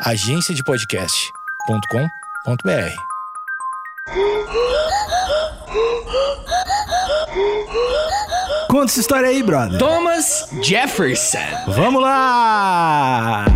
agenciadepodcast.com.br. 0.00 2.96
Conta 8.68 8.92
essa 8.92 9.00
história 9.00 9.28
aí, 9.28 9.42
brother. 9.42 9.78
Thomas 9.78 10.48
Jefferson. 10.62 11.38
Vamos 11.68 12.02
lá! 12.02 13.46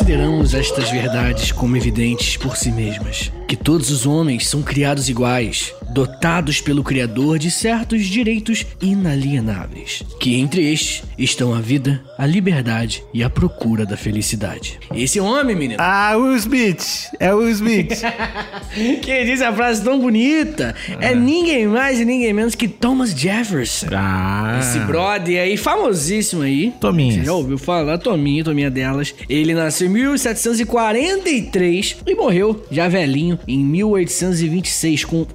Consideramos 0.00 0.54
estas 0.54 0.90
verdades 0.90 1.52
como 1.52 1.76
evidentes 1.76 2.34
por 2.34 2.56
si 2.56 2.72
mesmas, 2.72 3.30
que 3.46 3.54
todos 3.54 3.90
os 3.90 4.06
homens 4.06 4.48
são 4.48 4.62
criados 4.62 5.10
iguais, 5.10 5.74
dotados 5.92 6.60
pelo 6.60 6.82
Criador 6.84 7.38
de 7.38 7.50
certos 7.50 8.04
direitos 8.06 8.64
inalienáveis, 8.80 10.02
que 10.18 10.34
entre 10.36 10.72
estes 10.72 11.02
estão 11.18 11.54
a 11.54 11.60
vida, 11.60 12.00
a 12.16 12.26
liberdade 12.26 13.02
e 13.12 13.22
a 13.22 13.28
procura 13.30 13.84
da 13.84 13.96
felicidade. 13.96 14.78
Esse 14.94 15.20
homem, 15.20 15.54
menino, 15.56 15.80
Ah, 15.82 16.14
Will 16.16 16.36
Smith. 16.36 17.08
É 17.18 17.32
Will 17.34 17.50
Smith. 17.50 18.00
que 19.02 19.24
diz 19.24 19.42
a 19.42 19.52
frase 19.52 19.82
tão 19.82 19.98
bonita, 20.00 20.74
é 21.00 21.14
ninguém 21.14 21.66
mais 21.66 21.98
e 22.00 22.04
ninguém 22.04 22.32
menos 22.32 22.54
que 22.54 22.68
Thomas 22.68 23.10
Jefferson. 23.10 23.86
ah. 23.94 24.58
Esse 24.60 24.78
brother 24.80 25.42
aí, 25.42 25.56
famosíssimo 25.56 26.42
aí. 26.42 26.72
Tominhas. 26.80 27.16
Você 27.16 27.24
já 27.24 27.32
ouviu 27.32 27.58
falar? 27.58 27.98
Tominha, 27.98 28.44
Tominha 28.44 28.70
delas. 28.70 29.14
Ele 29.28 29.54
nasceu 29.54 29.86
em 29.86 29.90
1743 29.90 31.96
e 32.06 32.14
morreu 32.14 32.64
já 32.70 32.88
velhinho 32.88 33.38
em 33.46 33.58
1826, 33.64 35.04
com 35.04 35.26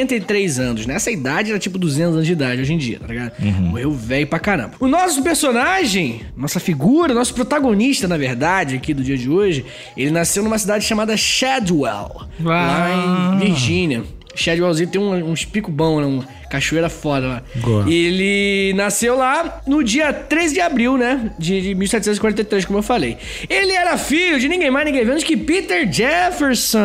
83 0.00 0.58
anos. 0.58 0.86
Nessa 0.86 1.10
idade 1.10 1.50
era 1.50 1.58
tipo 1.58 1.78
200 1.78 2.14
anos 2.14 2.26
de 2.26 2.32
idade 2.32 2.60
hoje 2.62 2.72
em 2.72 2.78
dia, 2.78 2.98
tá 2.98 3.06
ligado? 3.06 3.32
Morreu 3.40 3.92
velho 3.92 4.26
pra 4.26 4.38
caramba. 4.38 4.72
O 4.80 4.86
nosso 4.88 5.22
personagem, 5.22 6.22
nossa 6.36 6.58
figura, 6.60 7.12
nosso 7.14 7.34
protagonista, 7.34 8.08
na 8.08 8.16
verdade, 8.16 8.76
aqui 8.76 8.92
do 8.94 9.02
dia 9.02 9.16
de 9.16 9.28
hoje, 9.28 9.64
ele 9.96 10.10
nasceu 10.10 10.42
numa 10.42 10.58
cidade 10.58 10.84
chamada 10.84 11.16
Shadwell, 11.16 12.22
lá 12.40 12.86
Ah. 12.86 13.34
em 13.42 13.46
Virgínia. 13.46 14.02
Shadwellzinho 14.34 14.88
tem 14.88 15.00
um- 15.00 15.30
uns 15.30 15.44
pico 15.44 15.70
bom, 15.70 16.00
né? 16.00 16.06
Uma 16.06 16.24
cachoeira 16.50 16.88
foda 16.90 17.26
lá. 17.26 17.42
E 17.86 17.94
ele 17.94 18.72
nasceu 18.74 19.16
lá 19.16 19.60
no 19.66 19.82
dia 19.84 20.12
13 20.12 20.54
de 20.54 20.60
abril, 20.60 20.98
né? 20.98 21.30
De, 21.38 21.60
de 21.62 21.74
1743, 21.76 22.64
como 22.64 22.80
eu 22.80 22.82
falei. 22.82 23.16
Ele 23.48 23.72
era 23.72 23.96
filho 23.96 24.38
de 24.38 24.48
ninguém 24.48 24.70
mais, 24.70 24.84
ninguém 24.84 25.04
menos 25.04 25.22
que 25.22 25.36
Peter 25.36 25.90
Jefferson. 25.90 26.80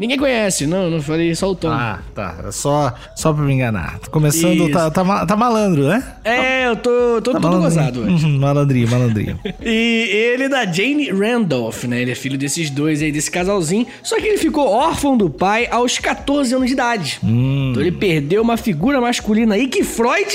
Ninguém 0.00 0.16
conhece, 0.16 0.66
não, 0.66 0.90
não 0.90 1.02
falei 1.02 1.34
só 1.34 1.50
o 1.50 1.54
Tom. 1.54 1.68
Ah, 1.70 2.00
tá. 2.14 2.36
É 2.46 2.50
Só, 2.50 2.92
só 3.14 3.32
pra 3.32 3.44
me 3.44 3.52
enganar. 3.52 3.98
Tô 3.98 4.10
começando, 4.10 4.70
tá, 4.70 4.90
tá, 4.90 5.26
tá 5.26 5.36
malandro, 5.36 5.86
né? 5.86 6.02
É, 6.24 6.66
eu 6.68 6.76
tô, 6.76 7.20
tô 7.22 7.32
Tá 7.32 7.40
todo 7.40 7.58
gozado 7.58 8.00
hoje. 8.00 8.24
Uhum, 8.24 8.38
malandrinho, 8.38 8.88
malandrinho. 8.88 9.38
E 9.60 10.08
ele 10.32 10.44
é 10.44 10.48
da 10.48 10.64
Jane 10.64 11.10
Randolph, 11.10 11.84
né? 11.84 12.00
Ele 12.00 12.12
é 12.12 12.14
filho 12.14 12.38
desses 12.38 12.70
dois 12.70 13.02
aí, 13.02 13.12
desse 13.12 13.30
casalzinho. 13.30 13.86
Só 14.02 14.16
que 14.16 14.26
ele 14.26 14.38
ficou 14.38 14.66
órfão 14.68 15.16
do 15.16 15.28
pai 15.28 15.68
aos 15.70 15.98
14 15.98 16.54
anos 16.54 16.68
de 16.68 16.72
idade. 16.72 17.18
Hum. 17.22 17.70
Então 17.70 17.82
ele 17.82 17.92
perdeu 17.92 18.37
uma 18.40 18.56
figura 18.56 19.00
masculina 19.00 19.54
aí 19.54 19.66
que 19.68 19.82
Freud 19.84 20.32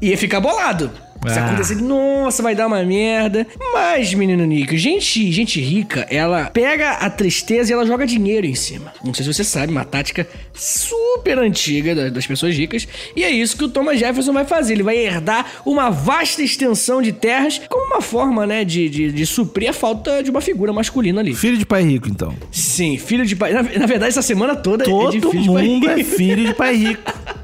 ia 0.00 0.16
ficar 0.18 0.40
bolado. 0.40 0.90
Se 1.26 1.38
Ah. 1.38 1.46
acontecer, 1.46 1.76
nossa, 1.76 2.42
vai 2.42 2.54
dar 2.54 2.66
uma 2.66 2.82
merda. 2.84 3.46
Mas, 3.72 4.12
menino 4.12 4.44
Nico, 4.44 4.76
gente, 4.76 5.32
gente 5.32 5.58
rica, 5.58 6.06
ela 6.10 6.50
pega 6.50 6.90
a 6.90 7.08
tristeza 7.08 7.70
e 7.70 7.72
ela 7.72 7.86
joga 7.86 8.06
dinheiro 8.06 8.46
em 8.46 8.54
cima. 8.54 8.92
Não 9.02 9.14
sei 9.14 9.24
se 9.24 9.32
você 9.32 9.42
sabe, 9.42 9.72
uma 9.72 9.86
tática 9.86 10.28
super 10.52 11.38
antiga 11.38 11.94
da- 11.94 12.08
das 12.10 12.26
pessoas 12.26 12.54
ricas. 12.54 12.86
E 13.16 13.24
é 13.24 13.30
isso 13.30 13.56
que 13.56 13.64
o 13.64 13.68
Thomas 13.70 13.98
Jefferson 13.98 14.34
vai 14.34 14.44
fazer. 14.44 14.74
Ele 14.74 14.82
vai 14.82 14.98
herdar 14.98 15.46
uma 15.64 15.88
vasta 15.88 16.42
extensão 16.42 17.00
de 17.00 17.10
terras 17.12 17.58
como 17.70 17.86
uma 17.86 18.02
forma, 18.02 18.46
né, 18.46 18.62
de, 18.62 18.90
de, 18.90 19.10
de 19.10 19.24
suprir 19.24 19.70
a 19.70 19.72
falta 19.72 20.22
de 20.22 20.30
uma 20.30 20.42
figura 20.42 20.74
masculina 20.74 21.22
ali. 21.22 21.34
Filho 21.34 21.56
de 21.56 21.64
pai 21.64 21.82
rico, 21.84 22.06
então. 22.06 22.34
Sim, 22.52 22.98
filho 22.98 23.24
de 23.24 23.34
pai. 23.34 23.50
Na, 23.54 23.62
na 23.62 23.86
verdade, 23.86 24.10
essa 24.10 24.20
semana 24.20 24.54
toda 24.54 24.84
é 24.84 24.86
Todo 24.86 25.10
de 25.10 25.20
filho 25.22 25.42
de 25.42 25.48
pai 25.50 25.64
mundo 25.66 25.88
é 25.90 25.94
rico. 25.96 26.10
filho 26.16 26.46
de 26.48 26.54
pai 26.54 26.74
rico. 26.76 27.02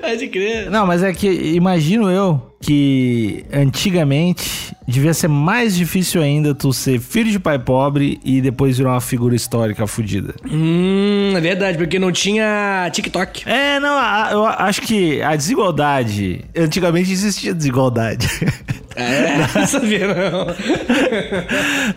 Pode 0.00 0.28
crer. 0.28 0.70
Não, 0.70 0.86
mas 0.86 1.02
é 1.02 1.12
que 1.12 1.28
imagino 1.28 2.10
eu 2.10 2.40
que 2.60 3.44
antigamente 3.52 4.72
devia 4.86 5.12
ser 5.12 5.26
mais 5.28 5.74
difícil 5.74 6.22
ainda 6.22 6.54
tu 6.54 6.72
ser 6.72 7.00
filho 7.00 7.30
de 7.30 7.38
pai 7.40 7.58
pobre 7.58 8.20
e 8.24 8.40
depois 8.40 8.78
virar 8.78 8.92
uma 8.92 9.00
figura 9.00 9.34
histórica 9.34 9.84
fudida. 9.86 10.34
Hum, 10.48 11.32
é 11.36 11.40
verdade, 11.40 11.76
porque 11.76 11.98
não 11.98 12.12
tinha 12.12 12.88
TikTok. 12.92 13.42
É, 13.48 13.80
não, 13.80 13.96
a- 13.98 14.28
eu 14.32 14.44
acho 14.46 14.80
que 14.82 15.20
a 15.22 15.34
desigualdade. 15.34 16.44
Antigamente 16.56 17.10
existia 17.10 17.52
desigualdade. 17.52 18.28
É, 18.94 19.38
não 19.58 19.66
sabia 19.66 20.06
não. 20.08 20.46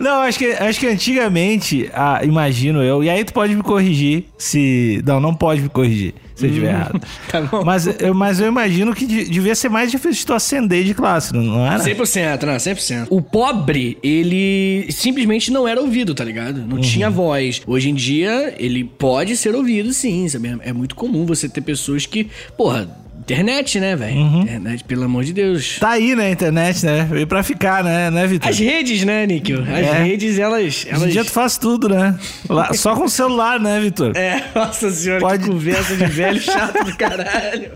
Não, 0.00 0.20
acho 0.22 0.38
que, 0.38 0.46
acho 0.46 0.80
que 0.80 0.86
antigamente, 0.88 1.90
ah, 1.94 2.20
imagino 2.24 2.82
eu, 2.82 3.02
e 3.04 3.10
aí 3.10 3.24
tu 3.24 3.32
pode 3.32 3.54
me 3.54 3.62
corrigir 3.62 4.24
se. 4.38 5.02
Não, 5.06 5.20
não 5.20 5.34
pode 5.34 5.60
me 5.62 5.68
corrigir 5.68 6.14
se 6.36 6.44
eu 6.44 6.50
estiver 6.50 6.68
errado. 6.68 7.00
tá 7.28 7.40
bom. 7.40 7.64
Mas 7.64 7.86
eu, 8.00 8.14
mas 8.14 8.38
eu 8.38 8.46
imagino 8.46 8.94
que 8.94 9.04
de- 9.06 9.24
devia 9.28 9.54
ser 9.56 9.68
mais 9.68 9.90
difícil 9.90 10.20
de 10.20 10.26
tu 10.26 10.34
ascender 10.34 10.84
de 10.84 10.94
classe, 10.94 11.32
não- 11.34 11.66
era? 11.66 11.82
100%, 11.82 12.42
não, 12.44 12.54
100%. 12.56 13.06
O 13.10 13.20
pobre, 13.20 13.98
ele 14.02 14.86
simplesmente 14.90 15.50
não 15.50 15.66
era 15.66 15.80
ouvido, 15.80 16.14
tá 16.14 16.22
ligado? 16.22 16.64
Não 16.66 16.78
tinha 16.80 17.10
voz. 17.10 17.60
Hoje 17.66 17.90
em 17.90 17.94
dia, 17.94 18.54
ele 18.58 18.84
pode 18.84 19.36
ser 19.36 19.54
ouvido 19.54 19.92
sim, 19.92 20.28
sabe? 20.28 20.56
É 20.60 20.72
muito 20.72 20.94
comum 20.94 21.26
você 21.26 21.48
ter 21.48 21.60
pessoas 21.62 22.06
que, 22.06 22.28
porra, 22.56 22.88
internet, 23.20 23.80
né, 23.80 23.96
velho? 23.96 24.18
Internet, 24.20 24.84
pelo 24.84 25.04
amor 25.04 25.24
de 25.24 25.32
Deus. 25.32 25.78
Tá 25.80 25.90
aí, 25.90 26.14
né, 26.14 26.30
internet, 26.30 26.84
né? 26.84 27.06
Veio 27.10 27.26
pra 27.26 27.42
ficar, 27.42 27.82
né, 27.82 28.10
né, 28.10 28.26
Vitor? 28.26 28.48
As 28.48 28.58
redes, 28.58 29.04
né, 29.04 29.26
Níquel? 29.26 29.62
As 29.62 29.68
É. 29.68 30.02
redes, 30.04 30.38
elas... 30.38 30.62
Hoje 30.64 30.86
em 30.88 30.92
elas... 30.94 31.12
dia 31.12 31.24
tu 31.24 31.30
faz 31.30 31.58
tudo, 31.58 31.88
né? 31.88 32.14
Lá- 32.48 32.72
só 32.72 32.94
com 32.94 33.04
o 33.04 33.08
celular, 33.08 33.58
né, 33.58 33.80
Vitor? 33.80 34.12
É, 34.16 34.44
nossa 34.54 34.90
senhora, 34.90 35.20
Pode- 35.20 35.42
que 35.44 35.50
conversa 35.50 35.96
de 35.96 36.06
velho 36.06 36.40
chato 36.40 36.84
do 36.84 36.96
caralho. 36.96 37.70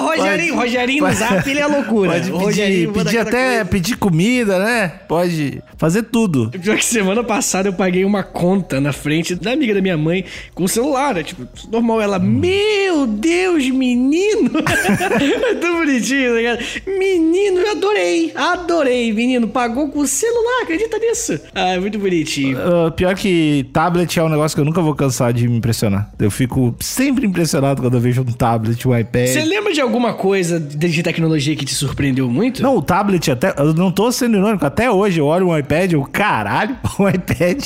Ô, 0.00 0.06
Rogerinho, 0.06 0.54
Pode- 0.54 0.66
Rogerinho 0.68 1.06
no 1.06 1.12
zap, 1.14 1.48
ele 1.50 1.60
é 1.60 1.66
loucura. 1.66 2.12
Pode 2.12 2.30
Rogerinho 2.30 2.92
pedir, 2.92 3.04
pedir 3.04 3.18
até 3.18 3.46
coisa. 3.48 3.64
pedir 3.66 3.96
comida, 3.96 4.58
né? 4.58 4.88
Pode 5.08 5.62
fazer 5.78 6.02
tudo. 6.04 6.50
Pior 6.50 6.76
que 6.76 6.84
semana 6.84 7.22
passada 7.22 7.68
eu 7.68 7.72
paguei 7.72 8.04
uma 8.04 8.22
conta 8.22 8.80
na 8.80 8.92
frente 8.92 9.34
da 9.34 9.52
amiga 9.52 9.74
da 9.74 9.80
minha 9.80 9.96
mãe 9.96 10.24
com 10.54 10.64
o 10.64 10.68
celular, 10.68 11.14
né? 11.14 11.22
Tipo, 11.22 11.46
normal. 11.70 12.00
Ela, 12.00 12.18
meu 12.18 13.06
Deus, 13.06 13.68
menino! 13.70 14.50
é 15.50 15.54
tão 15.54 15.78
bonitinho, 15.78 16.30
tá 16.30 16.36
ligado? 16.36 16.58
Menino, 16.86 17.58
eu 17.58 17.70
adorei, 17.72 18.32
adorei, 18.34 19.12
menino. 19.12 19.48
Pagou 19.48 19.88
com 19.88 20.00
o 20.00 20.06
celular, 20.06 20.62
acredita 20.62 20.98
nisso? 20.98 21.40
Ah, 21.54 21.70
é 21.70 21.78
muito 21.78 21.98
bonitinho. 21.98 22.58
Ah, 22.58 22.90
pior 22.90 23.14
que 23.14 23.66
tablet 23.72 24.18
é 24.18 24.22
um 24.22 24.28
negócio 24.28 24.54
que 24.54 24.60
eu 24.60 24.64
nunca 24.64 24.80
vou 24.80 24.94
cansar 24.94 25.32
de 25.32 25.48
me 25.48 25.56
impressionar. 25.56 26.12
Eu 26.18 26.30
fico 26.30 26.74
sempre 26.80 27.26
impressionado 27.26 27.82
quando 27.82 27.94
eu 27.94 28.00
vejo 28.00 28.22
um 28.22 28.32
tablet, 28.32 28.86
um 28.86 28.96
iPad. 28.96 29.26
Você 29.26 29.44
lembra 29.44 29.72
de 29.72 29.80
alguma 29.80 30.14
coisa 30.14 30.60
de 30.60 31.02
tecnologia 31.02 31.54
que 31.56 31.64
te 31.64 31.74
surpreendeu 31.74 32.28
muito? 32.30 32.62
Não, 32.62 32.76
o 32.76 32.82
tablet 32.82 33.30
até. 33.30 33.54
Eu 33.58 33.74
não 33.74 33.90
tô 33.90 34.10
sendo 34.12 34.36
irônico. 34.36 34.64
Até 34.64 34.90
hoje 34.90 35.20
eu 35.20 35.26
olho 35.26 35.48
um 35.48 35.58
iPad, 35.58 35.92
eu, 35.92 36.02
caralho, 36.02 36.76
um 36.98 37.08
iPad. 37.08 37.64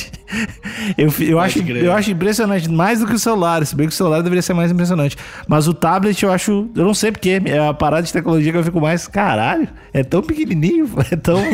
Eu, 0.97 1.12
eu, 1.21 1.38
acho, 1.38 1.59
eu 1.60 1.93
acho 1.93 2.10
impressionante, 2.10 2.69
mais 2.71 3.00
do 3.00 3.06
que 3.06 3.15
o 3.15 3.19
celular. 3.19 3.65
Se 3.65 3.75
bem 3.75 3.87
que 3.87 3.93
o 3.93 3.97
celular 3.97 4.22
deveria 4.22 4.43
ser 4.43 4.54
mais 4.54 4.71
impressionante. 4.71 5.16
Mas 5.47 5.66
o 5.69 5.75
tablet 5.75 6.22
eu 6.22 6.31
acho. 6.31 6.69
Eu 6.78 6.84
não 6.84 6.94
sei 6.94 7.11
porquê. 7.12 7.41
É 7.44 7.59
a 7.59 7.75
parada 7.75 8.03
de 8.06 8.12
tecnologia 8.12 8.53
que 8.53 8.59
eu 8.59 8.65
fico 8.65 8.81
mais. 8.81 9.06
Caralho, 9.09 9.69
é 9.93 10.03
tão 10.05 10.22
pequenininho, 10.22 10.89
é 11.11 11.16
tão. 11.16 11.39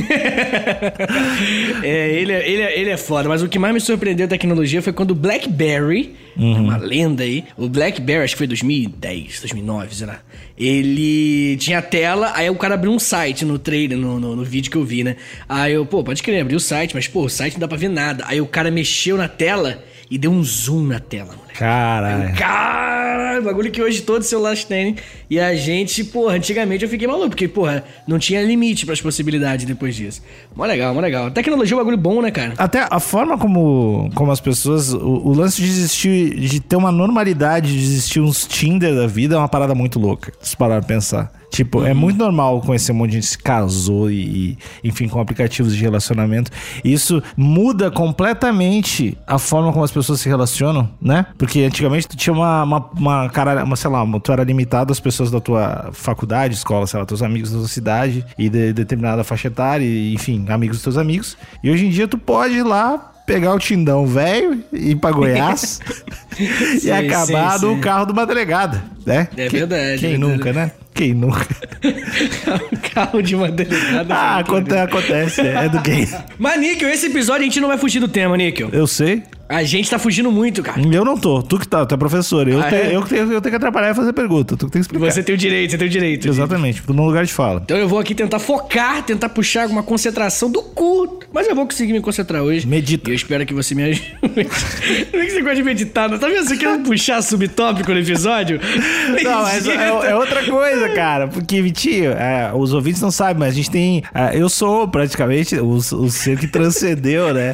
É, 1.82 2.10
ele, 2.12 2.32
é- 2.32 2.48
ele, 2.48 2.62
é- 2.62 2.80
ele 2.80 2.90
é 2.90 2.96
foda, 2.96 3.28
mas 3.28 3.42
o 3.42 3.48
que 3.48 3.58
mais 3.58 3.72
me 3.74 3.80
surpreendeu 3.80 4.26
da 4.26 4.30
tecnologia 4.30 4.80
foi 4.82 4.92
quando 4.92 5.10
o 5.12 5.14
BlackBerry, 5.14 6.14
uma 6.36 6.76
lenda 6.76 7.22
aí, 7.22 7.44
o 7.56 7.68
BlackBerry, 7.68 8.24
acho 8.24 8.34
que 8.34 8.38
foi 8.38 8.46
2010, 8.46 9.40
2009, 9.40 9.94
sei 9.94 10.06
lá, 10.06 10.20
ele 10.56 11.56
tinha 11.58 11.78
a 11.78 11.82
tela, 11.82 12.32
aí 12.34 12.48
o 12.50 12.54
cara 12.56 12.74
abriu 12.74 12.92
um 12.92 12.98
site 12.98 13.44
no 13.44 13.58
trailer, 13.58 13.98
no, 13.98 14.18
no, 14.18 14.36
no 14.36 14.44
vídeo 14.44 14.70
que 14.70 14.76
eu 14.76 14.84
vi, 14.84 15.04
né? 15.04 15.16
Aí 15.48 15.72
eu, 15.74 15.84
pô, 15.86 16.02
pode 16.02 16.22
crer, 16.22 16.40
abri 16.42 16.56
o 16.56 16.60
site, 16.60 16.94
mas 16.94 17.06
pô, 17.08 17.22
o 17.24 17.28
site 17.28 17.54
não 17.54 17.60
dá 17.60 17.68
pra 17.68 17.76
ver 17.76 17.88
nada. 17.88 18.24
Aí 18.26 18.40
o 18.40 18.46
cara 18.46 18.70
mexeu 18.70 19.16
na 19.16 19.28
tela 19.28 19.82
e 20.10 20.18
deu 20.18 20.30
um 20.30 20.42
zoom 20.42 20.82
na 20.86 20.98
tela, 21.00 21.34
moleque. 21.36 21.53
Caralho. 21.54 22.34
Caralho, 22.36 23.42
bagulho 23.44 23.70
que 23.70 23.80
hoje 23.80 24.02
todos 24.02 24.26
os 24.26 24.30
celulares 24.30 24.64
têm. 24.64 24.96
E 25.30 25.38
a 25.38 25.54
gente, 25.54 26.02
porra, 26.04 26.34
antigamente 26.34 26.84
eu 26.84 26.90
fiquei 26.90 27.06
maluco, 27.06 27.30
porque, 27.30 27.46
porra, 27.46 27.84
não 28.06 28.18
tinha 28.18 28.42
limite 28.42 28.84
pras 28.84 29.00
possibilidades 29.00 29.64
depois 29.64 29.94
disso. 29.94 30.20
Mó 30.54 30.64
legal, 30.64 30.92
mó 30.92 31.00
legal. 31.00 31.30
Tecnologia 31.30 31.74
é 31.74 31.76
um 31.76 31.80
bagulho 31.80 31.96
bom, 31.96 32.20
né, 32.20 32.30
cara? 32.30 32.54
Até 32.58 32.86
a 32.90 32.98
forma 32.98 33.38
como, 33.38 34.10
como 34.14 34.32
as 34.32 34.40
pessoas. 34.40 34.92
O, 34.92 34.98
o 34.98 35.32
lance 35.32 35.62
de 35.62 35.68
existir. 35.68 36.34
De 36.34 36.60
ter 36.60 36.76
uma 36.76 36.90
normalidade 36.90 37.72
de 37.72 37.78
existir 37.78 38.20
uns 38.20 38.46
Tinder 38.46 38.94
da 38.94 39.06
vida 39.06 39.36
é 39.36 39.38
uma 39.38 39.48
parada 39.48 39.74
muito 39.74 39.98
louca. 39.98 40.32
Se 40.40 40.56
parar 40.56 40.80
pra 40.80 40.88
pensar. 40.88 41.32
Tipo, 41.54 41.84
é 41.84 41.94
muito 41.94 42.18
normal 42.18 42.60
conhecer 42.62 42.90
um 42.90 42.96
monte 42.96 43.10
de 43.10 43.16
gente 43.18 43.26
que 43.26 43.30
se 43.30 43.38
casou 43.38 44.10
e, 44.10 44.58
e, 44.82 44.88
enfim, 44.88 45.06
com 45.06 45.20
aplicativos 45.20 45.72
de 45.72 45.80
relacionamento. 45.80 46.50
Isso 46.82 47.22
muda 47.36 47.92
completamente 47.92 49.16
a 49.24 49.38
forma 49.38 49.72
como 49.72 49.84
as 49.84 49.92
pessoas 49.92 50.20
se 50.20 50.28
relacionam, 50.28 50.90
né? 51.00 51.26
Porque 51.44 51.60
antigamente 51.62 52.08
tu 52.08 52.16
tinha 52.16 52.32
uma, 52.32 52.62
uma, 52.62 52.90
uma 52.96 53.28
cara, 53.28 53.62
uma, 53.64 53.76
sei 53.76 53.90
lá, 53.90 54.02
uma- 54.02 54.18
tu 54.18 54.32
era 54.32 54.42
limitado 54.42 54.90
às 54.92 54.98
pessoas 54.98 55.30
da 55.30 55.40
tua 55.40 55.90
faculdade, 55.92 56.54
escola, 56.54 56.86
sei 56.86 56.98
lá, 56.98 57.04
teus 57.04 57.20
amigos 57.22 57.50
da 57.52 57.58
tua 57.58 57.68
cidade 57.68 58.24
e 58.38 58.48
de 58.48 58.72
determinada 58.72 59.22
faixa 59.22 59.48
etária, 59.48 59.84
e, 59.84 60.14
enfim, 60.14 60.46
amigos 60.48 60.78
dos 60.78 60.84
teus 60.84 60.96
amigos. 60.96 61.36
E 61.62 61.70
hoje 61.70 61.84
em 61.84 61.90
dia 61.90 62.08
tu 62.08 62.16
pode 62.16 62.54
ir 62.54 62.62
lá 62.62 63.12
pegar 63.26 63.54
o 63.54 63.58
Tindão 63.58 64.06
velho 64.06 64.64
e 64.72 64.92
ir 64.92 64.96
pra 64.96 65.10
Goiás 65.10 65.80
e 66.38 66.80
Sim, 66.80 66.90
acabar 66.90 67.58
sim, 67.58 67.66
no 67.66 67.74
sim. 67.74 67.80
carro 67.80 68.06
de 68.06 68.12
uma 68.12 68.24
delegada, 68.26 68.82
né? 69.04 69.28
É 69.36 69.46
Que- 69.48 69.58
verdade, 69.58 69.98
Quem 70.00 70.14
é 70.14 70.18
nunca, 70.18 70.50
né? 70.52 70.72
Quem 70.94 71.12
nunca? 71.12 71.46
Carro 72.94 73.20
de 73.20 73.34
uma 73.34 73.50
delegada. 73.50 74.14
Ah, 74.14 74.38
aconte- 74.38 74.72
acontece, 74.76 75.40
é 75.40 75.68
do 75.68 75.80
gay. 75.80 76.08
Mas, 76.38 76.60
Níquel, 76.60 76.88
esse 76.88 77.06
episódio 77.06 77.40
a 77.42 77.44
gente 77.44 77.60
não 77.60 77.66
vai 77.68 77.76
fugir 77.76 77.98
do 77.98 78.06
tema, 78.06 78.36
Níquel. 78.36 78.68
Eu 78.72 78.86
sei. 78.86 79.22
A 79.48 79.62
gente 79.62 79.90
tá 79.90 79.98
fugindo 79.98 80.32
muito, 80.32 80.62
cara. 80.62 80.80
Eu 80.80 81.04
não 81.04 81.18
tô. 81.18 81.42
Tu 81.42 81.58
que 81.58 81.68
tá, 81.68 81.84
tu 81.84 81.94
é 81.94 81.98
professor. 81.98 82.48
Eu, 82.48 82.60
Ah, 82.60 82.68
te- 82.68 82.74
é? 82.76 82.96
eu, 82.96 83.02
tenho, 83.02 83.22
eu 83.32 83.40
tenho 83.40 83.50
que 83.50 83.56
atrapalhar 83.56 83.90
e 83.90 83.94
fazer 83.94 84.12
pergunta. 84.12 84.56
Tu 84.56 84.66
que 84.66 84.72
tem 84.72 84.80
que 84.80 84.86
explicar. 84.86 85.12
Você 85.12 85.22
tem 85.22 85.34
o 85.34 85.38
direito, 85.38 85.70
você 85.72 85.78
tem 85.78 85.86
o 85.86 85.90
direito. 85.90 86.26
Exatamente, 86.28 86.82
tô 86.82 86.92
no 86.94 87.04
lugar 87.04 87.24
de 87.26 87.32
fala. 87.32 87.60
Então 87.62 87.76
eu 87.76 87.86
vou 87.88 87.98
aqui 87.98 88.14
tentar 88.14 88.38
focar, 88.38 89.02
tentar 89.02 89.28
puxar 89.28 89.64
alguma 89.64 89.82
concentração 89.82 90.50
do 90.50 90.62
cu. 90.62 91.20
Mas 91.32 91.46
eu 91.48 91.54
vou 91.54 91.66
conseguir 91.66 91.92
me 91.92 92.00
concentrar 92.00 92.42
hoje. 92.42 92.66
Medita. 92.66 93.10
E 93.10 93.12
eu 93.12 93.16
espero 93.16 93.44
que 93.44 93.52
você 93.52 93.74
me 93.74 93.82
ajude. 93.82 94.16
Por 94.22 94.30
que 94.32 95.30
você 95.30 95.40
gosta 95.42 95.56
de 95.56 95.62
meditar? 95.62 96.08
Não 96.08 96.18
tá 96.18 96.28
vendo? 96.28 96.46
Você 96.46 96.56
quer 96.56 96.78
puxar 96.82 97.20
subtópico 97.22 97.92
no 97.92 97.98
episódio? 98.00 98.60
Não, 99.22 99.42
mas 99.42 99.66
é, 99.66 99.88
é 100.10 100.14
outra 100.16 100.44
coisa, 100.44 100.88
cara. 100.90 101.28
Porque, 101.28 101.60
Vitinho, 101.60 102.12
é, 102.12 102.50
os 102.54 102.72
ouvintes 102.72 103.00
não 103.00 103.10
sabem, 103.10 103.36
mas 103.38 103.48
a 103.52 103.56
gente 103.56 103.70
tem. 103.70 104.02
é, 104.14 104.40
eu 104.40 104.48
sou 104.48 104.88
praticamente 104.88 105.56
o, 105.56 105.68
o 105.74 106.10
ser 106.10 106.38
que 106.38 106.46
transcendeu, 106.46 107.32
né? 107.34 107.52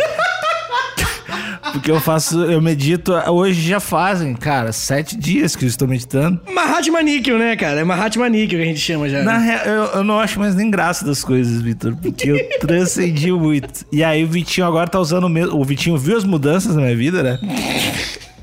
Porque 1.72 1.90
eu 1.90 2.00
faço, 2.00 2.42
eu 2.44 2.60
medito. 2.60 3.12
Hoje 3.12 3.60
já 3.68 3.80
fazem, 3.80 4.34
cara, 4.34 4.72
sete 4.72 5.16
dias 5.16 5.54
que 5.54 5.64
eu 5.64 5.68
estou 5.68 5.86
meditando. 5.86 6.40
Mahatma 6.52 7.02
Níquel, 7.02 7.38
né, 7.38 7.56
cara? 7.56 7.80
É 7.80 7.84
Mahatma 7.84 8.28
Níquel 8.28 8.58
que 8.58 8.64
a 8.64 8.68
gente 8.68 8.80
chama 8.80 9.08
já. 9.08 9.22
Na 9.22 9.38
real, 9.38 9.64
eu, 9.64 9.84
eu 9.84 10.04
não 10.04 10.18
acho 10.18 10.38
mais 10.38 10.54
nem 10.54 10.70
graça 10.70 11.04
das 11.04 11.24
coisas, 11.24 11.60
Vitor, 11.60 11.96
porque 11.96 12.30
eu 12.30 12.38
transcendi 12.60 13.32
muito. 13.32 13.84
E 13.92 14.02
aí 14.02 14.24
o 14.24 14.28
Vitinho 14.28 14.66
agora 14.66 14.88
tá 14.88 14.98
usando 14.98 15.24
o 15.24 15.28
mesmo. 15.28 15.58
O 15.58 15.64
Vitinho 15.64 15.96
viu 15.96 16.16
as 16.16 16.24
mudanças 16.24 16.74
na 16.74 16.82
minha 16.82 16.96
vida, 16.96 17.22
né? 17.22 17.38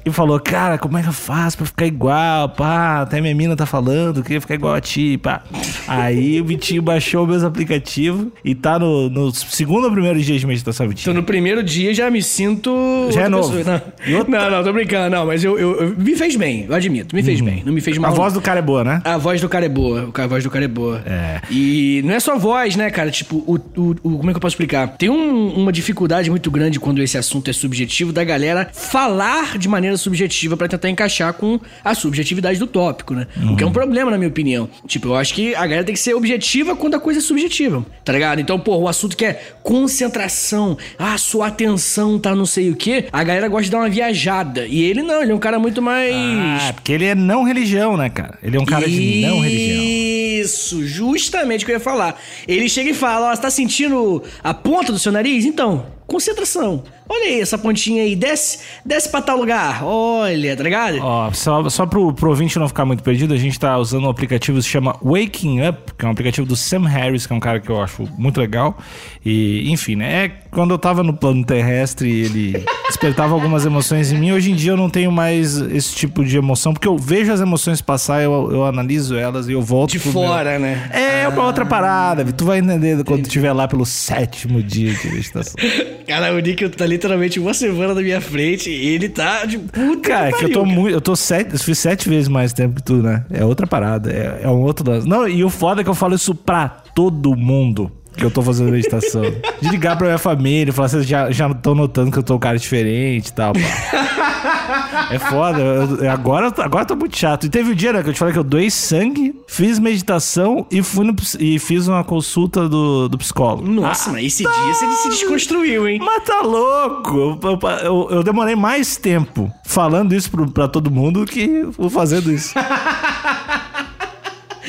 E 0.07 0.11
falou, 0.11 0.39
cara, 0.39 0.77
como 0.77 0.97
é 0.97 1.01
que 1.01 1.09
eu 1.09 1.13
faço 1.13 1.57
pra 1.57 1.65
ficar 1.65 1.85
igual? 1.85 2.49
Pá, 2.49 3.01
até 3.01 3.19
minha 3.19 3.35
mina 3.35 3.55
tá 3.55 3.65
falando, 3.65 4.23
queria 4.23 4.39
ficar 4.39 4.55
igual 4.55 4.73
a 4.73 4.79
ti, 4.79 5.17
pá. 5.17 5.41
Aí 5.87 6.39
o 6.39 6.45
Vitinho 6.45 6.81
baixou 6.81 7.25
o 7.25 7.27
mesmo 7.27 7.47
aplicativo 7.47 8.31
e 8.43 8.55
tá 8.55 8.79
no, 8.79 9.09
no 9.09 9.33
segundo 9.33 9.85
ou 9.85 9.91
primeiro 9.91 10.19
dia 10.21 10.37
de 10.39 10.47
meditação, 10.47 10.87
Vitinho. 10.87 11.03
Então 11.11 11.13
no 11.13 11.23
primeiro 11.23 11.61
dia 11.61 11.93
já 11.93 12.09
me 12.09 12.21
sinto. 12.23 12.71
Já 13.11 13.23
é 13.23 13.27
novo. 13.29 13.53
pessoa. 13.55 13.83
Não. 14.07 14.17
outra- 14.19 14.39
não, 14.49 14.57
não, 14.57 14.63
tô 14.63 14.71
brincando, 14.73 15.15
não, 15.15 15.25
mas 15.25 15.43
eu, 15.43 15.59
eu- 15.59 15.75
eu- 15.81 15.95
me 15.97 16.15
fez 16.15 16.35
bem, 16.37 16.65
eu 16.69 16.73
admito, 16.75 17.13
me 17.15 17.21
fez 17.21 17.41
bem. 17.41 17.61
Não 17.65 17.73
me 17.73 17.81
fez 17.81 17.97
mal. 17.97 18.09
Uhum. 18.11 18.15
A 18.15 18.19
voz 18.19 18.33
do 18.33 18.39
cara 18.41 18.59
é 18.59 18.61
boa, 18.61 18.83
né? 18.85 19.01
A 19.03 19.17
voz 19.17 19.41
do 19.41 19.49
cara 19.49 19.65
é 19.65 19.69
boa. 19.69 20.09
A 20.13 20.27
voz 20.27 20.43
do 20.43 20.49
cara 20.49 20.63
é 20.63 20.67
boa. 20.69 21.01
É. 21.05 21.41
E 21.51 22.01
não 22.05 22.13
é 22.13 22.19
só 22.21 22.37
voz, 22.37 22.75
né, 22.77 22.89
cara? 22.89 23.11
Tipo, 23.11 23.37
o, 23.45 23.55
o- 23.75 23.95
o- 24.03 24.17
como 24.19 24.29
é 24.29 24.33
que 24.33 24.37
eu 24.37 24.41
posso 24.41 24.53
explicar? 24.53 24.87
Tem 24.97 25.09
um- 25.09 25.49
uma 25.53 25.71
dificuldade 25.73 26.29
muito 26.29 26.49
grande 26.49 26.79
quando 26.79 27.01
esse 27.01 27.17
assunto 27.17 27.49
é 27.49 27.53
subjetivo 27.53 28.13
da 28.13 28.23
galera 28.23 28.69
falar 28.71 29.57
de 29.57 29.67
maneira 29.67 29.96
subjetiva 29.97 30.55
pra 30.55 30.67
tentar 30.67 30.89
encaixar 30.89 31.33
com 31.33 31.59
a 31.83 31.95
subjetividade 31.95 32.59
do 32.59 32.67
tópico, 32.67 33.13
né? 33.13 33.27
O 33.51 33.55
que 33.55 33.63
é 33.63 33.67
um 33.67 33.71
problema, 33.71 34.11
na 34.11 34.17
minha 34.17 34.29
opinião. 34.29 34.69
Tipo, 34.87 35.09
eu 35.09 35.15
acho 35.15 35.33
que 35.33 35.55
a 35.55 35.61
galera 35.61 35.83
tem 35.83 35.93
que 35.93 35.99
ser 35.99 36.13
objetiva 36.13 36.75
quando 36.75 36.95
a 36.95 36.99
coisa 36.99 37.19
é 37.19 37.21
subjetiva, 37.21 37.85
tá 38.03 38.13
ligado? 38.13 38.39
Então, 38.39 38.59
pô, 38.59 38.77
o 38.77 38.87
assunto 38.87 39.15
que 39.15 39.25
é 39.25 39.33
concentração, 39.63 40.77
ah, 40.97 41.17
sua 41.17 41.47
atenção 41.47 42.19
tá 42.19 42.35
não 42.35 42.45
sei 42.45 42.69
o 42.69 42.75
quê, 42.75 43.05
a 43.11 43.23
galera 43.23 43.47
gosta 43.47 43.65
de 43.65 43.71
dar 43.71 43.79
uma 43.79 43.89
viajada. 43.89 44.65
E 44.67 44.83
ele 44.83 45.01
não, 45.01 45.21
ele 45.21 45.31
é 45.31 45.35
um 45.35 45.39
cara 45.39 45.59
muito 45.59 45.81
mais. 45.81 46.13
Ah, 46.13 46.73
porque 46.73 46.91
ele 46.91 47.05
é 47.05 47.15
não 47.15 47.43
religião, 47.43 47.97
né, 47.97 48.09
cara? 48.09 48.37
Ele 48.43 48.57
é 48.57 48.59
um 48.59 48.65
cara 48.65 48.87
de 48.87 49.21
não 49.21 49.39
religião. 49.41 49.83
Isso, 49.83 50.85
justamente 50.85 51.63
o 51.63 51.65
que 51.65 51.71
eu 51.71 51.77
ia 51.77 51.79
falar. 51.79 52.19
Ele 52.47 52.69
chega 52.69 52.91
e 52.91 52.93
fala: 52.93 53.31
Ó, 53.31 53.35
você 53.35 53.41
tá 53.41 53.49
sentindo 53.49 54.23
a 54.43 54.53
ponta 54.53 54.91
do 54.91 54.99
seu 54.99 55.11
nariz? 55.11 55.45
Então, 55.45 55.96
concentração. 56.07 56.83
Olha 57.09 57.25
aí 57.27 57.39
essa 57.39 57.57
pontinha 57.57 58.03
aí, 58.03 58.15
desce, 58.15 58.59
desce 58.85 59.09
pra 59.09 59.21
tal 59.21 59.37
lugar. 59.37 59.81
Olha, 59.83 60.57
tá 60.57 60.63
ligado? 60.63 60.97
Ó, 61.01 61.31
só, 61.31 61.69
só 61.69 61.85
pro, 61.85 62.11
pro 62.13 62.29
ouvinte 62.29 62.57
não 62.59 62.67
ficar 62.67 62.83
muito 62.85 63.01
perdido, 63.03 63.33
a 63.33 63.37
gente 63.37 63.57
tá 63.59 63.77
usando 63.77 64.05
um 64.05 64.09
aplicativo 64.09 64.57
que 64.57 64.63
se 64.63 64.69
chama 64.69 64.97
Waking 65.01 65.65
Up, 65.67 65.93
que 65.97 66.03
é 66.03 66.07
um 66.07 66.11
aplicativo 66.11 66.45
do 66.45 66.55
Sam 66.55 66.85
Harris, 66.87 67.25
que 67.25 67.31
é 67.31 67.35
um 67.35 67.39
cara 67.39 67.59
que 67.61 67.69
eu 67.69 67.81
acho 67.81 68.07
muito 68.17 68.39
legal. 68.39 68.77
E, 69.25 69.69
enfim, 69.71 69.95
né? 69.95 70.25
É 70.25 70.29
quando 70.51 70.71
eu 70.71 70.77
tava 70.77 71.03
no 71.03 71.13
plano 71.13 71.45
terrestre, 71.45 72.09
ele 72.09 72.65
despertava 72.87 73.33
algumas 73.33 73.65
emoções 73.65 74.11
em 74.11 74.17
mim. 74.17 74.31
Hoje 74.31 74.51
em 74.51 74.55
dia 74.55 74.71
eu 74.71 74.77
não 74.77 74.89
tenho 74.89 75.11
mais 75.11 75.57
esse 75.57 75.95
tipo 75.95 76.25
de 76.25 76.35
emoção, 76.37 76.73
porque 76.73 76.87
eu 76.87 76.97
vejo 76.97 77.31
as 77.31 77.39
emoções 77.39 77.79
passar, 77.81 78.21
eu, 78.21 78.49
eu 78.51 78.65
analiso 78.65 79.15
elas 79.15 79.47
e 79.47 79.53
eu 79.53 79.61
volto. 79.61 79.91
De 79.91 79.99
pro 79.99 80.11
meu- 80.11 80.23
fora, 80.23 80.59
né? 80.59 80.89
É 80.91 81.27
uma 81.27 81.43
outra 81.45 81.65
parada, 81.65 82.23
Vi. 82.23 82.33
tu 82.33 82.45
vai 82.45 82.59
entender 82.59 83.01
quando 83.05 83.21
tu 83.23 83.27
estiver 83.27 83.53
lá 83.53 83.67
pelo 83.67 83.85
sétimo 83.85 84.61
dia 84.63 84.93
de 84.93 85.07
meditação. 85.09 85.55
Cara, 86.05 86.33
o 86.33 86.39
Nick 86.39 86.67
tá 86.69 86.85
literalmente 86.85 87.39
uma 87.39 87.53
semana 87.53 87.93
na 87.93 88.01
minha 88.01 88.21
frente 88.21 88.69
e 88.69 88.87
ele 88.89 89.09
tá 89.09 89.45
de 89.45 89.57
puta. 89.57 90.09
Cara, 90.09 90.31
que 90.31 90.39
que 90.39 90.45
eu 90.45 90.51
tô 90.51 90.61
pariu, 90.61 90.75
muito. 90.75 90.93
Eu 90.93 91.01
tô 91.01 91.15
sete. 91.15 91.53
Eu 91.53 91.59
fiz 91.59 91.79
sete 91.79 92.09
vezes 92.09 92.27
mais 92.27 92.53
tempo 92.53 92.75
que 92.75 92.83
tu, 92.83 92.95
né? 92.95 93.25
É 93.31 93.43
outra 93.43 93.65
parada. 93.67 94.11
É, 94.11 94.41
é 94.43 94.49
um 94.49 94.61
outro 94.61 94.89
lance. 94.89 95.07
Não, 95.07 95.27
e 95.27 95.43
o 95.43 95.49
foda 95.49 95.81
é 95.81 95.83
que 95.83 95.89
eu 95.89 95.95
falo 95.95 96.15
isso 96.15 96.35
pra 96.35 96.67
todo 96.69 97.35
mundo. 97.35 97.91
Que 98.17 98.25
eu 98.25 98.31
tô 98.31 98.41
fazendo 98.41 98.71
meditação. 98.71 99.21
De 99.61 99.69
ligar 99.69 99.95
pra 99.95 100.07
minha 100.07 100.17
família, 100.17 100.73
falar, 100.73 100.89
vocês 100.89 101.05
já 101.07 101.29
já 101.31 101.47
estão 101.47 101.75
notando 101.75 102.11
que 102.11 102.17
eu 102.17 102.23
tô 102.23 102.35
um 102.35 102.39
cara 102.39 102.57
diferente 102.57 103.27
e 103.27 103.33
tal, 103.33 103.53
pá. 103.53 105.07
É 105.11 105.19
foda. 105.19 105.59
eu- 105.61 105.97
eu- 106.03 106.11
agora, 106.11 106.47
agora 106.57 106.81
eu 106.83 106.87
tô 106.87 106.95
muito 106.95 107.15
chato. 107.17 107.45
E 107.45 107.49
teve 107.49 107.71
o 107.71 107.75
dia, 107.75 107.93
né, 107.93 108.03
que 108.03 108.09
eu 108.09 108.13
te 108.13 108.19
falei 108.19 108.33
que 108.33 108.39
eu 108.39 108.43
doei 108.43 108.69
sangue, 108.69 109.33
fiz 109.47 109.79
meditação 109.79 110.65
e 110.71 110.81
fui 110.83 111.05
no, 111.05 111.15
e 111.39 111.59
fiz 111.59 111.87
uma 111.87 112.03
consulta 112.03 112.67
do, 112.67 113.07
do 113.07 113.17
psicólogo. 113.17 113.67
Nossa, 113.69 114.11
mas 114.11 114.25
esse 114.25 114.43
dia 114.43 114.73
você 114.73 114.85
se 115.03 115.09
desconstruiu, 115.09 115.87
hein? 115.87 115.99
Mas 116.03 116.23
tá 116.23 116.41
louco! 116.41 117.39
Eu, 117.43 117.59
eu- 117.83 118.07
eu- 118.11 118.23
demorei 118.23 118.55
mais 118.55 118.97
tempo 118.97 119.51
falando 119.65 120.13
isso 120.13 120.29
pro, 120.31 120.49
pra 120.49 120.67
todo 120.67 120.89
mundo 120.91 121.23
do 121.23 121.31
que 121.31 121.63
fazendo 121.91 122.31
isso. 122.31 122.53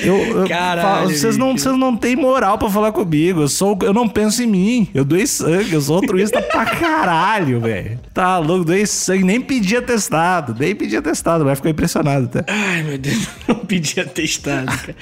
Eu, 0.02 0.16
eu 0.40 0.48
Caralho, 0.48 1.10
vocês 1.10 1.36
não, 1.36 1.56
vocês 1.56 1.76
não 1.76 1.96
têm 1.96 2.16
moral 2.16 2.58
pra 2.58 2.68
falar 2.70 2.92
comigo. 2.92 3.42
Eu 3.42 3.48
sou, 3.48 3.78
eu 3.82 3.92
não 3.92 4.08
penso 4.08 4.42
em 4.42 4.46
mim. 4.46 4.88
Eu 4.94 5.04
doei 5.04 5.26
sangue, 5.26 5.72
eu 5.72 5.80
sou 5.80 5.96
altruísta 5.96 6.40
pra 6.42 6.66
caralho, 6.66 7.60
velho. 7.62 7.98
Tá 8.12 8.38
louco, 8.38 8.64
doei 8.64 8.86
sangue, 8.86 9.24
nem 9.24 9.40
pedi 9.40 9.76
atestado, 9.76 10.54
nem 10.58 10.74
pedi 10.74 10.96
atestado, 10.96 11.44
vai 11.44 11.54
ficar 11.56 11.70
impressionado 11.70 12.26
até. 12.26 12.44
Ai, 12.52 12.82
meu 12.82 12.98
Deus, 12.98 13.28
não 13.48 13.56
pedi 13.56 14.00
atestado, 14.00 14.66
cara. 14.66 14.96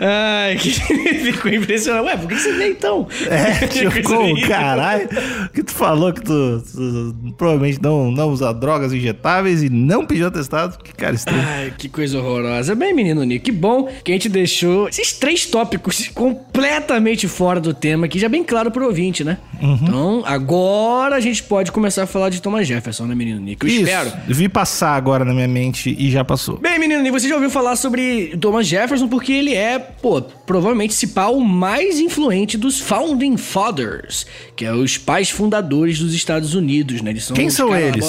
Ai, 0.00 0.56
que 0.56 0.70
ficou 1.32 1.52
impressionado. 1.52 2.06
Ué, 2.06 2.16
por 2.16 2.28
que 2.28 2.38
você 2.38 2.52
veio 2.52 2.72
então? 2.72 3.06
É, 3.28 3.66
tipo, 3.66 4.02
como, 4.02 4.20
horrível. 4.20 4.48
caralho, 4.48 5.08
que 5.52 5.62
tu 5.62 5.72
falou 5.72 6.12
que 6.12 6.22
tu, 6.22 6.62
tu 6.72 7.34
provavelmente 7.36 7.80
não, 7.82 8.10
não 8.10 8.30
usa 8.30 8.52
drogas 8.52 8.92
injetáveis 8.92 9.62
e 9.62 9.68
não 9.68 10.06
pediu 10.06 10.26
atestado. 10.26 10.78
Que 10.82 10.92
cara 10.92 11.14
estranho. 11.14 11.42
Ai, 11.46 11.72
que 11.76 11.88
coisa 11.88 12.18
horrorosa. 12.18 12.74
Bem, 12.74 12.94
menino 12.94 13.22
Nico, 13.24 13.44
que 13.44 13.52
bom 13.52 13.88
que 14.04 14.10
a 14.12 14.14
gente 14.14 14.28
deixou 14.42 14.88
esses 14.88 15.12
três 15.12 15.46
tópicos 15.46 16.08
completamente 16.08 17.28
fora 17.28 17.60
do 17.60 17.72
tema 17.72 18.06
aqui, 18.06 18.18
já 18.18 18.28
bem 18.28 18.42
claro 18.42 18.70
pro 18.70 18.86
ouvinte, 18.86 19.22
né? 19.22 19.38
Uhum. 19.60 19.78
Então, 19.82 20.22
agora 20.26 21.16
a 21.16 21.20
gente 21.20 21.42
pode 21.44 21.70
começar 21.70 22.02
a 22.02 22.06
falar 22.06 22.28
de 22.28 22.42
Thomas 22.42 22.66
Jefferson, 22.66 23.06
né, 23.06 23.14
menino 23.14 23.40
Nico? 23.40 23.64
Eu 23.64 23.70
Isso, 23.70 23.82
espero. 23.82 24.12
vi 24.28 24.48
passar 24.48 24.96
agora 24.96 25.24
na 25.24 25.32
minha 25.32 25.48
mente 25.48 25.94
e 25.96 26.10
já 26.10 26.24
passou. 26.24 26.58
Bem, 26.58 26.78
menino, 26.78 27.02
Nico, 27.02 27.18
você 27.18 27.28
já 27.28 27.34
ouviu 27.34 27.50
falar 27.50 27.76
sobre 27.76 28.36
Thomas 28.40 28.66
Jefferson 28.66 29.08
porque 29.08 29.32
ele 29.32 29.54
é, 29.54 29.78
pô, 29.78 30.20
provavelmente 30.20 30.92
se 30.92 31.08
pá, 31.08 31.26
o 31.26 31.40
mais 31.40 32.00
influente 32.00 32.58
dos 32.58 32.80
Founding 32.80 33.36
Fathers, 33.36 34.26
que 34.56 34.64
é 34.64 34.72
os 34.72 34.98
pais 34.98 35.30
fundadores 35.30 35.98
dos 35.98 36.12
Estados 36.14 36.54
Unidos, 36.54 37.00
né? 37.00 37.10
Eles 37.10 37.24
são 37.24 37.36
Quem 37.36 37.48
são 37.48 37.74
eles? 37.76 38.04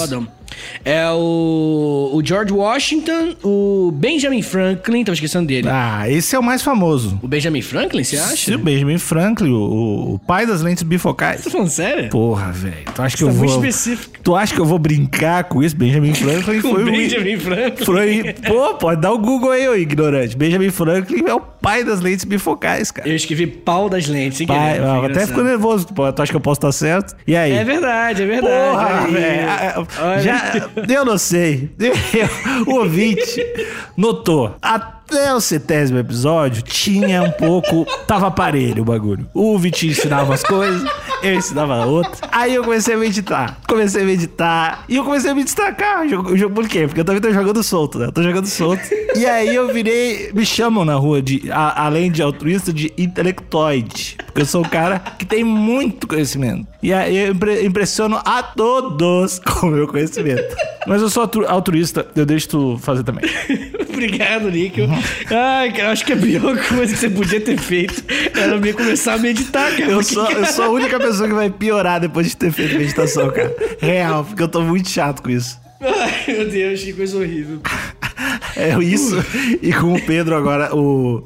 É 0.85 1.09
o, 1.11 2.09
o 2.13 2.21
George 2.25 2.51
Washington, 2.53 3.35
o 3.43 3.91
Benjamin 3.93 4.41
Franklin, 4.41 5.03
tava 5.03 5.13
esquecendo 5.13 5.47
dele. 5.47 5.67
Ah, 5.69 6.09
esse 6.09 6.35
é 6.35 6.39
o 6.39 6.43
mais 6.43 6.61
famoso. 6.61 7.19
O 7.21 7.27
Benjamin 7.27 7.61
Franklin, 7.61 8.03
você 8.03 8.17
acha? 8.17 8.35
Se 8.35 8.53
o 8.55 8.59
Benjamin 8.59 8.97
Franklin, 8.97 9.51
o, 9.51 10.13
o 10.15 10.19
pai 10.19 10.45
das 10.45 10.61
lentes 10.61 10.83
bifocais. 10.83 11.43
Tá 11.43 11.49
falando 11.49 11.69
sério? 11.69 12.09
Porra, 12.09 12.51
velho. 12.51 12.75
Tu 12.93 13.01
acha 13.01 13.17
que 13.17 13.23
Tá 13.23 13.29
eu 13.29 13.33
vou. 13.33 13.45
específico. 13.47 14.19
Tu 14.23 14.35
acha 14.35 14.53
que 14.53 14.59
eu 14.59 14.65
vou 14.65 14.79
brincar 14.79 15.45
com 15.45 15.63
isso? 15.63 15.75
Benjamin 15.75 16.13
Franklin 16.13 16.61
Com 16.61 16.71
foi 16.71 16.83
o. 16.83 16.85
Benjamin 16.85 17.37
Franklin. 17.37 17.85
Foi, 17.85 18.33
pô, 18.45 18.73
pode 18.75 19.01
dar 19.01 19.11
o 19.11 19.17
Google 19.17 19.51
aí, 19.51 19.67
ô 19.67 19.75
ignorante. 19.75 20.35
Benjamin 20.37 20.69
Franklin 20.69 21.23
é 21.27 21.33
o 21.33 21.39
pai 21.39 21.83
das 21.83 22.01
lentes 22.01 22.25
bifocais, 22.25 22.91
cara. 22.91 23.07
Eu 23.07 23.15
escrevi 23.15 23.47
pau 23.47 23.89
das 23.89 24.07
lentes, 24.07 24.37
sem 24.37 24.47
Pai, 24.47 24.73
querer, 24.73 24.83
até 24.85 24.97
engraçado. 24.99 25.27
ficou 25.27 25.43
nervoso. 25.43 25.87
Pô, 25.87 26.11
tu 26.11 26.21
acha 26.21 26.31
que 26.31 26.35
eu 26.35 26.41
posso 26.41 26.57
estar 26.59 26.71
certo? 26.71 27.15
E 27.25 27.35
aí? 27.35 27.51
É 27.53 27.63
verdade, 27.63 28.23
é 28.23 28.25
verdade. 28.25 28.71
Porra, 28.71 29.07
velho. 29.07 29.87
Ah. 29.99 30.17
Já, 30.19 30.42
eu 30.89 31.05
não 31.05 31.17
sei. 31.17 31.69
Eu- 31.79 31.93
o 32.73 32.79
ouvinte 32.79 33.45
notou. 33.97 34.55
A- 34.61 34.99
até 35.13 35.33
o 35.33 35.39
centésimo 35.41 35.99
episódio 35.99 36.61
tinha 36.61 37.23
um 37.23 37.31
pouco. 37.31 37.85
Tava 38.07 38.29
parelho 38.31 38.81
o 38.81 38.85
bagulho. 38.85 39.27
O 39.33 39.57
Vitinho 39.57 39.91
ensinava 39.91 40.33
as 40.33 40.43
coisas, 40.43 40.83
eu 41.21 41.35
ensinava 41.35 41.85
outras. 41.85 42.19
Aí 42.31 42.55
eu 42.55 42.63
comecei 42.63 42.95
a 42.95 42.97
meditar. 42.97 43.59
Comecei 43.67 44.01
a 44.03 44.05
meditar. 44.05 44.83
E 44.89 44.95
eu 44.95 45.03
comecei 45.03 45.31
a 45.31 45.35
me 45.35 45.43
destacar. 45.43 46.03
Por 46.53 46.67
quê? 46.67 46.85
Porque 46.87 46.99
eu 47.01 47.05
também 47.05 47.21
tô 47.21 47.31
jogando 47.31 47.63
solto, 47.63 47.99
né? 47.99 48.07
Eu 48.07 48.11
tô 48.11 48.21
jogando 48.23 48.45
solto. 48.47 48.81
E 49.15 49.25
aí 49.25 49.55
eu 49.55 49.71
virei. 49.73 50.31
Me 50.33 50.45
chamam 50.45 50.83
na 50.83 50.95
rua 50.95 51.21
de. 51.21 51.49
a- 51.51 51.85
além 51.85 52.11
de 52.11 52.21
altruísta, 52.21 52.73
de 52.73 52.91
intelectoide. 52.97 54.17
Porque 54.25 54.41
eu 54.41 54.45
sou 54.45 54.61
um 54.61 54.67
cara 54.67 54.99
que 54.99 55.25
tem 55.25 55.43
muito 55.43 56.07
conhecimento. 56.07 56.67
E 56.81 56.91
aí 56.93 57.15
eu 57.17 57.31
impre- 57.33 57.65
impressiono 57.65 58.19
a 58.25 58.41
todos 58.43 59.39
com 59.45 59.67
o 59.67 59.71
meu 59.71 59.87
conhecimento. 59.87 60.55
Mas 60.87 61.01
eu 61.01 61.09
sou 61.09 61.21
altru- 61.23 61.47
altruísta, 61.47 62.05
eu 62.15 62.25
deixo 62.25 62.49
tu 62.49 62.77
fazer 62.81 63.03
também. 63.03 63.23
Obrigado, 63.89 64.49
Níquel. 64.49 64.87
Ai, 65.29 65.71
cara, 65.71 65.83
eu 65.83 65.91
acho 65.91 66.05
que 66.05 66.13
a 66.13 66.17
pior 66.17 66.57
coisa 66.67 66.93
que 66.93 66.99
você 66.99 67.09
podia 67.09 67.39
ter 67.39 67.57
feito 67.57 68.03
era 68.35 68.57
me 68.57 68.73
começar 68.73 69.13
a 69.13 69.17
meditar, 69.17 69.71
cara. 69.71 69.91
Eu 69.91 70.03
sou, 70.03 70.29
eu 70.29 70.45
sou 70.45 70.65
a 70.65 70.69
única 70.69 70.99
pessoa 70.99 71.27
que 71.27 71.35
vai 71.35 71.49
piorar 71.49 71.99
depois 71.99 72.27
de 72.27 72.37
ter 72.37 72.51
feito 72.51 72.75
meditação, 72.75 73.29
cara. 73.29 73.55
Real, 73.79 74.23
porque 74.23 74.43
eu 74.43 74.47
tô 74.47 74.61
muito 74.61 74.89
chato 74.89 75.21
com 75.21 75.29
isso. 75.29 75.59
Ai, 75.81 76.35
meu 76.35 76.49
Deus, 76.49 76.83
que 76.83 76.93
coisa 76.93 77.17
horrível. 77.17 77.61
É 78.55 78.77
isso. 78.83 79.15
E 79.61 79.71
com 79.73 79.93
o 79.93 80.01
Pedro 80.01 80.35
agora, 80.35 80.75
o, 80.75 81.23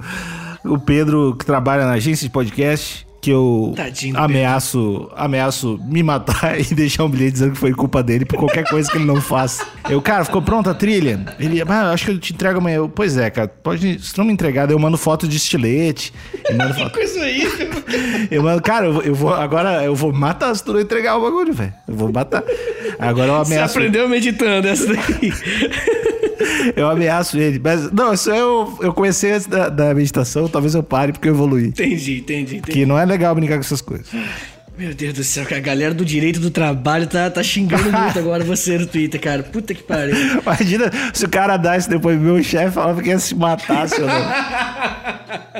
o 0.63 0.79
Pedro 0.79 1.35
que 1.37 1.45
trabalha 1.45 1.85
na 1.85 1.93
agência 1.93 2.25
de 2.27 2.31
podcast, 2.31 3.06
que 3.19 3.31
eu 3.31 3.73
Tadinho 3.75 4.17
ameaço, 4.17 5.09
ameaço 5.15 5.79
me 5.85 6.03
matar 6.03 6.59
e 6.61 6.63
deixar 6.75 7.03
um 7.03 7.09
bilhete 7.09 7.31
dizendo 7.33 7.51
que 7.53 7.57
foi 7.57 7.73
culpa 7.73 8.01
dele 8.03 8.25
por 8.25 8.37
qualquer 8.37 8.63
coisa 8.69 8.89
que 8.91 8.97
ele 8.97 9.05
não 9.05 9.19
faça. 9.21 9.65
Eu, 9.89 10.01
cara, 10.01 10.23
ficou 10.23 10.41
pronta 10.41 10.71
a 10.71 10.73
trilha? 10.73 11.25
Ele, 11.39 11.61
ah, 11.67 11.91
acho 11.91 12.05
que 12.05 12.11
eu 12.11 12.19
te 12.19 12.33
entrego 12.33 12.59
amanhã. 12.59 12.75
Eu, 12.77 12.89
pois 12.89 13.17
é, 13.17 13.29
cara, 13.29 13.47
pode, 13.47 13.99
se 13.99 14.17
não 14.17 14.25
me 14.25 14.31
entregar, 14.33 14.69
eu 14.69 14.77
mando 14.79 14.97
foto 14.97 15.27
de 15.27 15.37
estilete. 15.37 16.13
Eu 16.49 16.55
mando 16.57 16.73
Que 16.73 16.79
foto. 16.83 16.93
coisa 16.93 17.19
horrível. 17.19 17.67
Eu 18.29 18.43
mando, 18.43 18.61
cara, 18.61 18.85
eu, 18.87 18.93
vou- 18.93 19.01
eu 19.03 19.15
vou, 19.15 19.33
agora 19.33 19.83
eu 19.83 19.95
vou 19.95 20.11
matar 20.11 20.53
se 20.55 20.63
tu 20.63 20.73
não 20.73 20.79
entregar 20.81 21.15
o 21.17 21.21
bagulho, 21.21 21.53
velho. 21.53 21.73
Eu 21.87 21.95
vou 21.95 22.11
matar. 22.11 22.43
Agora 22.99 23.27
eu 23.31 23.37
Você 23.45 23.53
ameaço. 23.53 23.77
aprendeu 23.77 24.07
meditando 24.09 24.67
essa 24.67 24.85
daí. 24.87 25.31
Eu 26.75 26.89
ameaço 26.89 27.37
ele. 27.37 27.59
Mas, 27.63 27.91
não, 27.91 28.13
isso 28.13 28.29
eu, 28.29 28.77
eu 28.81 28.93
comecei 28.93 29.31
antes 29.33 29.47
da, 29.47 29.69
da 29.69 29.93
meditação, 29.93 30.47
talvez 30.47 30.75
eu 30.75 30.83
pare 30.83 31.11
porque 31.11 31.27
eu 31.27 31.33
evoluí. 31.33 31.67
Entendi, 31.67 32.19
entendi, 32.19 32.57
entendi. 32.57 32.71
Que 32.71 32.85
não 32.85 32.97
é 32.97 33.05
legal 33.05 33.33
brincar 33.35 33.55
com 33.55 33.61
essas 33.61 33.81
coisas. 33.81 34.07
Meu 34.77 34.93
Deus 34.93 35.13
do 35.15 35.23
céu, 35.23 35.43
que 35.43 35.55
a 35.55 35.59
galera 35.59 35.91
do 35.91 36.05
direito 36.05 36.39
do 36.39 36.51
trabalho 36.51 37.07
tá, 37.07 37.31
tá 37.31 37.41
xingando 37.41 37.91
muito 37.91 38.19
agora 38.19 38.43
você 38.43 38.77
no 38.77 38.85
Twitter, 38.85 39.19
cara. 39.19 39.41
Puta 39.41 39.73
que 39.73 39.81
pariu. 39.81 40.15
Imagina 40.39 40.91
se 41.11 41.25
o 41.25 41.29
cara 41.29 41.57
dá 41.57 41.75
isso 41.75 41.89
depois, 41.89 42.19
meu 42.19 42.41
chefe 42.43 42.75
falava 42.75 43.01
que 43.01 43.09
ia 43.09 43.17
se 43.17 43.33
matar, 43.33 43.89
seu. 43.89 44.05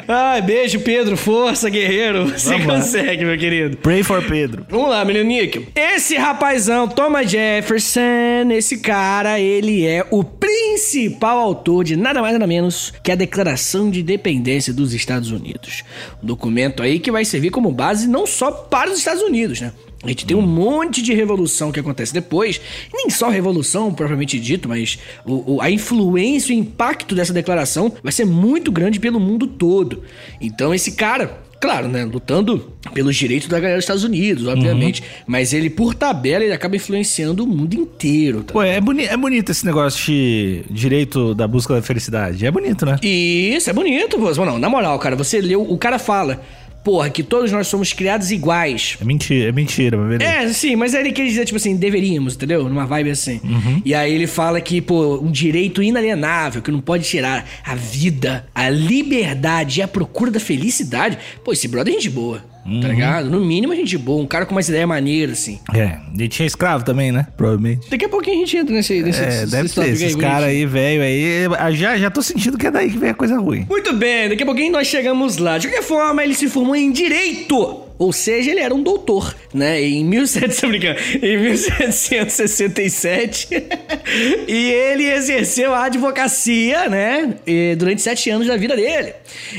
Ai, 0.07 0.41
beijo, 0.41 0.79
Pedro. 0.81 1.17
Força, 1.17 1.69
guerreiro. 1.69 2.27
Você 2.29 2.50
Vamos 2.50 2.67
lá. 2.67 2.75
consegue, 2.75 3.25
meu 3.25 3.38
querido. 3.38 3.77
Pray 3.77 4.03
for 4.03 4.24
Pedro. 4.24 4.65
Vamos 4.69 4.89
lá, 4.89 5.03
menino 5.03 5.25
Níquel. 5.25 5.63
Esse 5.75 6.15
rapazão, 6.15 6.88
Thomas 6.88 7.29
Jefferson, 7.29 8.51
esse 8.51 8.77
cara, 8.79 9.39
ele 9.39 9.86
é 9.86 10.05
o 10.12 10.24
principal 10.24 11.38
autor 11.39 11.83
de 11.83 11.95
nada 11.95 12.21
mais 12.21 12.33
nada 12.33 12.47
menos 12.47 12.93
que 13.03 13.12
a 13.12 13.15
Declaração 13.15 13.89
de 13.89 14.01
Independência 14.01 14.74
dos 14.74 14.93
Estados 14.93 15.31
Unidos. 15.31 15.83
Um 16.24 16.27
documento 16.27 16.81
aí 16.83 17.00
que 17.00 17.12
vai 17.12 17.25
servir 17.25 17.50
como 17.50 17.71
base 17.71 18.07
não 18.07 18.25
só 18.25 18.51
para 18.51 18.89
os 18.89 19.00
Estados 19.00 19.21
Unidos, 19.24 19.62
né? 19.62 19.71
A 20.04 20.08
gente 20.10 20.25
tem 20.25 20.38
um 20.38 20.42
monte 20.42 21.01
de 21.01 21.13
revolução 21.13 21.72
que 21.72 21.80
acontece 21.80 22.13
depois, 22.13 22.62
nem 22.94 23.10
só 23.10 23.30
revolução 23.30 23.94
propriamente 23.94 24.39
dito, 24.39 24.70
mas 24.70 25.00
o, 25.25 25.56
o- 25.56 25.62
a 25.62 25.72
influência, 25.72 26.56
o 26.56 26.58
impacto 26.60 27.16
dessa 27.16 27.34
declaração 27.34 27.92
vai 28.04 28.12
ser 28.12 28.25
muito 28.25 28.72
grande 28.72 29.00
pelo 29.00 29.20
mundo 29.20 29.48
todo. 29.48 30.04
Então 30.39 30.74
esse 30.74 30.92
cara, 30.94 31.46
Claro, 31.60 31.88
né? 31.88 32.06
Lutando 32.06 32.72
pelos 32.94 33.16
direitos 33.16 33.48
da 33.48 33.58
galera 33.60 33.77
dos 33.77 33.84
Estados 33.84 34.04
Unidos, 34.04 34.46
obviamente. 34.46 35.01
Mas 35.25 35.54
ele, 35.54 35.72
por 35.72 35.96
tabela, 35.96 36.44
ele 36.44 36.54
acaba 36.54 36.75
influenciando 36.75 37.44
o 37.44 37.48
mundo 37.48 37.74
inteiro. 37.74 38.44
Tá? 38.44 38.54
Pô, 38.54 38.62
é, 38.62 38.80
boni 38.80 39.06
é 39.06 39.18
bonito 39.18 39.51
esse 39.51 39.66
negócio 39.66 40.06
de 40.06 40.62
direito 40.70 41.34
da 41.34 41.48
busca 41.48 41.74
da 41.74 41.82
felicidade. 41.82 42.46
É 42.46 42.51
bonito, 42.51 42.86
né? 42.86 42.98
E 43.01 43.56
isso 43.56 43.72
é 43.72 43.74
bonito, 43.74 44.20
pô. 44.20 44.32
Não, 44.46 44.60
na 44.60 44.70
moral, 44.70 45.00
cara, 45.00 45.16
você 45.16 45.42
leu. 45.42 45.63
O 45.63 45.80
cara 45.80 45.98
fala, 45.98 46.44
porra, 46.88 47.10
que 47.10 47.22
todos 47.22 47.51
nós 47.51 47.67
somos 47.67 47.91
criados 47.91 48.32
iguais. 48.32 48.98
É 49.01 49.03
mentira, 49.03 49.50
é 49.50 49.51
mentira, 49.51 49.98
mas 49.98 50.08
beleza. 50.08 50.32
É, 50.32 50.53
sim, 50.53 50.77
mas 50.77 50.96
aí 50.96 51.01
ele 51.01 51.12
quer 51.12 51.25
dizer, 51.25 51.44
tipo 51.44 51.58
assim, 51.58 51.75
deveríamos, 51.75 52.36
entendeu? 52.36 52.63
Numa 52.63 52.86
vibe 52.86 53.10
assim. 53.10 53.41
E 53.84 53.94
aí 53.94 54.13
ele 54.13 54.25
fala 54.25 54.62
que, 54.62 54.79
pô, 54.79 55.17
um 55.17 55.29
direito 55.29 55.84
inalienável, 55.84 56.62
que 56.62 56.72
não 56.72 56.79
pode 56.79 57.03
tirar 57.03 57.46
a 57.62 57.75
vida, 57.75 58.48
a 58.56 58.70
liberdade 58.70 59.82
e 59.82 59.84
a 59.84 59.88
procura 59.88 60.32
da 60.32 60.39
felicidade. 60.39 61.17
Pô, 61.44 61.51
esse 61.51 61.67
brother 61.67 61.94
é 61.94 61.98
gente 61.98 62.10
boa, 62.10 62.41
tá 62.81 62.88
ligado? 62.88 63.29
No 63.29 63.43
mínimo 63.43 63.74
é 63.74 63.75
gente 63.75 63.97
boa, 63.97 64.21
um 64.21 64.27
cara 64.27 64.45
com 64.45 64.53
umas 64.53 64.67
ideias 64.67 64.88
maneiras, 64.88 65.39
assim. 65.39 65.59
É, 65.74 65.97
e 66.17 66.27
tinha 66.27 66.45
escravo 66.45 66.83
também, 66.83 67.12
né? 67.12 67.27
Provavelmente. 67.36 67.89
Daqui 67.89 68.05
a 68.05 68.09
pouquinho 68.09 68.38
a 68.38 68.39
gente 68.39 68.57
entra 68.57 68.75
nesse, 68.75 69.01
nesse, 69.01 69.21
É, 69.21 69.25
nesse 69.25 69.51
deve 69.51 69.69
ser. 69.69 69.89
Esses 69.89 70.15
aí, 70.15 70.21
caras 70.21 70.50
aí, 70.50 70.65
velho, 70.65 71.01
aí. 71.01 71.75
Já, 71.75 71.97
já 71.97 72.09
tô 72.12 72.21
sentindo 72.21 72.57
que 72.57 72.67
é 72.67 72.71
daí 72.71 72.91
que 72.91 72.97
vem 72.97 73.09
a 73.09 73.13
coisa 73.13 73.38
ruim. 73.39 73.65
Muito 73.69 73.93
bem, 73.93 74.29
daqui 74.29 74.43
a 74.43 74.45
pouquinho 74.45 74.71
nós 74.71 74.88
chegamos 74.88 75.38
lá. 75.38 75.57
De 75.57 75.67
qualquer 75.67 75.83
forma, 75.83 76.24
ele 76.24 76.36
se 76.36 76.47
formou 76.50 76.75
em 76.75 76.91
Direito. 76.91 77.87
Ou 78.00 78.13
seja, 78.13 78.51
ele 78.51 78.60
era 78.60 78.74
um 78.75 78.84
doutor, 78.84 79.34
né? 79.54 79.82
Em 79.82 80.04
1700, 80.06 80.58
tô 80.62 80.68
brincando, 80.68 81.00
em 81.22 81.38
1767. 81.38 83.48
e 84.48 84.72
ele 84.72 85.10
exerceu 85.10 85.74
a 85.74 85.86
advocacia, 85.86 86.88
né? 86.89 87.36
e 87.46 87.75
durante 87.75 88.01
sete 88.01 88.30
anos 88.30 88.48
da 88.48 88.58
vida 88.58 88.75
dele. 88.75 89.13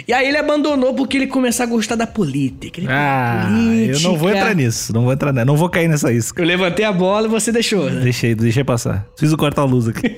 E 0.07 0.13
aí 0.13 0.29
ele 0.29 0.37
abandonou 0.37 0.95
porque 0.95 1.17
ele 1.17 1.27
começou 1.27 1.65
a 1.65 1.67
gostar 1.67 1.97
da 1.97 2.07
política. 2.07 2.81
Ele 2.81 2.89
Ah, 2.91 3.49
eu 3.89 4.01
não 4.01 4.11
vou 4.11 4.19
política. 4.21 4.39
entrar 4.39 4.55
nisso. 4.55 4.93
Não 4.93 5.05
vou 5.05 5.13
entrar. 5.13 5.33
Não 5.33 5.57
vou 5.57 5.69
cair 5.69 5.89
nessa 5.89 6.13
isca. 6.13 6.41
Eu 6.41 6.47
levantei 6.47 6.85
a 6.85 6.93
bola 6.93 7.27
e 7.27 7.31
você 7.31 7.51
deixou. 7.53 7.91
né? 7.91 8.01
Deixei, 8.03 8.35
deixei 8.35 8.65
passar. 8.65 9.07
Fiz 9.19 9.33
o 9.33 9.37
corta-luz 9.37 9.89
aqui. 9.89 10.03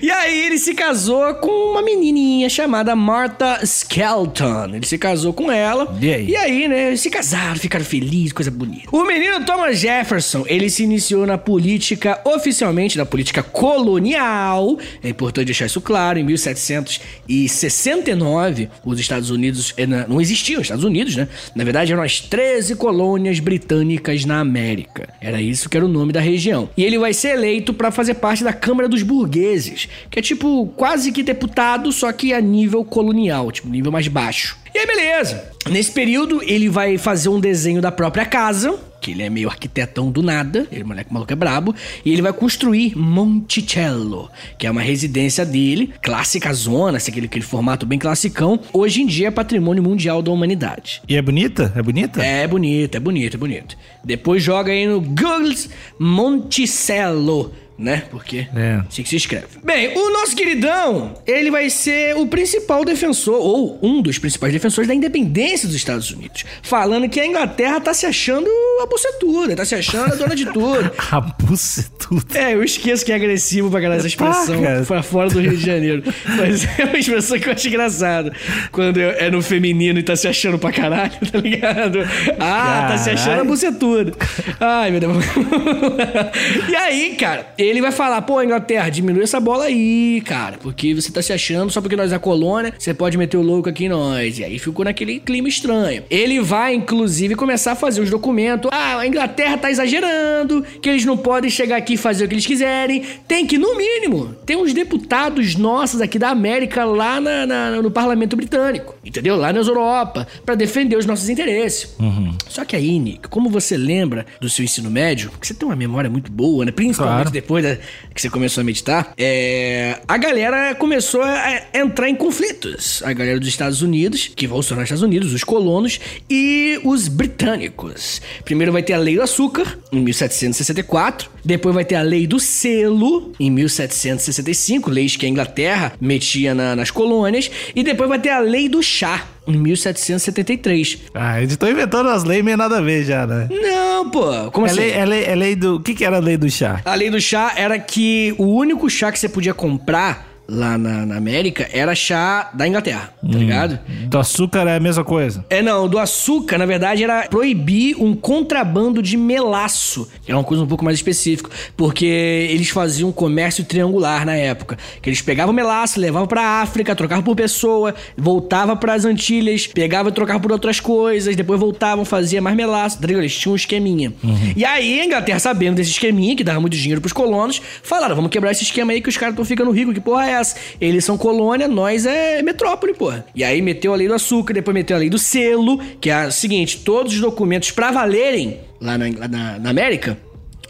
E 0.00 0.10
aí 0.22 0.46
ele 0.46 0.58
se 0.58 0.74
casou 0.74 1.34
com 1.34 1.72
uma 1.72 1.82
menininha 1.82 2.48
chamada 2.48 2.94
Martha 2.94 3.58
Skelton. 3.62 4.74
Ele 4.74 4.86
se 4.86 4.96
casou 4.98 5.32
com 5.32 5.50
ela. 5.50 5.96
E 6.00 6.12
aí? 6.12 6.28
E 6.28 6.36
aí, 6.36 6.68
né, 6.68 6.88
eles 6.88 7.00
se 7.00 7.08
casaram, 7.10 7.56
ficaram 7.56 7.84
felizes, 7.84 8.32
coisa 8.32 8.50
bonita. 8.50 8.88
O 8.92 9.04
menino 9.04 9.44
Thomas 9.44 9.78
Jefferson, 9.78 10.44
ele 10.46 10.70
se 10.70 10.84
iniciou 10.84 11.26
na 11.26 11.36
política, 11.36 12.20
oficialmente 12.24 12.96
na 12.96 13.04
política 13.04 13.42
colonial. 13.42 14.78
É 15.02 15.08
importante 15.08 15.46
deixar 15.46 15.66
isso 15.66 15.80
claro, 15.80 16.16
em 16.18 16.24
1769, 16.24 18.68
os 18.84 19.00
Estados 19.00 19.30
Unidos 19.30 19.74
eh, 19.76 19.86
não 19.86 20.20
existiam, 20.20 20.60
os 20.60 20.66
Estados 20.66 20.84
Unidos, 20.84 21.16
né? 21.16 21.26
Na 21.54 21.64
verdade, 21.64 21.92
eram 21.92 22.02
as 22.02 22.20
13 22.20 22.76
colônias 22.76 23.40
britânicas 23.40 24.24
na 24.24 24.40
América. 24.40 25.08
Era 25.20 25.40
isso 25.40 25.68
que 25.68 25.76
era 25.76 25.84
o 25.84 25.88
nome 25.88 26.12
da 26.12 26.20
região. 26.20 26.70
E 26.76 26.84
ele 26.84 26.98
vai 26.98 27.12
ser 27.12 27.30
eleito 27.30 27.74
para 27.74 27.90
fazer 27.90 28.14
parte 28.14 28.44
da 28.44 28.52
Câmara 28.52 28.88
dos 28.88 29.02
Burgueses, 29.02 29.88
que 30.12 30.18
é 30.18 30.22
tipo 30.22 30.66
quase 30.76 31.10
que 31.10 31.22
deputado, 31.22 31.90
só 31.90 32.12
que 32.12 32.34
a 32.34 32.40
nível 32.40 32.84
colonial, 32.84 33.50
tipo 33.50 33.68
nível 33.68 33.90
mais 33.90 34.06
baixo. 34.06 34.58
E 34.74 34.78
aí, 34.78 34.86
beleza. 34.86 35.50
Nesse 35.70 35.90
período, 35.90 36.42
ele 36.44 36.68
vai 36.68 36.98
fazer 36.98 37.28
um 37.28 37.40
desenho 37.40 37.80
da 37.80 37.90
própria 37.90 38.24
casa, 38.24 38.78
que 39.02 39.10
ele 39.10 39.22
é 39.22 39.28
meio 39.28 39.48
arquitetão 39.48 40.10
do 40.10 40.22
nada, 40.22 40.66
ele 40.70 40.84
moleque 40.84 41.12
maluco 41.12 41.32
é 41.32 41.36
brabo, 41.36 41.74
e 42.04 42.12
ele 42.12 42.22
vai 42.22 42.32
construir 42.32 42.96
Monticello, 42.96 44.30
que 44.58 44.66
é 44.66 44.70
uma 44.70 44.80
residência 44.80 45.44
dele, 45.44 45.92
clássica 46.00 46.52
zona, 46.54 46.96
assim, 46.98 47.10
aquele, 47.10 47.26
aquele 47.26 47.44
formato 47.44 47.84
bem 47.84 47.98
classicão, 47.98 48.60
hoje 48.72 49.02
em 49.02 49.06
dia 49.06 49.28
é 49.28 49.30
patrimônio 49.30 49.82
mundial 49.82 50.22
da 50.22 50.30
humanidade. 50.30 51.02
E 51.08 51.16
é 51.16 51.22
bonita? 51.22 51.72
É 51.74 51.82
bonita? 51.82 52.22
É 52.22 52.46
bonito, 52.46 52.94
é 52.94 53.00
bonito, 53.00 53.34
é 53.34 53.38
bonito. 53.38 53.76
Depois 54.04 54.42
joga 54.42 54.72
aí 54.72 54.86
no 54.86 55.00
Google 55.00 55.52
Monticello, 55.98 57.52
né? 57.78 58.04
Porque 58.10 58.46
É. 58.54 58.80
assim 58.88 59.02
que 59.02 59.08
se 59.08 59.16
escreve. 59.16 59.46
Bem, 59.64 59.96
o 59.96 60.10
nosso 60.12 60.34
queridão, 60.36 61.14
ele 61.26 61.50
vai 61.50 61.68
ser 61.70 62.16
o 62.16 62.26
principal 62.26 62.84
defensor, 62.84 63.34
ou 63.40 63.78
um 63.82 64.00
dos 64.02 64.18
principais 64.18 64.52
defensores 64.52 64.88
da 64.88 64.94
independência 64.94 65.66
dos 65.66 65.76
Estados 65.76 66.10
Unidos. 66.10 66.44
Falando 66.62 67.08
que 67.08 67.18
a 67.20 67.26
Inglaterra 67.26 67.80
tá 67.80 67.92
se 67.94 68.06
achando 68.06 68.48
a 68.82 68.86
bucetuda, 68.86 69.56
tá 69.56 69.64
se 69.64 69.74
achando 69.74 70.12
a 70.12 70.16
dona 70.16 70.34
de 70.36 70.46
tudo. 70.46 70.90
A 71.12 71.20
bucetuda. 71.20 72.38
É, 72.38 72.54
eu 72.54 72.62
esqueço 72.62 73.04
que 73.04 73.12
é 73.12 73.14
agressivo 73.14 73.70
pra 73.70 73.80
caralho 73.80 73.98
essa 73.98 74.06
expressão 74.08 74.56
Tá, 74.60 74.62
cara. 74.62 74.84
pra 74.84 75.02
fora 75.02 75.28
do 75.28 75.40
Rio 75.40 75.56
de 75.56 75.64
Janeiro. 75.64 76.02
Mas 76.36 76.64
é 76.78 76.84
uma 76.84 76.98
expressão 76.98 77.38
que 77.38 77.48
eu 77.48 77.52
acho 77.52 77.68
engraçada. 77.68 78.32
Quando 78.70 79.00
é 79.00 79.30
no 79.30 79.42
feminino 79.42 79.98
e 79.98 80.02
tá 80.02 80.16
se 80.16 80.26
achando 80.28 80.58
pra 80.58 80.72
caralho, 80.72 81.12
tá 81.30 81.38
ligado? 81.38 81.98
Ah, 82.38 82.86
tá 82.90 82.98
se 82.98 83.10
achando 83.10 83.40
a 83.40 83.44
bucetuda. 83.44 84.12
Ai, 84.60 84.90
meu 84.90 85.00
Deus. 85.00 85.12
e 86.70 86.74
aí, 86.76 87.14
cara, 87.16 87.46
ele 87.66 87.80
vai 87.80 87.92
falar: 87.92 88.22
pô, 88.22 88.42
Inglaterra, 88.42 88.88
diminui 88.88 89.22
essa 89.22 89.40
bola 89.40 89.64
aí, 89.64 90.22
cara, 90.24 90.58
porque 90.58 90.94
você 90.94 91.10
tá 91.10 91.20
se 91.22 91.32
achando 91.32 91.70
só 91.70 91.80
porque 91.80 91.96
nós 91.96 92.12
é 92.12 92.18
colônia, 92.18 92.72
você 92.78 92.92
pode 92.94 93.16
meter 93.18 93.36
o 93.36 93.42
louco 93.42 93.68
aqui 93.68 93.84
em 93.86 93.88
nós. 93.88 94.38
E 94.38 94.44
aí 94.44 94.58
ficou 94.58 94.84
naquele 94.84 95.20
clima 95.20 95.48
estranho. 95.48 96.02
Ele 96.10 96.40
vai, 96.40 96.74
inclusive, 96.74 97.34
começar 97.34 97.72
a 97.72 97.76
fazer 97.76 98.00
os 98.00 98.10
documentos. 98.10 98.70
Ah, 98.72 98.98
a 98.98 99.06
Inglaterra 99.06 99.56
tá 99.58 99.70
exagerando, 99.70 100.62
que 100.80 100.88
eles 100.88 101.04
não 101.04 101.16
podem 101.16 101.50
chegar 101.50 101.76
aqui 101.76 101.94
e 101.94 101.96
fazer 101.96 102.24
o 102.24 102.28
que 102.28 102.34
eles 102.34 102.46
quiserem. 102.46 103.02
Tem 103.26 103.46
que, 103.46 103.58
no 103.58 103.76
mínimo, 103.76 104.34
ter 104.46 104.56
uns 104.56 104.72
deputados 104.72 105.54
nossos 105.56 106.00
aqui 106.00 106.18
da 106.18 106.30
América 106.30 106.84
lá 106.84 107.20
na, 107.20 107.46
na, 107.46 107.82
no 107.82 107.90
parlamento 107.90 108.36
britânico, 108.36 108.94
entendeu? 109.04 109.36
Lá 109.36 109.52
nas 109.52 109.66
Europa, 109.68 110.26
para 110.44 110.54
defender 110.54 110.96
os 110.96 111.06
nossos 111.06 111.28
interesses. 111.28 111.94
Uhum. 111.98 112.34
Só 112.48 112.64
que 112.64 112.76
aí, 112.76 112.98
Nick, 112.98 113.28
como 113.28 113.48
você 113.48 113.76
lembra 113.76 114.26
do 114.40 114.48
seu 114.48 114.64
ensino 114.64 114.90
médio, 114.90 115.30
porque 115.30 115.46
você 115.46 115.54
tem 115.54 115.66
uma 115.68 115.76
memória 115.76 116.10
muito 116.10 116.30
boa, 116.30 116.64
né? 116.64 116.72
Principalmente 116.72 117.12
Claro. 117.22 117.30
depois 117.30 117.51
da- 117.60 117.76
que 118.14 118.20
você 118.22 118.30
começou 118.30 118.60
a 118.60 118.64
meditar, 118.64 119.12
é, 119.18 119.98
a 120.06 120.16
galera 120.16 120.74
começou 120.76 121.20
a 121.22 121.62
entrar 121.74 122.08
em 122.08 122.14
conflitos. 122.14 123.02
A 123.04 123.12
galera 123.12 123.38
dos 123.40 123.48
Estados 123.48 123.82
Unidos, 123.82 124.30
que 124.34 124.46
vão 124.46 124.62
se 124.62 124.68
tornar 124.68 124.84
Estados 124.84 125.02
Unidos, 125.02 125.32
os 125.32 125.42
colonos, 125.44 125.98
e 126.30 126.80
os 126.84 127.08
britânicos. 127.08 128.22
Primeiro 128.44 128.72
vai 128.72 128.82
ter 128.82 128.92
a 128.92 128.98
Lei 128.98 129.16
do 129.16 129.22
Açúcar, 129.22 129.78
em 129.90 130.00
1764. 130.00 131.30
Depois 131.44 131.74
vai 131.74 131.84
ter 131.84 131.96
a 131.96 132.02
Lei 132.02 132.26
do 132.26 132.38
Selo, 132.38 133.32
em 133.40 133.50
1765, 133.50 134.90
leis 134.90 135.16
que 135.16 135.26
a 135.26 135.28
Inglaterra 135.28 135.92
metia 136.00 136.54
na- 136.54 136.76
nas 136.76 136.90
colônias. 136.90 137.50
E 137.74 137.82
depois 137.82 138.08
vai 138.08 138.18
ter 138.20 138.30
a 138.30 138.38
Lei 138.38 138.68
do 138.68 138.82
Chá, 138.82 139.26
em 139.46 139.56
1773. 139.56 140.98
Ah, 141.14 141.38
eles 141.40 141.52
estão 141.52 141.70
inventando 141.70 142.08
as 142.08 142.24
leis 142.24 142.44
meio 142.44 142.56
nada 142.56 142.78
a 142.78 142.80
ver 142.80 143.04
já, 143.04 143.26
né? 143.26 143.48
Não, 143.50 144.10
pô, 144.10 144.50
como 144.50 144.66
É 144.66 144.70
assim? 144.70 144.80
lei, 144.80 144.90
é, 144.92 145.04
lei, 145.04 145.24
é 145.24 145.34
lei 145.34 145.56
do. 145.56 145.76
O 145.76 145.80
que, 145.80 145.94
que 145.94 146.04
era 146.04 146.16
a 146.16 146.20
lei 146.20 146.36
do 146.36 146.50
chá? 146.50 146.80
A 146.84 146.94
lei 146.94 147.10
do 147.10 147.20
chá 147.20 147.52
era 147.56 147.78
que 147.78 148.34
o 148.38 148.44
único 148.44 148.88
chá 148.88 149.10
que 149.10 149.18
você 149.18 149.28
podia 149.28 149.54
comprar 149.54 150.31
lá 150.48 150.76
na, 150.76 151.06
na 151.06 151.16
América 151.16 151.68
era 151.72 151.94
chá 151.94 152.50
da 152.52 152.66
Inglaterra, 152.66 153.12
tá 153.20 153.38
ligado? 153.38 153.78
Do 154.06 154.18
açúcar 154.18 154.68
é 154.68 154.76
a 154.76 154.80
mesma 154.80 155.04
coisa. 155.04 155.44
É, 155.48 155.62
não, 155.62 155.88
do 155.88 155.98
açúcar, 155.98 156.58
na 156.58 156.66
verdade, 156.66 157.02
era 157.04 157.26
proibir 157.28 157.96
um 157.98 158.14
contrabando 158.14 159.02
de 159.02 159.16
melaço, 159.16 160.08
era 160.26 160.36
uma 160.36 160.44
coisa 160.44 160.62
um 160.62 160.66
pouco 160.66 160.84
mais 160.84 160.96
específica, 160.96 161.50
porque 161.76 162.04
eles 162.04 162.68
faziam 162.68 163.08
um 163.08 163.12
comércio 163.12 163.64
triangular 163.64 164.26
na 164.26 164.34
época, 164.34 164.76
que 165.00 165.08
eles 165.08 165.22
pegavam 165.22 165.54
melaço, 165.54 166.00
levavam 166.00 166.28
pra 166.28 166.60
África, 166.60 166.94
trocavam 166.94 167.24
por 167.24 167.36
pessoa, 167.36 167.94
voltava 168.16 168.76
pras 168.76 169.04
Antilhas, 169.04 169.66
pegava 169.66 170.08
e 170.10 170.12
trocava 170.12 170.40
por 170.40 170.52
outras 170.52 170.80
coisas, 170.80 171.34
depois 171.36 171.58
voltavam, 171.58 172.04
fazia 172.04 172.42
mais 172.42 172.56
melaço, 172.56 173.00
tá 173.00 173.06
ligado? 173.06 173.22
Eles 173.22 173.36
tinham 173.36 173.52
um 173.52 173.56
esqueminha. 173.56 174.12
E 174.56 174.64
aí, 174.64 175.00
a 175.00 175.04
Inglaterra, 175.04 175.38
sabendo 175.38 175.76
desse 175.76 175.90
esqueminha, 175.90 176.36
que 176.36 176.44
dava 176.44 176.60
muito 176.60 176.76
dinheiro 176.76 177.00
pros 177.00 177.12
colonos, 177.12 177.60
falaram, 177.82 178.14
vamos 178.16 178.30
quebrar 178.30 178.50
esse 178.50 178.64
esquema 178.64 178.92
aí 178.92 179.00
que 179.00 179.08
os 179.08 179.16
caras 179.16 179.32
estão 179.32 179.44
ficando 179.44 179.70
ricos, 179.70 179.94
que 179.94 180.00
porra 180.00 180.26
é 180.26 180.31
essa? 180.32 180.56
Eles 180.80 181.04
são 181.04 181.16
colônia, 181.16 181.68
nós 181.68 182.06
é 182.06 182.42
metrópole, 182.42 182.94
porra. 182.94 183.24
E 183.34 183.44
aí 183.44 183.62
meteu 183.62 183.92
a 183.92 183.96
lei 183.96 184.08
do 184.08 184.14
açúcar, 184.14 184.52
depois 184.54 184.74
meteu 184.74 184.96
a 184.96 185.00
lei 185.00 185.08
do 185.10 185.18
selo, 185.18 185.78
que 186.00 186.10
é 186.10 186.26
o 186.26 186.32
seguinte, 186.32 186.78
todos 186.84 187.14
os 187.14 187.20
documentos 187.20 187.70
pra 187.70 187.90
valerem 187.90 188.58
lá 188.80 188.98
na, 188.98 189.04
lá 189.18 189.28
na- 189.28 189.58
na 189.58 189.70
América, 189.70 190.18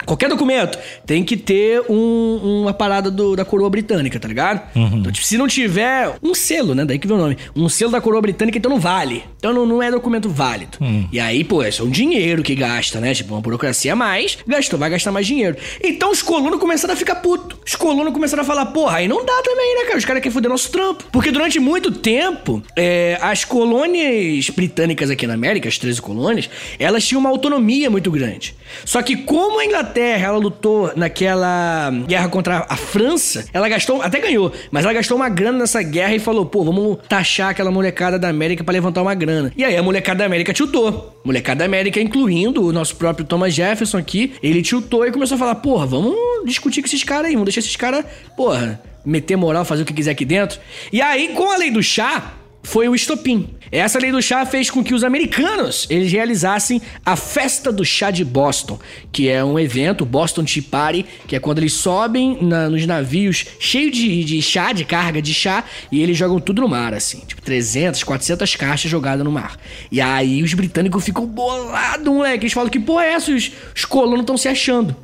Qualquer 0.07 0.29
documento 0.29 0.79
tem 1.07 1.23
que 1.25 1.37
ter 1.37 1.83
um- 1.89 2.61
uma 2.63 2.73
parada 2.75 3.11
do- 3.11 3.37
da 3.37 3.45
coroa 3.45 3.69
britânica, 3.71 4.19
tá 4.19 4.29
ligado? 4.29 4.61
Então, 4.75 5.13
tipo, 5.13 5.27
se 5.27 5.37
não 5.39 5.47
tiver 5.49 6.15
um 6.23 6.35
selo, 6.35 6.75
né? 6.75 6.85
Daí 6.85 6.99
que 6.99 7.07
vem 7.07 7.17
o 7.17 7.21
nome. 7.21 7.37
Um 7.55 7.69
selo 7.69 7.93
da 7.93 8.01
coroa 8.01 8.21
britânica, 8.21 8.59
então 8.59 8.71
não 8.71 8.79
vale. 8.81 9.25
Então 9.39 9.53
não, 9.53 9.67
não 9.67 9.83
é 9.83 9.91
documento 9.91 10.29
válido. 10.29 10.79
E 11.13 11.19
aí, 11.21 11.45
pô, 11.45 11.63
é 11.63 11.71
só 11.71 11.85
um 11.85 11.91
dinheiro 11.91 12.43
que 12.43 12.55
gasta, 12.55 13.01
né? 13.01 13.15
Tipo, 13.15 13.35
uma 13.35 13.41
burocracia 13.41 13.93
a 13.93 13.97
mais, 13.97 14.39
gastou, 14.47 14.79
vai 14.79 14.91
gastar 14.91 15.13
mais 15.13 15.27
dinheiro. 15.27 15.57
Então 15.83 16.11
os 16.11 16.23
colonos 16.23 16.59
começaram 16.61 16.95
a 16.95 16.97
ficar 16.97 17.17
puto. 17.17 17.59
Os 17.67 17.75
colonos 17.77 18.13
começaram 18.13 18.43
a 18.43 18.47
falar, 18.47 18.67
porra, 18.67 18.99
aí 18.99 19.09
não 19.09 19.25
dá 19.25 19.43
também, 19.43 19.77
né, 19.77 19.85
cara? 19.85 19.99
Os 19.99 20.05
caras 20.05 20.23
querem 20.23 20.33
foder 20.33 20.51
nosso 20.51 20.71
trampo. 20.71 21.05
Porque 21.13 21.31
durante 21.31 21.59
muito 21.61 21.91
tempo, 21.93 22.63
é, 22.77 23.19
as 23.21 23.45
colônias 23.45 24.49
britânicas 24.51 25.11
aqui 25.11 25.27
na 25.27 25.35
América, 25.35 25.69
as 25.69 25.79
13 25.79 26.01
colônias, 26.01 26.49
elas 26.79 27.05
tinham 27.07 27.21
uma 27.21 27.31
autonomia 27.31 27.91
muito 27.91 28.11
grande. 28.11 28.55
Só 28.85 29.03
que 29.03 29.17
como 29.17 29.59
a 29.59 29.65
Inglaterra, 29.65 29.92
ela 30.01 30.39
lutou 30.39 30.93
naquela 30.97 31.91
guerra 32.07 32.29
contra 32.29 32.67
a 32.69 32.77
França, 32.77 33.45
ela 33.53 33.69
gastou, 33.69 34.03
até 34.03 34.21
ganhou, 34.21 34.53
mas 34.71 34.85
ela 34.85 34.95
gastou 34.95 35.17
uma 35.17 35.29
grana 35.29 35.59
nessa 35.59 35.83
guerra 35.83 36.15
e 36.15 36.19
falou, 36.19 36.47
pô, 36.47 36.65
vamos 36.65 36.99
taxar 37.09 37.51
aquela 37.51 37.71
molecada 37.71 38.19
da 38.19 38.29
América 38.29 38.65
pra 38.65 38.73
levantar 38.73 39.03
uma 39.03 39.15
grana. 39.15 39.53
E 39.57 39.65
aí 39.65 39.77
a 39.77 39.83
molecada 39.83 40.21
da 40.21 40.25
América 40.27 40.53
tiltou. 40.53 41.21
Molecada 41.25 41.61
da 41.61 41.65
América, 41.65 42.01
incluindo 42.01 42.65
o 42.65 42.73
nosso 42.73 42.97
próprio 42.97 43.25
Thomas 43.25 43.55
Jefferson 43.55 43.99
aqui, 43.99 44.35
ele 44.43 44.63
tiltou 44.63 45.07
e 45.07 45.13
começou 45.13 45.37
a 45.37 45.39
falar, 45.39 45.55
porra, 45.57 45.87
vamos 45.87 46.17
discutir 46.45 46.83
com 46.83 46.87
esses 46.87 47.05
caras 47.05 47.27
aí, 47.27 47.33
vamos 47.33 47.47
deixar 47.47 47.61
esses 47.61 47.77
caras, 47.77 48.05
porra, 48.37 48.81
meter 49.05 49.37
moral, 49.37 49.65
fazer 49.65 49.83
o 49.83 49.87
que 49.87 49.93
quiser 49.93 50.13
aqui 50.13 50.25
dentro. 50.25 50.59
E 50.93 51.01
aí, 51.01 51.29
com 51.29 51.51
a 51.51 51.57
lei 51.57 51.71
do 51.71 51.83
chá, 51.83 52.33
foi 52.63 52.89
o 52.89 52.95
estopim. 52.95 53.49
Essa 53.71 53.99
lei 53.99 54.13
do 54.13 54.21
chá 54.21 54.45
fez 54.45 54.69
com 54.71 54.85
que 54.85 54.93
os 54.95 55.03
americanos 55.03 55.87
eles 55.89 56.13
realizassem 56.13 56.81
a 57.07 57.17
festa 57.17 57.73
do 57.73 57.85
chá 57.85 58.11
de 58.11 58.23
Boston, 58.23 58.79
que 59.11 59.29
é 59.31 59.43
um 59.43 59.59
evento, 59.59 60.05
Boston 60.05 60.45
Tea 60.45 60.63
Party, 60.71 61.07
que 61.27 61.35
é 61.35 61.41
quando 61.41 61.59
eles 61.59 61.73
sobem 61.73 62.37
na- 62.43 62.69
nos 62.69 62.85
navios 62.87 63.47
cheios 63.59 63.97
de, 63.97 64.25
de 64.25 64.43
chá, 64.43 64.73
de 64.75 64.85
carga 64.85 65.23
de 65.23 65.33
chá, 65.33 65.65
e 65.91 66.03
eles 66.03 66.19
jogam 66.19 66.39
tudo 66.39 66.61
no 66.61 66.69
mar, 66.69 66.93
assim, 66.93 67.21
tipo 67.27 67.41
300, 67.41 68.05
400 68.05 68.55
caixas 68.57 68.91
jogadas 68.91 69.25
no 69.25 69.33
mar. 69.33 69.59
E 69.91 70.01
aí 70.01 70.43
os 70.43 70.53
britânicos 70.53 71.03
ficam 71.03 71.27
bolados, 71.27 72.07
moleque. 72.13 72.45
Eles 72.45 72.53
falam 72.53 72.69
que 72.69 72.79
porra 72.79 73.05
é 73.07 73.13
essa? 73.15 73.33
Os, 73.33 73.51
os 73.75 73.85
colonos 73.87 74.21
estão 74.21 74.37
se 74.37 74.49
achando. 74.49 74.95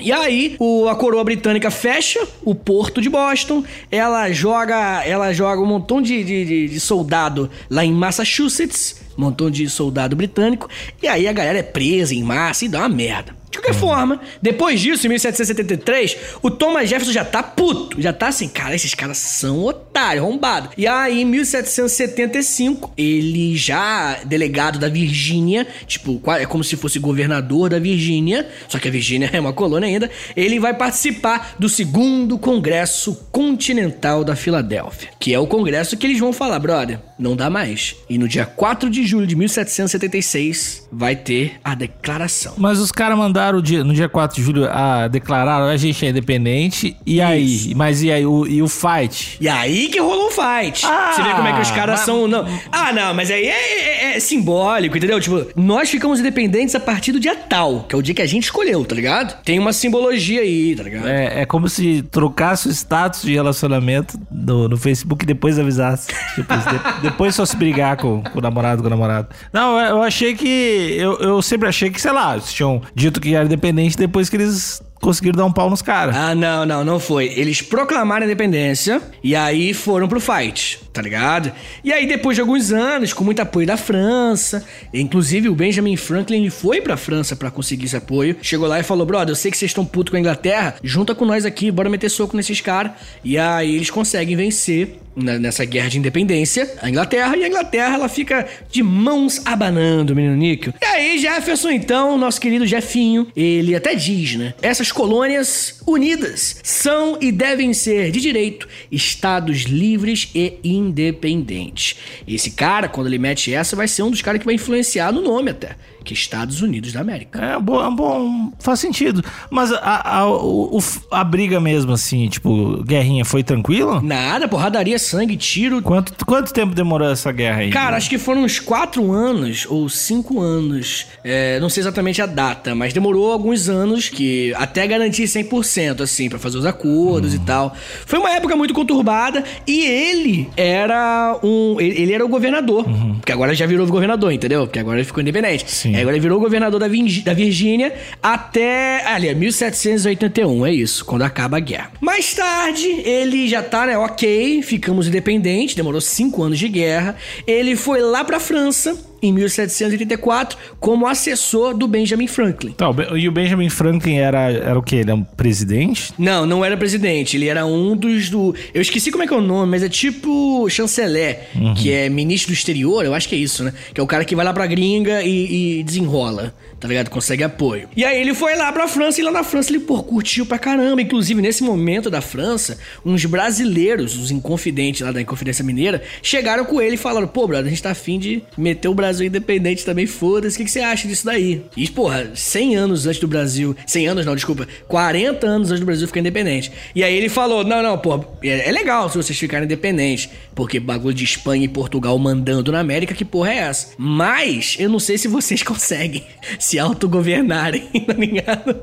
E 0.00 0.12
aí, 0.12 0.56
o- 0.58 0.88
a 0.88 0.94
coroa 0.94 1.24
britânica 1.24 1.70
fecha 1.70 2.20
o 2.44 2.54
porto 2.54 3.00
de 3.00 3.08
Boston, 3.08 3.62
ela 3.90 4.30
joga, 4.32 5.02
ela 5.04 5.32
joga 5.32 5.60
um 5.60 5.66
montão 5.66 6.00
de, 6.00 6.22
de- 6.24 6.44
de- 6.44 6.68
de 6.68 6.80
soldado 6.80 7.50
lá 7.68 7.84
em 7.84 7.92
Massachusetts, 7.92 9.00
um 9.18 9.22
montão 9.22 9.50
de 9.50 9.68
soldado 9.68 10.14
britânico, 10.16 10.68
e 11.02 11.06
aí 11.08 11.26
a 11.28 11.32
galera 11.32 11.58
é 11.58 11.62
presa 11.62 12.14
em 12.14 12.22
massa 12.22 12.64
e 12.64 12.68
dá 12.68 12.80
uma 12.80 12.88
merda. 12.88 13.39
De 13.50 13.58
qualquer 13.58 13.74
forma, 13.74 14.20
depois 14.40 14.80
disso, 14.80 15.06
em 15.06 15.10
1773, 15.10 16.16
o 16.40 16.50
Thomas 16.50 16.88
Jefferson 16.88 17.12
já 17.12 17.24
tá 17.24 17.42
puto. 17.42 18.00
Já 18.00 18.12
tá 18.12 18.28
assim, 18.28 18.48
cara, 18.48 18.76
esses 18.76 18.94
caras 18.94 19.18
são 19.18 19.64
otários, 19.64 20.24
arrombados. 20.24 20.70
E 20.76 20.86
aí, 20.86 21.22
em 21.22 21.24
1775, 21.24 22.92
ele 22.96 23.56
já 23.56 24.20
delegado 24.24 24.78
da 24.78 24.88
Virgínia, 24.88 25.66
tipo, 25.86 26.22
é 26.30 26.46
como 26.46 26.62
se 26.62 26.76
fosse 26.76 27.00
governador 27.00 27.70
da 27.70 27.80
Virgínia, 27.80 28.48
só 28.68 28.78
que 28.78 28.86
a 28.86 28.90
Virgínia 28.90 29.28
é 29.34 29.40
uma 29.40 29.52
colônia 29.52 29.88
ainda, 29.88 30.08
ele 30.36 30.60
vai 30.60 30.72
participar 30.72 31.56
do 31.58 31.68
segundo 31.68 32.38
Congresso 32.38 33.26
Continental 33.32 34.22
da 34.22 34.36
Filadélfia, 34.36 35.10
que 35.18 35.34
é 35.34 35.38
o 35.38 35.46
congresso 35.46 35.96
que 35.96 36.06
eles 36.06 36.20
vão 36.20 36.32
falar, 36.32 36.60
brother, 36.60 37.00
não 37.18 37.34
dá 37.34 37.50
mais. 37.50 37.96
E 38.08 38.16
no 38.16 38.28
dia 38.28 38.46
4 38.46 38.88
de 38.88 39.04
julho 39.04 39.26
de 39.26 39.34
1776 39.34 40.88
vai 40.92 41.16
ter 41.16 41.54
a 41.64 41.74
declaração. 41.74 42.54
Mas 42.56 42.78
os 42.78 42.92
caras 42.92 43.18
mandaram 43.18 43.39
o 43.48 43.62
dia- 43.62 43.82
no 43.84 43.92
dia 43.94 44.08
4 44.08 44.36
de 44.36 44.42
julho 44.42 44.68
a 44.70 45.08
declarar 45.08 45.62
a 45.62 45.76
gente 45.76 46.04
é 46.04 46.10
independente. 46.10 46.96
E 47.06 47.20
aí? 47.20 47.72
Mas 47.74 48.02
e 48.02 48.10
aí? 48.12 48.24
O, 48.26 48.46
e 48.46 48.62
o 48.62 48.68
fight? 48.68 49.36
E 49.40 49.48
aí 49.48 49.88
que 49.88 49.98
rolou 50.00 50.28
um 50.28 50.30
fight. 50.30 50.84
Ah, 50.86 51.12
Você 51.14 51.22
vê 51.22 51.30
como 51.34 51.48
é 51.48 51.52
que 51.54 51.60
os 51.60 51.70
caras 51.70 51.96
mas- 52.00 52.06
são. 52.06 52.28
Não. 52.28 52.46
Ah, 52.70 52.92
não, 52.92 53.14
mas 53.14 53.30
aí 53.30 53.46
é, 53.46 54.12
é- 54.12 54.16
é 54.16 54.20
simbólico, 54.20 54.96
entendeu? 54.96 55.20
Tipo, 55.20 55.46
nós 55.56 55.88
ficamos 55.90 56.20
independentes 56.20 56.74
a 56.74 56.80
partir 56.80 57.12
do 57.12 57.20
dia 57.20 57.34
tal, 57.36 57.84
que 57.88 57.94
é 57.94 57.98
o 57.98 58.02
dia 58.02 58.14
que 58.14 58.22
a 58.22 58.26
gente 58.26 58.44
escolheu, 58.44 58.84
tá 58.84 58.94
ligado? 58.94 59.40
Tem 59.42 59.58
uma 59.58 59.72
simbologia 59.72 60.40
aí, 60.40 60.74
tá 60.76 60.82
ligado? 60.82 61.08
É, 61.08 61.42
é 61.42 61.46
como 61.46 61.68
se 61.68 62.02
trocasse 62.10 62.68
o 62.68 62.70
status 62.70 63.22
de 63.22 63.32
relacionamento 63.34 64.18
no, 64.30 64.68
no 64.68 64.76
Facebook 64.76 65.24
e 65.24 65.26
depois 65.26 65.58
avisasse. 65.58 66.08
Tipo, 66.34 66.54
de- 66.56 67.02
depois 67.02 67.34
só 67.34 67.44
se 67.44 67.56
brigar 67.56 67.96
com, 67.96 68.22
com 68.22 68.38
o 68.38 68.42
namorado, 68.42 68.82
com 68.82 68.86
o 68.86 68.90
namorado. 68.90 69.28
Não, 69.52 69.78
eu, 69.78 69.86
eu 69.96 70.02
achei 70.02 70.34
que. 70.34 70.94
Eu, 70.98 71.18
eu 71.18 71.42
sempre 71.42 71.68
achei 71.68 71.90
que, 71.90 72.00
sei 72.00 72.12
lá, 72.12 72.34
eles 72.34 72.52
tinham 72.52 72.80
dito 72.94 73.20
que 73.20 73.29
era 73.34 73.44
independente 73.44 73.96
depois 73.96 74.28
que 74.28 74.36
eles 74.36 74.82
conseguiram 75.00 75.36
dar 75.36 75.46
um 75.46 75.52
pau 75.52 75.70
nos 75.70 75.82
caras. 75.82 76.14
Ah, 76.14 76.34
não, 76.34 76.66
não, 76.66 76.84
não 76.84 77.00
foi. 77.00 77.26
Eles 77.36 77.62
proclamaram 77.62 78.22
a 78.22 78.26
independência 78.26 79.00
e 79.22 79.34
aí 79.34 79.72
foram 79.72 80.06
pro 80.06 80.20
fight, 80.20 80.80
tá 80.92 81.00
ligado? 81.00 81.50
E 81.82 81.92
aí, 81.92 82.06
depois 82.06 82.36
de 82.36 82.40
alguns 82.40 82.70
anos, 82.70 83.12
com 83.12 83.24
muito 83.24 83.40
apoio 83.40 83.66
da 83.66 83.76
França, 83.76 84.64
inclusive 84.92 85.48
o 85.48 85.54
Benjamin 85.54 85.96
Franklin 85.96 86.48
foi 86.50 86.80
pra 86.80 86.96
França 86.96 87.34
pra 87.34 87.50
conseguir 87.50 87.86
esse 87.86 87.96
apoio, 87.96 88.36
chegou 88.42 88.68
lá 88.68 88.78
e 88.78 88.82
falou: 88.82 89.06
brother, 89.06 89.32
eu 89.32 89.36
sei 89.36 89.50
que 89.50 89.56
vocês 89.56 89.70
estão 89.70 89.84
putos 89.84 90.10
com 90.10 90.16
a 90.16 90.20
Inglaterra, 90.20 90.76
junta 90.82 91.14
com 91.14 91.24
nós 91.24 91.44
aqui, 91.44 91.70
bora 91.70 91.88
meter 91.88 92.10
soco 92.10 92.36
nesses 92.36 92.60
caras. 92.60 92.92
E 93.24 93.38
aí 93.38 93.74
eles 93.74 93.90
conseguem 93.90 94.36
vencer 94.36 94.98
nessa 95.16 95.64
guerra 95.64 95.88
de 95.88 95.98
independência 95.98 96.72
a 96.80 96.88
Inglaterra, 96.88 97.36
e 97.36 97.44
a 97.44 97.48
Inglaterra 97.48 97.94
ela 97.94 98.08
fica 98.08 98.46
de 98.70 98.82
mãos 98.82 99.42
abanando, 99.44 100.14
menino 100.14 100.36
Níquel. 100.36 100.72
E 100.80 100.84
aí, 100.84 101.18
Jefferson, 101.18 101.70
então, 101.70 102.16
nosso 102.16 102.40
querido 102.40 102.66
Jefinho, 102.66 103.26
ele 103.36 103.74
até 103.74 103.94
diz, 103.94 104.36
né? 104.36 104.54
Essas 104.62 104.89
colônias 104.92 105.80
unidas 105.86 106.56
são 106.62 107.18
e 107.20 107.30
devem 107.32 107.72
ser, 107.72 108.10
de 108.10 108.20
direito, 108.20 108.68
estados 108.90 109.62
livres 109.62 110.30
e 110.34 110.58
independentes. 110.64 111.96
Esse 112.26 112.50
cara, 112.50 112.88
quando 112.88 113.06
ele 113.06 113.18
mete 113.18 113.52
essa, 113.52 113.76
vai 113.76 113.88
ser 113.88 114.02
um 114.02 114.10
dos 114.10 114.22
caras 114.22 114.38
que 114.40 114.46
vai 114.46 114.54
influenciar 114.54 115.12
no 115.12 115.20
nome 115.20 115.50
até. 115.50 115.76
Que 116.04 116.12
é 116.12 116.16
Estados 116.16 116.62
Unidos 116.62 116.92
da 116.92 117.00
América. 117.00 117.40
É 117.44 117.58
bom, 117.58 117.84
é 117.86 117.90
bom 117.94 118.52
faz 118.58 118.80
sentido. 118.80 119.22
Mas 119.50 119.72
a, 119.72 120.18
a, 120.18 120.28
o- 120.30 120.78
a 121.10 121.22
briga 121.24 121.60
mesmo, 121.60 121.92
assim, 121.92 122.28
tipo, 122.28 122.82
guerrinha, 122.84 123.24
foi 123.24 123.42
tranquila? 123.42 124.00
Nada, 124.02 124.48
porradaria, 124.48 124.98
sangue, 124.98 125.36
tiro. 125.36 125.82
Quanto, 125.82 126.24
quanto 126.24 126.52
tempo 126.52 126.74
demorou 126.74 127.10
essa 127.10 127.30
guerra 127.32 127.60
aí? 127.60 127.70
Cara, 127.70 127.96
acho 127.96 128.08
que 128.08 128.18
foram 128.18 128.42
uns 128.44 128.58
quatro 128.58 129.12
anos 129.12 129.66
ou 129.68 129.88
cinco 129.88 130.40
anos. 130.40 131.06
É, 131.24 131.58
não 131.60 131.68
sei 131.68 131.82
exatamente 131.82 132.20
a 132.22 132.26
data, 132.26 132.74
mas 132.74 132.92
demorou 132.92 133.32
alguns 133.32 133.68
anos 133.68 134.08
que 134.08 134.52
até 134.56 134.86
garantir 134.86 135.24
100%, 135.24 136.00
assim, 136.02 136.28
pra 136.28 136.38
fazer 136.38 136.58
os 136.58 136.66
acordos 136.66 137.34
e 137.34 137.38
tal. 137.40 137.74
Foi 138.06 138.18
uma 138.18 138.30
época 138.30 138.56
muito 138.56 138.72
conturbada 138.74 139.44
e 139.66 139.82
ele 139.84 140.48
era 140.56 141.38
um. 141.42 141.76
Ele, 141.80 142.02
ele 142.02 142.12
era 142.12 142.24
o 142.24 142.28
governador. 142.28 142.84
Porque 143.16 143.32
agora 143.32 143.54
já 143.54 143.66
virou 143.66 143.86
governador, 143.86 144.32
entendeu? 144.32 144.66
Porque 144.66 144.78
agora 144.78 144.98
ele 144.98 145.04
ficou 145.06 145.20
independente. 145.20 145.64
Sim. 145.70 145.89
É, 145.94 146.00
agora 146.00 146.16
ele 146.16 146.20
virou 146.20 146.40
governador 146.40 146.80
da, 146.80 146.86
da 146.88 147.34
Virgínia 147.34 147.92
até. 148.22 149.04
Ali, 149.06 149.28
é 149.28 149.34
1781, 149.34 150.66
é 150.66 150.72
isso, 150.72 151.04
quando 151.04 151.22
acaba 151.22 151.56
a 151.56 151.60
guerra. 151.60 151.92
Mais 152.00 152.34
tarde, 152.34 152.86
ele 152.86 153.48
já 153.48 153.62
tá, 153.62 153.86
né? 153.86 153.98
Ok, 153.98 154.62
ficamos 154.62 155.08
independentes, 155.08 155.74
demorou 155.74 156.00
cinco 156.00 156.42
anos 156.42 156.58
de 156.58 156.68
guerra. 156.68 157.16
Ele 157.46 157.76
foi 157.76 158.00
lá 158.00 158.24
pra 158.24 158.40
França. 158.40 159.09
Em 159.22 159.32
1784, 159.32 160.56
como 160.78 161.06
assessor 161.06 161.74
do 161.74 161.86
Benjamin 161.86 162.26
Franklin. 162.26 162.72
Tá, 162.72 162.86
e 163.16 163.28
o 163.28 163.32
Benjamin 163.32 163.68
Franklin 163.68 164.16
era, 164.16 164.50
era 164.50 164.78
o 164.78 164.82
quê? 164.82 164.96
Ele 164.96 165.10
é 165.10 165.14
um 165.14 165.22
presidente? 165.22 166.12
Não, 166.18 166.46
não 166.46 166.64
era 166.64 166.76
presidente. 166.76 167.36
Ele 167.36 167.48
era 167.48 167.66
um 167.66 167.96
dos 167.96 168.30
do. 168.30 168.54
Eu 168.72 168.80
esqueci 168.80 169.10
como 169.10 169.22
é 169.22 169.26
que 169.26 169.34
é 169.34 169.36
o 169.36 169.40
nome, 169.40 169.70
mas 169.70 169.82
é 169.82 169.88
tipo 169.88 170.68
chanceler, 170.68 171.48
que 171.76 171.92
é 171.92 172.08
ministro 172.08 172.52
do 172.52 172.54
exterior, 172.54 173.04
eu 173.04 173.14
acho 173.14 173.28
que 173.28 173.34
é 173.34 173.38
isso, 173.38 173.62
né? 173.64 173.72
Que 173.92 174.00
é 174.00 174.04
o 174.04 174.06
cara 174.06 174.24
que 174.24 174.34
vai 174.34 174.44
lá 174.44 174.52
pra 174.52 174.66
gringa 174.66 175.22
e, 175.22 175.80
e 175.80 175.82
desenrola, 175.82 176.54
tá 176.78 176.88
ligado? 176.88 177.10
Consegue 177.10 177.42
apoio. 177.42 177.88
E 177.96 178.04
aí 178.04 178.20
ele 178.20 178.34
foi 178.34 178.56
lá 178.56 178.72
pra 178.72 178.88
França 178.88 179.20
e 179.20 179.24
lá 179.24 179.30
na 179.30 179.42
França 179.42 179.70
ele, 179.70 179.80
pô, 179.80 180.02
curtiu 180.02 180.46
pra 180.46 180.58
caramba. 180.58 181.02
Inclusive, 181.02 181.42
nesse 181.42 181.62
momento 181.62 182.10
da 182.10 182.20
França, 182.20 182.78
uns 183.04 183.24
brasileiros, 183.24 184.16
os 184.16 184.30
Inconfidentes 184.30 185.02
lá 185.02 185.12
da 185.12 185.20
Inconfidência 185.20 185.64
Mineira, 185.64 186.02
chegaram 186.22 186.64
com 186.64 186.80
ele 186.80 186.94
e 186.94 186.98
falaram: 186.98 187.26
pô, 187.26 187.46
brother, 187.46 187.66
a 187.66 187.70
gente 187.70 187.82
tá 187.82 187.90
afim 187.90 188.18
de 188.18 188.42
meter 188.56 188.88
o 188.88 188.94
Brasil 188.94 189.09
independente 189.18 189.84
também, 189.84 190.06
foda-se. 190.06 190.56
O 190.56 190.58
que, 190.58 190.64
que 190.64 190.70
você 190.70 190.80
acha 190.80 191.08
disso 191.08 191.24
daí? 191.24 191.64
E, 191.76 191.88
porra, 191.88 192.30
100 192.34 192.76
anos 192.76 193.06
antes 193.06 193.20
do 193.20 193.26
Brasil. 193.26 193.74
100 193.86 194.08
anos 194.08 194.26
não, 194.26 194.34
desculpa. 194.34 194.68
40 194.86 195.46
anos 195.46 195.70
antes 195.70 195.80
do 195.80 195.86
Brasil 195.86 196.06
ficar 196.06 196.20
independente. 196.20 196.70
E 196.94 197.02
aí 197.02 197.14
ele 197.14 197.28
falou: 197.28 197.64
não, 197.64 197.82
não, 197.82 197.98
pô, 197.98 198.22
é, 198.42 198.68
é 198.68 198.72
legal 198.72 199.08
se 199.08 199.16
vocês 199.16 199.38
ficarem 199.38 199.64
independentes. 199.64 200.28
Porque 200.54 200.78
bagulho 200.78 201.14
de 201.14 201.24
Espanha 201.24 201.64
e 201.64 201.68
Portugal 201.68 202.18
mandando 202.18 202.70
na 202.70 202.80
América, 202.80 203.14
que 203.14 203.24
porra 203.24 203.52
é 203.52 203.58
essa? 203.58 203.94
Mas 203.96 204.76
eu 204.78 204.88
não 204.88 204.98
sei 204.98 205.16
se 205.16 205.28
vocês 205.28 205.62
conseguem 205.64 206.24
se 206.58 206.78
autogovernarem, 206.78 207.84
tá 208.06 208.12
ligado? 208.12 208.76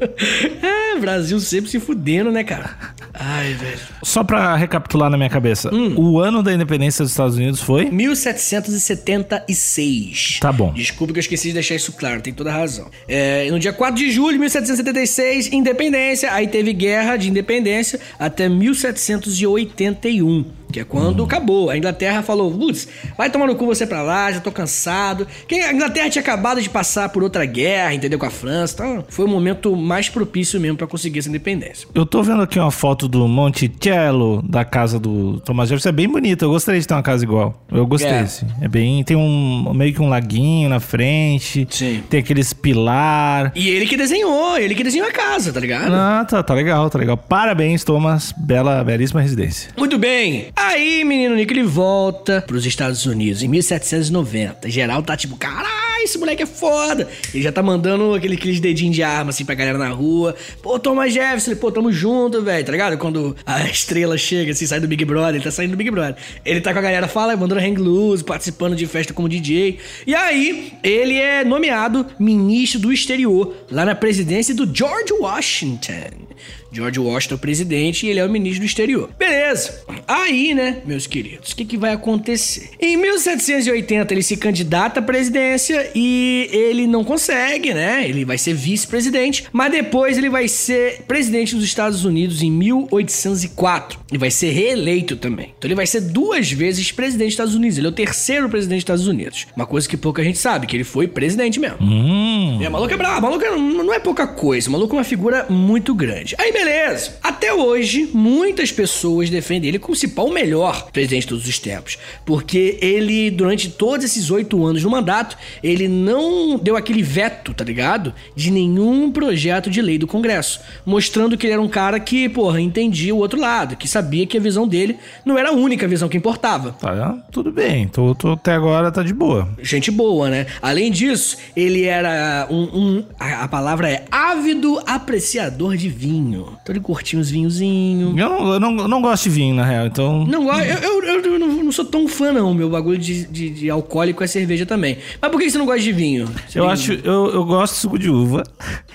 É, 0.62 1.00
Brasil 1.00 1.40
sempre 1.40 1.70
se 1.70 1.80
fudendo, 1.80 2.32
né, 2.32 2.44
cara? 2.44 2.76
Ai, 3.13 3.54
velho. 3.54 3.80
Só 4.04 4.24
pra 4.24 4.56
recapitular 4.56 5.10
na 5.10 5.18
minha 5.18 5.30
cabeça. 5.30 5.74
Hum. 5.74 5.96
O 5.96 6.20
ano 6.20 6.44
da 6.44 6.54
independência 6.54 7.04
dos 7.04 7.12
Estados 7.12 7.36
Unidos 7.36 7.62
foi? 7.62 7.90
1776. 7.90 10.16
Tá 10.39 10.51
bom. 10.51 10.73
Desculpa 10.73 11.13
que 11.13 11.19
eu 11.19 11.21
esqueci 11.21 11.49
de 11.49 11.53
deixar 11.56 11.75
isso 11.75 11.91
claro, 11.93 12.21
tem 12.21 12.34
toda 12.34 12.49
a 12.51 12.53
razão. 12.53 12.89
É, 13.08 13.49
no 13.51 13.60
dia 13.60 13.73
4 13.73 13.95
de 13.95 14.12
julho 14.12 14.34
de 14.34 14.39
1776, 14.39 15.51
independência. 15.53 16.34
Aí 16.34 16.47
teve 16.47 16.73
guerra 16.73 17.17
de 17.17 17.30
independência 17.30 17.99
até 18.19 18.49
1781, 18.49 20.45
que 20.71 20.80
é 20.80 20.84
quando 20.84 21.23
acabou. 21.23 21.69
A 21.69 21.77
Inglaterra 21.77 22.21
falou: 22.21 22.51
putz, 22.51 22.88
vai 23.17 23.30
tomar 23.30 23.47
no 23.47 23.56
cu 23.56 23.65
você 23.65 23.86
pra 23.86 24.01
lá, 24.01 24.32
já 24.32 24.39
tô 24.39 24.51
cansado. 24.51 25.27
Que 25.47 25.56
a 25.56 25.73
Inglaterra 25.73 26.10
tinha 26.10 26.21
acabado 26.21 26.62
de 26.62 26.69
passar 26.69 27.10
por 27.10 27.23
outra 27.23 27.45
guerra, 27.45 27.93
entendeu? 27.93 28.19
Com 28.19 28.25
a 28.25 28.30
França. 28.30 28.73
Então 28.73 29.06
foi 29.08 29.25
o 29.25 29.27
momento 29.27 29.75
mais 29.75 30.10
propício 30.10 30.60
mesmo 30.60 30.77
pra 30.77 30.88
conseguir 30.88 31.19
essa 31.19 31.30
independência. 31.30 31.88
Eu 31.93 32.06
tô 32.06 32.21
vendo 32.23 32.41
aqui 32.41 32.60
uma 32.60 32.71
foto 32.71 33.08
do 33.08 33.27
Monticello, 33.27 34.41
da 34.43 34.63
casa 34.65 34.99
do 34.99 35.39
Thomas 35.41 35.69
Jefferson. 35.69 35.89
É 35.89 35.91
bem 35.91 36.08
bonita. 36.08 36.45
Eu 36.45 36.49
gostaria 36.49 36.80
de 36.80 36.88
ter 36.88 36.93
uma 36.93 37.03
casa 37.03 37.23
igual. 37.23 37.62
Eu 37.71 37.86
gostei, 37.86 38.10
É. 38.12 38.19
assim. 38.19 38.45
É 38.62 38.67
bem... 38.67 39.03
Tem 39.03 39.15
um... 39.17 39.71
Meio 39.73 39.93
que 39.93 40.01
um 40.01 40.10
laguinho 40.10 40.69
na 40.69 40.80
frente. 40.80 41.67
Sim. 41.69 42.03
Tem 42.10 42.19
aqueles 42.19 42.53
pilar. 42.53 43.51
E 43.56 43.69
ele 43.69 43.86
que 43.86 43.97
desenhou, 43.97 44.58
ele 44.58 44.75
que 44.75 44.84
desenhou 44.84 45.08
a 45.08 45.12
casa, 45.12 45.51
tá 45.51 45.60
ligado? 45.60 45.93
Ah, 45.93 46.25
tá, 46.27 46.41
tá 46.43 46.53
legal, 46.53 46.89
tá 46.89 46.97
legal. 46.99 47.17
Parabéns, 47.17 47.84
Thomas. 47.84 48.34
Bela, 48.38 48.84
belíssima 48.84 49.21
residência. 49.21 49.71
Muito 49.77 49.97
bem. 49.97 50.47
Aí, 50.60 51.04
menino 51.04 51.36
Nick, 51.36 51.54
ele 51.54 51.62
volta 51.62 52.43
pros 52.48 52.65
Estados 52.65 53.06
Unidos 53.06 53.43
em 53.43 53.48
1790. 53.48 54.67
Geral 54.72 55.04
tá 55.04 55.15
tipo, 55.15 55.38
caralho, 55.38 56.04
esse 56.04 56.17
moleque 56.17 56.41
é 56.41 56.48
foda. 56.48 57.08
Ele 57.32 57.43
já 57.43 57.52
tá 57.52 57.62
mandando 57.62 58.15
aquele, 58.15 58.34
aqueles 58.34 58.60
dedinhos 58.60 58.96
de 58.96 59.04
arma 59.04 59.30
assim 59.30 59.46
pra 59.46 59.54
galera 59.54 59.78
na 59.78 59.89
rua. 59.89 60.36
Pô, 60.63 60.80
Thomas 60.80 61.13
Jefferson, 61.13 61.56
pô, 61.58 61.72
tamo 61.72 61.91
junto, 61.91 62.41
velho, 62.41 62.65
tá 62.65 62.72
ligado? 62.72 62.98
Quando 62.98 63.36
a 63.46 63.70
estrela 63.70 64.17
chega, 64.17 64.52
assim, 64.52 64.65
sai 64.65 64.80
do 64.80 64.88
Big 64.88 65.06
Brother, 65.06 65.36
ele 65.36 65.43
tá 65.43 65.52
saindo 65.52 65.72
do 65.72 65.78
Big 65.78 65.91
Brother. 65.91 66.15
Ele 66.43 66.60
tá 66.60 66.74
com 66.74 66.80
a 66.80 66.82
galera, 66.82 67.08
fala, 67.08 67.38
mandando 67.38 67.62
hang 67.62 67.80
loose, 67.80 68.24
participando 68.24 68.76
de 68.76 68.88
festa 68.88 69.13
como 69.13 69.30
DJ. 69.30 69.78
E 70.08 70.15
aí, 70.15 70.74
ele 70.84 71.17
é 71.17 71.43
nomeado 71.43 72.04
ministro 72.20 72.80
do 72.80 72.91
exterior, 72.91 73.54
lá 73.70 73.86
na 73.86 73.93
presidência 73.93 74.56
do 74.56 74.67
George 74.76 75.13
Washington. 75.13 76.26
George 76.71 76.99
Washington 76.99 77.36
é 77.36 77.38
o 77.38 77.39
presidente 77.39 78.06
e 78.06 78.10
ele 78.10 78.19
é 78.19 78.25
o 78.25 78.30
ministro 78.30 78.62
do 78.62 78.65
exterior. 78.65 79.10
Beleza. 79.17 79.84
Aí, 80.08 80.53
né, 80.53 80.82
meus 80.86 81.08
queridos, 81.08 81.51
o 81.51 81.56
que, 81.56 81.65
que 81.65 81.77
vai 81.77 81.93
acontecer? 81.93 82.69
Em 82.80 82.97
1780 82.97 84.13
ele 84.13 84.23
se 84.23 84.38
candidata 84.38 84.99
à 84.99 85.03
presidência 85.03 85.91
e 85.95 86.49
ele 86.51 86.88
não 86.88 87.03
consegue, 87.03 87.73
né? 87.73 88.08
Ele 88.08 88.25
vai 88.25 88.38
ser 88.38 88.53
vice-presidente, 88.53 89.45
mas 89.51 89.71
depois 89.71 90.17
ele 90.17 90.30
vai 90.30 90.47
ser 90.47 91.01
presidente 91.08 91.56
dos 91.56 91.65
Estados 91.65 92.06
Unidos 92.06 92.41
em 92.41 92.51
1804 92.51 93.99
e 94.12 94.17
vai 94.17 94.32
ser 94.32 94.51
reeleito 94.51 95.15
também. 95.15 95.53
Então 95.58 95.67
ele 95.67 95.75
vai 95.75 95.88
ser 95.88 96.01
duas 96.01 96.51
vezes 96.51 96.91
presidente 96.91 97.27
dos 97.27 97.34
Estados 97.34 97.56
Unidos. 97.56 97.77
Ele 97.77 97.88
é 97.88 97.89
o 97.89 97.93
terceiro 97.93 98.49
presidente 98.49 98.77
dos 98.77 98.84
Estados 98.84 99.08
Unidos. 99.08 99.47
Uma 99.56 99.65
coisa 99.65 99.88
que 99.88 99.97
pouca 99.97 100.23
gente 100.23 100.38
sabe, 100.38 100.67
que 100.67 100.75
ele 100.75 100.84
foi 100.84 101.08
presidente 101.08 101.60
mesmo. 101.60 101.77
Hum. 101.82 102.27
É, 102.62 102.70
maluco 102.70 102.93
é 102.93 102.98
brabo, 102.98 103.22
maluco 103.28 103.43
é- 103.46 103.56
não 103.58 103.93
é 103.93 104.00
pouca 104.00 104.26
coisa, 104.28 104.70
maluco 104.70 104.96
é 104.96 105.00
uma 105.00 105.04
figura 105.04 105.46
muito 105.50 105.93
grande. 105.93 106.36
Aí 106.39 106.52
beleza, 106.52 107.17
até 107.24 107.54
hoje 107.54 108.10
muitas 108.13 108.72
pessoas 108.72 109.30
defendem 109.30 109.70
ele 109.70 109.80
como 109.80 109.96
se 109.96 110.08
pá 110.10 110.22
o 110.24 110.32
melhor 110.32 110.89
presidente 110.91 111.22
de 111.24 111.28
todos 111.30 111.48
os 111.48 111.60
tempos, 111.60 111.98
porque 112.26 112.78
ele 112.82 113.30
durante 113.32 113.70
todos 113.70 114.06
esses 114.06 114.30
oito 114.32 114.65
anos 114.65 114.84
no 114.84 114.89
mandato, 114.89 115.38
ele 115.63 115.88
não 115.88 116.58
deu 116.58 116.76
aquele 116.76 117.02
veto, 117.04 117.54
tá 117.54 117.63
ligado? 117.63 118.13
De 118.36 118.52
nenhum 118.52 119.12
projeto 119.12 119.70
de 119.70 119.82
lei 119.82 119.98
do 119.98 120.08
Congresso, 120.08 120.60
mostrando 120.86 121.38
que 121.38 121.46
ele 121.46 121.54
era 121.54 121.62
um 121.62 121.67
cara 121.70 122.00
que, 122.00 122.28
porra, 122.30 122.60
entendia 122.62 123.13
o 123.13 123.17
outro 123.20 123.39
lado, 123.39 123.76
que 123.76 123.88
sabia 123.88 124.26
que 124.26 124.38
a 124.38 124.41
visão 124.41 124.67
dele 124.67 124.98
não 125.26 125.38
era 125.38 125.50
a 125.50 125.54
única 125.54 125.88
visão 125.88 126.10
que 126.10 126.17
importava. 126.17 126.72
Tá, 126.80 127.17
tudo 127.32 127.52
bem. 127.52 127.88
Tô, 127.88 128.13
tô- 128.15 128.32
até 128.34 128.54
agora 128.54 128.91
tá 128.91 129.04
de 129.04 129.13
boa. 129.13 129.48
Gente 129.62 129.91
boa, 129.91 130.30
né? 130.30 130.46
Além 130.62 130.91
disso, 130.91 131.38
ele 131.56 131.84
era 131.84 132.46
um. 132.49 132.63
um- 132.97 133.03
a, 133.19 133.47
palavra 133.47 133.89
é 133.89 134.05
ávido 134.12 134.79
apreciador 134.86 135.75
de 135.77 135.89
vinho. 135.89 136.47
Então 136.62 136.73
ele 136.73 136.79
curtia 136.79 137.19
uns 137.19 137.29
vinhozinhos. 137.29 138.17
Eu 138.17 138.29
não, 138.29 138.53
eu 138.53 138.60
não, 138.60 138.77
eu 138.77 138.88
não 138.88 139.01
gosto 139.01 139.23
de 139.23 139.29
vinho, 139.29 139.55
na 139.55 139.63
real, 139.65 139.88
então... 139.88 140.25
Não, 140.25 140.51
eu, 140.60 140.77
eu, 140.77 141.03
eu- 141.23 141.39
não, 141.39 141.47
não 141.63 141.71
sou 141.71 141.86
tão 141.86 142.07
fã, 142.07 142.31
não. 142.31 142.53
Meu 142.53 142.69
bagulho 142.69 142.97
de, 142.97 143.25
de, 143.27 143.49
de 143.49 143.69
alcoólico 143.69 144.23
é 144.23 144.27
cerveja 144.27 144.65
também. 144.65 144.97
Mas 145.21 145.31
por 145.31 145.39
que 145.39 145.49
você 145.49 145.57
não 145.57 145.65
gosta 145.65 145.81
de 145.81 145.91
vinho? 145.91 146.27
Você 146.47 146.60
Eu 146.60 146.63
tem- 146.63 146.71
acho, 146.73 146.93
eu, 146.93 147.27
eu 147.33 147.45
gosto 147.45 147.73
de 147.73 147.79
suco 147.79 147.99
de 147.99 148.10
uva. 148.10 148.43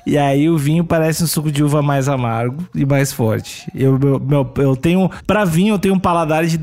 E 0.07 0.19
aí 0.19 0.49
o 0.49 0.57
vinho 0.59 0.85
parece 0.85 1.23
um 1.23 1.27
suco 1.27 1.51
de 1.51 1.63
uva 1.63 1.83
mais 1.83 2.09
amargo 2.09 2.67
e 2.75 2.85
mais 2.85 3.13
forte. 3.13 3.67
Eu, 3.75 3.99
meu, 3.99 4.19
meu- 4.21 4.51
eu 4.59 4.77
tenho, 4.77 5.11
pra 5.27 5.45
vinho 5.45 5.75
eu 5.75 5.79
tenho 5.79 5.95
um 5.95 5.99
paladar 5.99 6.45
de 6.47 6.61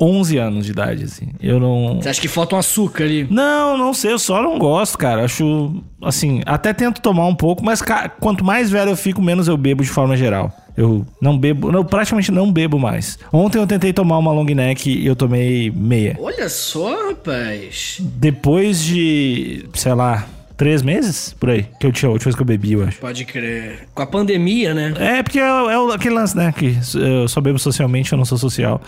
11 0.00 0.38
anos 0.38 0.64
de 0.64 0.72
idade, 0.72 1.04
assim. 1.04 1.28
Eu 1.40 1.60
não... 1.60 1.96
Você 2.00 2.08
acha 2.08 2.20
que 2.20 2.28
falta 2.28 2.54
um 2.54 2.58
açúcar 2.58 3.04
ali? 3.04 3.26
Não, 3.30 3.76
não 3.76 3.92
sei, 3.92 4.12
eu 4.12 4.18
só 4.18 4.42
não 4.42 4.58
gosto, 4.58 4.96
cara. 4.96 5.24
Acho, 5.24 5.82
assim, 6.02 6.40
até 6.46 6.72
tento 6.72 7.00
tomar 7.00 7.26
um 7.26 7.34
pouco, 7.34 7.64
mas 7.64 7.82
ca- 7.82 8.08
quanto 8.08 8.44
mais 8.44 8.70
velho 8.70 8.90
eu 8.92 8.96
fico, 8.96 9.20
menos 9.22 9.48
eu 9.48 9.56
bebo 9.56 9.82
de 9.82 9.90
forma 9.90 10.16
geral. 10.16 10.50
Eu 10.76 11.06
não 11.22 11.38
bebo, 11.38 11.70
eu 11.72 11.84
praticamente 11.84 12.30
não 12.30 12.52
bebo 12.52 12.78
mais. 12.78 13.18
Ontem 13.32 13.58
eu 13.58 13.66
tentei 13.66 13.92
tomar 13.92 14.18
uma 14.18 14.30
long 14.32 14.44
neck 14.44 14.90
e 14.90 15.06
eu 15.06 15.16
tomei 15.16 15.70
meia. 15.70 16.16
Olha 16.20 16.48
só, 16.50 17.08
rapaz. 17.08 17.96
Depois 18.00 18.82
de, 18.84 19.64
sei 19.72 19.94
lá, 19.94 20.26
três 20.54 20.82
meses 20.82 21.34
por 21.40 21.48
aí, 21.48 21.66
que 21.80 21.86
eu 21.86 21.92
tinha 21.92 22.08
a 22.08 22.12
última 22.12 22.24
vez 22.26 22.36
que 22.36 22.42
eu 22.42 22.46
bebi, 22.46 22.72
eu 22.72 22.84
acho. 22.84 22.98
Pode 22.98 23.24
crer. 23.24 23.88
Com 23.94 24.02
a 24.02 24.06
pandemia, 24.06 24.74
né? 24.74 24.92
É, 24.98 25.22
porque 25.22 25.38
é, 25.38 25.42
é 25.42 25.94
aquele 25.94 26.14
lance, 26.14 26.36
né? 26.36 26.52
Que 26.52 26.76
eu 26.94 27.26
só 27.26 27.40
bebo 27.40 27.58
socialmente, 27.58 28.12
eu 28.12 28.18
não 28.18 28.24
sou 28.26 28.36
social. 28.36 28.78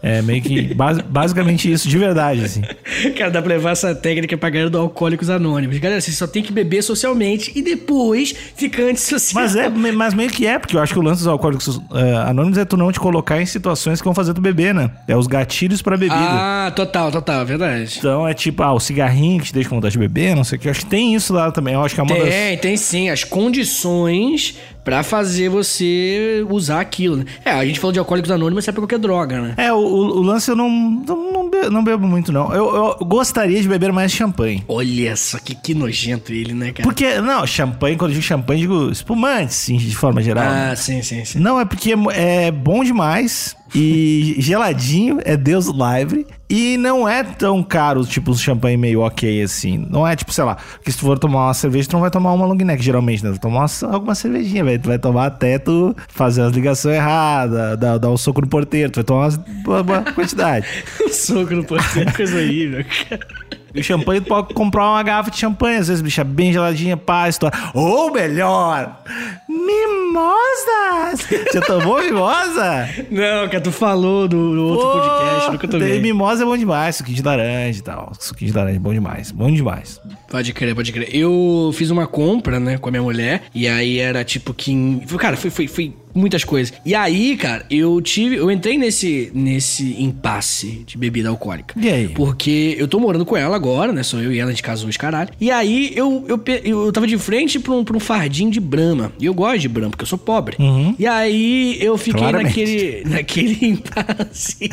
É 0.00 0.22
meio 0.22 0.40
que 0.40 0.74
bas- 0.74 1.00
basicamente 1.00 1.70
isso, 1.70 1.88
de 1.88 1.98
verdade, 1.98 2.44
assim. 2.44 2.62
Cara, 3.18 3.30
dá 3.30 3.42
pra 3.42 3.48
levar 3.48 3.72
essa 3.72 3.94
técnica 3.94 4.36
pra 4.38 4.48
galera 4.48 4.70
do 4.70 4.78
Alcoólicos 4.78 5.28
Anônimos. 5.28 5.76
Galera, 5.78 6.00
você 6.00 6.12
só 6.12 6.26
tem 6.26 6.42
que 6.42 6.52
beber 6.52 6.82
socialmente 6.82 7.50
e 7.54 7.62
depois 7.62 8.32
ficar 8.54 8.84
antissocial. 8.84 9.42
Mas 9.42 9.56
é, 9.56 9.68
mas 9.68 10.14
meio 10.14 10.30
que 10.30 10.46
é, 10.46 10.58
porque 10.58 10.76
eu 10.76 10.80
acho 10.80 10.92
que 10.92 10.98
o 10.98 11.02
lance 11.02 11.18
dos 11.22 11.26
alcoólicos 11.26 11.80
é, 11.94 12.14
anônimos 12.28 12.58
é 12.58 12.64
tu 12.64 12.76
não 12.76 12.92
te 12.92 13.00
colocar 13.00 13.42
em 13.42 13.46
situações 13.46 14.00
que 14.00 14.04
vão 14.04 14.14
fazer 14.14 14.34
tu 14.34 14.40
beber, 14.40 14.72
né? 14.72 14.88
É 15.08 15.16
os 15.16 15.26
gatilhos 15.26 15.82
pra 15.82 15.96
bebida. 15.96 16.14
Ah, 16.16 16.72
total, 16.76 17.10
total, 17.10 17.44
verdade. 17.44 17.96
Então 17.98 18.26
é 18.26 18.34
tipo, 18.34 18.62
ah, 18.62 18.72
o 18.72 18.78
cigarrinho 18.80 19.40
que 19.40 19.46
te 19.48 19.52
deixa 19.54 19.68
com 19.68 19.74
vontade 19.76 19.92
de 19.92 19.98
beber, 19.98 20.36
não 20.36 20.44
sei 20.44 20.58
o 20.58 20.60
que. 20.60 20.68
Eu 20.68 20.70
acho 20.70 20.80
que 20.80 20.86
tem 20.86 21.14
isso 21.14 21.32
lá 21.34 21.50
também. 21.50 21.74
Eu 21.74 21.82
acho 21.82 21.94
que 21.94 22.00
é 22.00 22.04
uma 22.04 22.14
das. 22.16 22.28
Tem, 22.28 22.58
tem 22.58 22.76
sim, 22.76 23.10
as 23.10 23.24
condições 23.24 24.56
pra 24.84 25.02
fazer 25.02 25.48
você 25.48 26.44
usar 26.48 26.80
aquilo. 26.80 27.16
né? 27.16 27.24
É, 27.44 27.50
a 27.50 27.64
gente 27.64 27.78
falou 27.78 27.92
de 27.92 27.98
Alcoólicos 27.98 28.30
Anônimos, 28.30 28.66
é 28.66 28.72
pra 28.72 28.80
qualquer 28.80 28.98
droga, 28.98 29.40
né? 29.40 29.54
É, 29.56 29.72
o, 29.72 29.76
o- 29.78 30.22
lance 30.22 30.50
eu 30.50 30.56
não, 30.56 30.68
não, 30.70 31.32
não, 31.32 31.50
be- 31.50 31.68
não 31.70 31.84
bebo 31.84 32.06
muito, 32.06 32.32
não. 32.32 32.52
Eu, 32.54 32.74
eu 33.00 33.06
gostaria 33.06 33.60
de 33.60 33.68
beber 33.68 33.92
mais 33.92 34.12
champanhe. 34.12 34.64
Olha 34.68 35.14
só 35.16 35.38
que, 35.38 35.54
que 35.54 35.74
nojento 35.74 36.32
ele, 36.32 36.54
né, 36.54 36.72
cara? 36.72 36.82
Porque, 36.88 37.20
não, 37.20 37.46
champanhe, 37.46 37.96
quando 37.96 38.10
eu 38.10 38.14
digo 38.14 38.24
champanhe, 38.26 38.62
eu 38.64 38.68
digo 38.68 38.90
espumante, 38.90 39.54
sim, 39.54 39.76
de 39.76 39.94
forma 39.94 40.22
geral. 40.22 40.44
Ah, 40.48 40.74
sim, 40.76 41.02
sim, 41.02 41.24
sim. 41.24 41.38
Não, 41.38 41.60
é 41.60 41.64
porque 41.64 41.92
é 41.92 42.46
é 42.48 42.50
bom 42.50 42.82
demais 42.82 43.54
e 43.74 44.34
geladinho, 44.38 45.18
é 45.24 45.36
Deus 45.36 45.66
livre. 45.66 46.26
E 46.50 46.78
não 46.78 47.06
é 47.06 47.22
tão 47.22 47.62
caro, 47.62 48.06
tipo, 48.06 48.30
o 48.30 48.34
champanhe 48.36 48.76
meio 48.78 49.00
ok, 49.02 49.42
assim. 49.42 49.86
Não 49.90 50.06
é 50.06 50.16
tipo, 50.16 50.32
sei 50.32 50.44
lá, 50.44 50.56
que 50.82 50.90
se 50.90 50.96
tu 50.96 51.04
for 51.04 51.18
tomar 51.18 51.46
uma 51.48 51.52
cerveja, 51.54 51.90
tu 51.90 51.92
não 51.92 52.00
vai 52.00 52.10
tomar 52.10 52.32
uma 52.32 52.46
long 52.46 52.54
neck, 52.54 52.82
geralmente, 52.82 53.22
né? 53.22 53.32
Tu 53.32 53.38
tomar 53.40 53.66
uma- 53.66 53.92
alguma 53.92 54.14
cervejinha, 54.14 54.64
velho. 54.64 54.80
Tu 54.80 54.88
vai 54.88 54.98
tomar 54.98 55.26
até 55.26 55.58
tu 55.58 55.94
fazer 56.08 56.40
as 56.42 56.52
ligações 56.54 56.96
erradas, 56.96 57.78
dar, 57.78 57.98
dar 57.98 58.10
um 58.10 58.16
soco 58.16 58.40
no 58.40 58.46
porteiro, 58.48 58.90
tu 58.90 58.96
vai 58.96 59.04
tomar 59.04 59.28
uma 59.66 59.82
boa 59.82 60.02
quantidade. 60.02 60.66
Um 61.04 61.12
soco 61.12 61.54
no 61.54 61.64
porteiro, 61.64 62.12
coisa 62.14 62.36
horrível, 62.36 62.84
cara. 63.08 63.26
E 63.74 63.80
o 63.80 63.84
champanhe, 63.84 64.20
tu 64.20 64.28
pode 64.28 64.54
comprar 64.54 64.88
uma 64.88 65.02
garrafa 65.02 65.30
de 65.30 65.38
champanhe, 65.38 65.78
às 65.78 65.88
vezes, 65.88 66.02
bicha, 66.02 66.24
bem 66.24 66.52
geladinha, 66.52 66.96
pá, 66.96 67.28
estourar. 67.28 67.70
Ou 67.74 68.10
melhor, 68.12 69.02
mimosas! 69.48 71.26
Já 71.52 71.60
tomou 71.60 72.02
mimosa? 72.02 72.88
Não, 73.10 73.48
cara, 73.48 73.60
tu 73.60 73.70
falou 73.70 74.26
do, 74.26 74.54
do 74.54 74.64
outro 74.64 74.86
Pô, 74.86 74.92
podcast, 75.00 75.52
nunca 75.52 75.68
tomei. 75.68 76.00
Mimosa 76.00 76.42
é 76.42 76.46
bom 76.46 76.56
demais, 76.56 76.96
suquinho 76.96 77.16
de 77.16 77.22
laranja 77.22 77.78
e 77.78 77.82
tal. 77.82 78.12
Suquinho 78.18 78.50
de 78.50 78.56
laranja 78.56 78.76
é 78.76 78.80
bom 78.80 78.92
demais, 78.92 79.30
bom 79.30 79.52
demais. 79.52 80.00
Pode 80.30 80.52
crer, 80.52 80.74
pode 80.74 80.92
crer. 80.92 81.14
Eu 81.14 81.70
fiz 81.74 81.90
uma 81.90 82.06
compra, 82.06 82.58
né, 82.58 82.78
com 82.78 82.88
a 82.88 82.92
minha 82.92 83.02
mulher, 83.02 83.42
e 83.54 83.68
aí 83.68 83.98
era 83.98 84.24
tipo 84.24 84.54
que. 84.54 85.00
Cara, 85.18 85.36
foi, 85.36 85.50
foi, 85.50 85.68
foi 85.68 85.94
muitas 86.18 86.44
coisas. 86.44 86.72
E 86.84 86.94
aí, 86.94 87.36
cara, 87.36 87.64
eu 87.70 88.00
tive. 88.02 88.36
Eu 88.36 88.50
entrei 88.50 88.76
nesse, 88.76 89.30
nesse 89.34 90.02
impasse 90.02 90.82
de 90.86 90.98
bebida 90.98 91.28
alcoólica. 91.28 91.74
E 91.80 91.88
aí? 91.88 92.08
Porque 92.08 92.76
eu 92.78 92.86
tô 92.88 92.98
morando 92.98 93.24
com 93.24 93.36
ela 93.36 93.56
agora, 93.56 93.92
né? 93.92 94.02
Sou 94.02 94.20
eu 94.20 94.32
e 94.32 94.38
ela, 94.38 94.52
de 94.52 94.62
casou 94.62 94.88
os 94.88 94.96
caralho. 94.96 95.30
E 95.40 95.50
aí 95.50 95.92
eu, 95.94 96.24
eu, 96.28 96.40
eu, 96.64 96.84
eu 96.86 96.92
tava 96.92 97.06
de 97.06 97.16
frente 97.16 97.58
pra 97.58 97.72
um, 97.72 97.84
pra 97.84 97.96
um 97.96 98.00
fardinho 98.00 98.50
de 98.50 98.60
brama. 98.60 99.12
E 99.18 99.26
eu 99.26 99.34
gosto 99.34 99.60
de 99.60 99.68
brama, 99.68 99.90
porque 99.90 100.02
eu 100.02 100.06
sou 100.08 100.18
pobre. 100.18 100.56
E 100.98 101.06
aí 101.06 101.78
eu 101.80 101.96
fiquei 101.96 102.18
Uhum. 102.18 102.30
Claramente. 102.30 103.02
naquele. 103.04 103.04
naquele 103.04 103.66
impasse. 103.66 104.70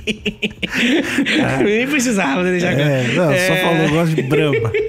Eu 1.60 1.64
nem 1.66 1.88
precisava 1.88 2.44
deixar. 2.44 2.72
É, 2.74 3.04
não, 3.14 3.32
só 3.32 3.56
falou, 3.62 3.82
eu 3.84 3.90
gosto 3.92 4.16
de 4.16 4.22
brama. 4.24 4.72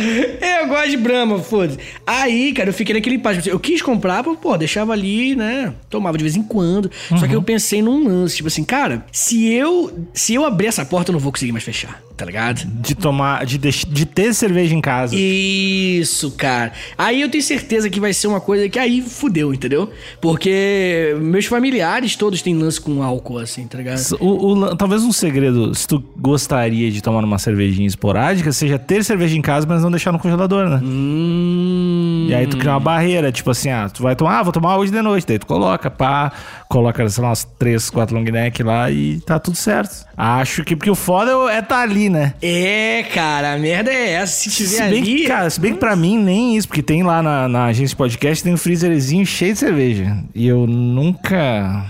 Eu 0.60 0.68
gosto 0.68 0.90
de 0.90 0.96
Brahma, 0.96 1.38
foda-se. 1.38 1.78
Aí, 2.06 2.52
cara, 2.52 2.68
eu 2.70 2.72
fiquei 2.74 2.94
naquele 2.94 3.16
impasse. 3.16 3.48
Eu 3.48 3.58
quis 3.58 3.80
comprar, 3.82 4.22
pô, 4.22 4.56
deixava 4.56 4.92
ali, 4.92 5.34
né? 5.34 5.72
Tomava 5.88 6.16
de 6.18 6.24
vez 6.24 6.36
em 6.36 6.42
quando. 6.42 6.90
Só 7.18 7.26
que 7.26 7.34
eu 7.34 7.42
pensei 7.42 7.80
num 7.82 8.06
lance, 8.06 8.36
tipo 8.36 8.48
assim, 8.48 8.62
cara, 8.64 9.04
se 9.12 9.50
eu 9.52 9.92
se 10.14 10.34
eu 10.34 10.44
abrir 10.44 10.66
essa 10.66 10.84
porta, 10.84 11.10
eu 11.10 11.14
não 11.14 11.20
vou 11.20 11.32
conseguir 11.32 11.52
mais 11.52 11.64
fechar, 11.64 12.02
tá 12.16 12.24
ligado? 12.24 12.64
De 12.66 12.94
tomar, 12.94 13.44
de, 13.46 13.58
de 13.58 14.06
ter 14.06 14.34
cerveja 14.34 14.74
em 14.74 14.80
casa. 14.80 15.14
Isso, 15.16 16.30
cara. 16.32 16.72
Aí 16.96 17.20
eu 17.20 17.28
tenho 17.28 17.42
certeza 17.42 17.88
que 17.88 18.00
vai 18.00 18.12
ser 18.12 18.26
uma 18.26 18.40
coisa 18.40 18.68
que 18.68 18.78
aí 18.78 19.00
fudeu, 19.02 19.52
entendeu? 19.54 19.90
Porque 20.20 21.16
meus 21.20 21.46
familiares 21.46 22.16
todos 22.16 22.42
têm 22.42 22.54
lance 22.54 22.80
com 22.80 23.02
álcool, 23.02 23.38
assim, 23.38 23.66
tá 23.66 23.78
ligado? 23.78 24.00
O- 24.20 24.52
o 24.52 24.76
talvez 24.76 25.02
um 25.02 25.12
segredo, 25.12 25.74
se 25.74 25.86
tu 25.86 26.02
gostaria 26.16 26.90
de 26.90 27.02
tomar 27.02 27.24
uma 27.24 27.38
cervejinha 27.38 27.86
esporádica, 27.86 28.52
seja 28.52 28.78
ter 28.78 29.04
cerveja 29.04 29.36
em 29.36 29.42
casa, 29.42 29.66
mas 29.68 29.82
não 29.82 29.89
deixar 29.90 30.12
no 30.12 30.18
congelador, 30.18 30.68
né? 30.68 30.80
Hum. 30.82 32.26
E 32.28 32.34
aí 32.34 32.46
tu 32.46 32.56
cria 32.56 32.72
uma 32.72 32.80
barreira, 32.80 33.32
tipo 33.32 33.50
assim, 33.50 33.70
ah, 33.70 33.88
tu 33.88 34.02
vai 34.02 34.14
tomar, 34.14 34.38
ah, 34.38 34.42
vou 34.42 34.52
tomar 34.52 34.76
hoje 34.76 34.92
de 34.92 35.02
noite. 35.02 35.26
Daí 35.26 35.38
tu 35.38 35.46
coloca, 35.46 35.90
pá, 35.90 36.30
coloca, 36.68 37.08
sei 37.08 37.22
lá, 37.22 37.30
umas 37.30 37.44
3, 37.58 37.90
4 37.90 38.16
long 38.16 38.22
neck 38.24 38.62
lá 38.62 38.90
e 38.90 39.20
tá 39.20 39.38
tudo 39.38 39.56
certo. 39.56 40.06
Acho 40.16 40.62
que, 40.64 40.76
porque 40.76 40.90
o 40.90 40.94
foda 40.94 41.32
é 41.52 41.60
tá 41.60 41.80
ali, 41.80 42.08
né? 42.08 42.34
É, 42.40 43.04
cara, 43.14 43.54
a 43.54 43.58
merda 43.58 43.90
é 43.90 44.12
essa. 44.12 44.32
Se 44.40 44.50
tiver 44.50 44.68
Se 44.68 44.90
bem 44.90 45.02
ali. 45.02 45.02
que, 45.02 45.26
cara, 45.26 45.50
se 45.50 45.60
bem 45.60 45.72
que 45.72 45.78
pra 45.78 45.96
mim 45.96 46.18
nem 46.18 46.56
isso, 46.56 46.68
porque 46.68 46.82
tem 46.82 47.02
lá 47.02 47.22
na, 47.22 47.48
na 47.48 47.64
agência 47.66 47.88
de 47.88 47.96
podcast, 47.96 48.44
tem 48.44 48.54
um 48.54 48.58
freezerzinho 48.58 49.26
cheio 49.26 49.52
de 49.52 49.58
cerveja. 49.58 50.16
E 50.34 50.46
eu 50.46 50.66
nunca. 50.66 51.84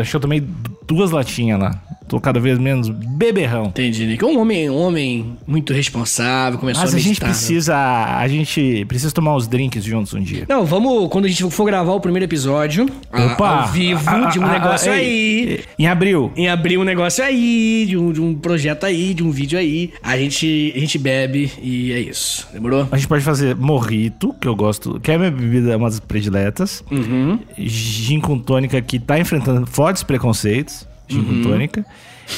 Acho 0.00 0.10
que 0.10 0.16
eu 0.16 0.20
tomei 0.20 0.42
duas 0.86 1.10
latinhas 1.10 1.60
lá. 1.60 1.74
Tô 2.10 2.20
cada 2.20 2.40
vez 2.40 2.58
menos 2.58 2.88
beberrão. 2.88 3.66
Entendi, 3.66 4.04
Nick. 4.04 4.24
Um 4.24 4.36
homem, 4.40 4.68
um 4.68 4.76
homem 4.76 5.36
muito 5.46 5.72
responsável, 5.72 6.58
começou 6.58 6.82
Mas 6.82 6.92
a 6.92 6.96
a 6.96 7.00
gente 7.00 7.20
né? 7.22 7.28
precisa. 7.28 7.76
A 7.76 8.26
gente 8.26 8.84
precisa 8.88 9.12
tomar 9.14 9.36
uns 9.36 9.46
drinks 9.46 9.84
juntos 9.84 10.12
um 10.12 10.20
dia. 10.20 10.44
Não, 10.48 10.64
vamos, 10.64 11.08
quando 11.08 11.26
a 11.26 11.28
gente 11.28 11.48
for 11.52 11.64
gravar 11.64 11.92
o 11.92 12.00
primeiro 12.00 12.24
episódio, 12.24 12.86
a- 13.12 13.60
ao 13.62 13.68
vivo, 13.68 14.02
Ah, 14.10 14.24
de 14.28 14.40
um 14.40 14.48
negócio 14.48 14.90
aí. 14.90 15.60
Em 15.78 15.86
abril. 15.86 16.32
Em 16.36 16.48
abrir 16.48 16.78
um 16.78 16.82
negócio 16.84 17.22
aí, 17.22 17.86
de 17.88 17.96
um, 17.96 18.12
de 18.12 18.20
um 18.20 18.34
projeto 18.34 18.82
aí, 18.86 19.14
de 19.14 19.22
um 19.22 19.30
vídeo 19.30 19.56
aí. 19.56 19.92
A 20.02 20.18
gente, 20.18 20.72
a 20.74 20.80
gente 20.80 20.98
bebe 20.98 21.52
e 21.62 21.92
é 21.92 22.00
isso. 22.00 22.48
Demorou? 22.52 22.88
A 22.90 22.96
gente 22.96 23.06
pode 23.06 23.22
fazer 23.22 23.54
morrito, 23.54 24.34
que 24.40 24.48
eu 24.48 24.56
gosto, 24.56 24.98
que 24.98 25.12
é 25.12 25.14
a 25.14 25.18
minha 25.18 25.30
bebida, 25.30 25.76
uma 25.76 25.88
das 25.88 26.00
prediletas. 26.00 26.82
Uhum. 26.90 27.38
Gin 27.56 28.18
com 28.18 28.36
tônica, 28.36 28.82
que 28.82 28.98
tá 28.98 29.16
enfrentando 29.16 29.64
fortes 29.64 30.02
preconceitos. 30.02 30.89
Gin 31.10 31.18
Uhum. 31.20 31.42
tônica. 31.42 31.84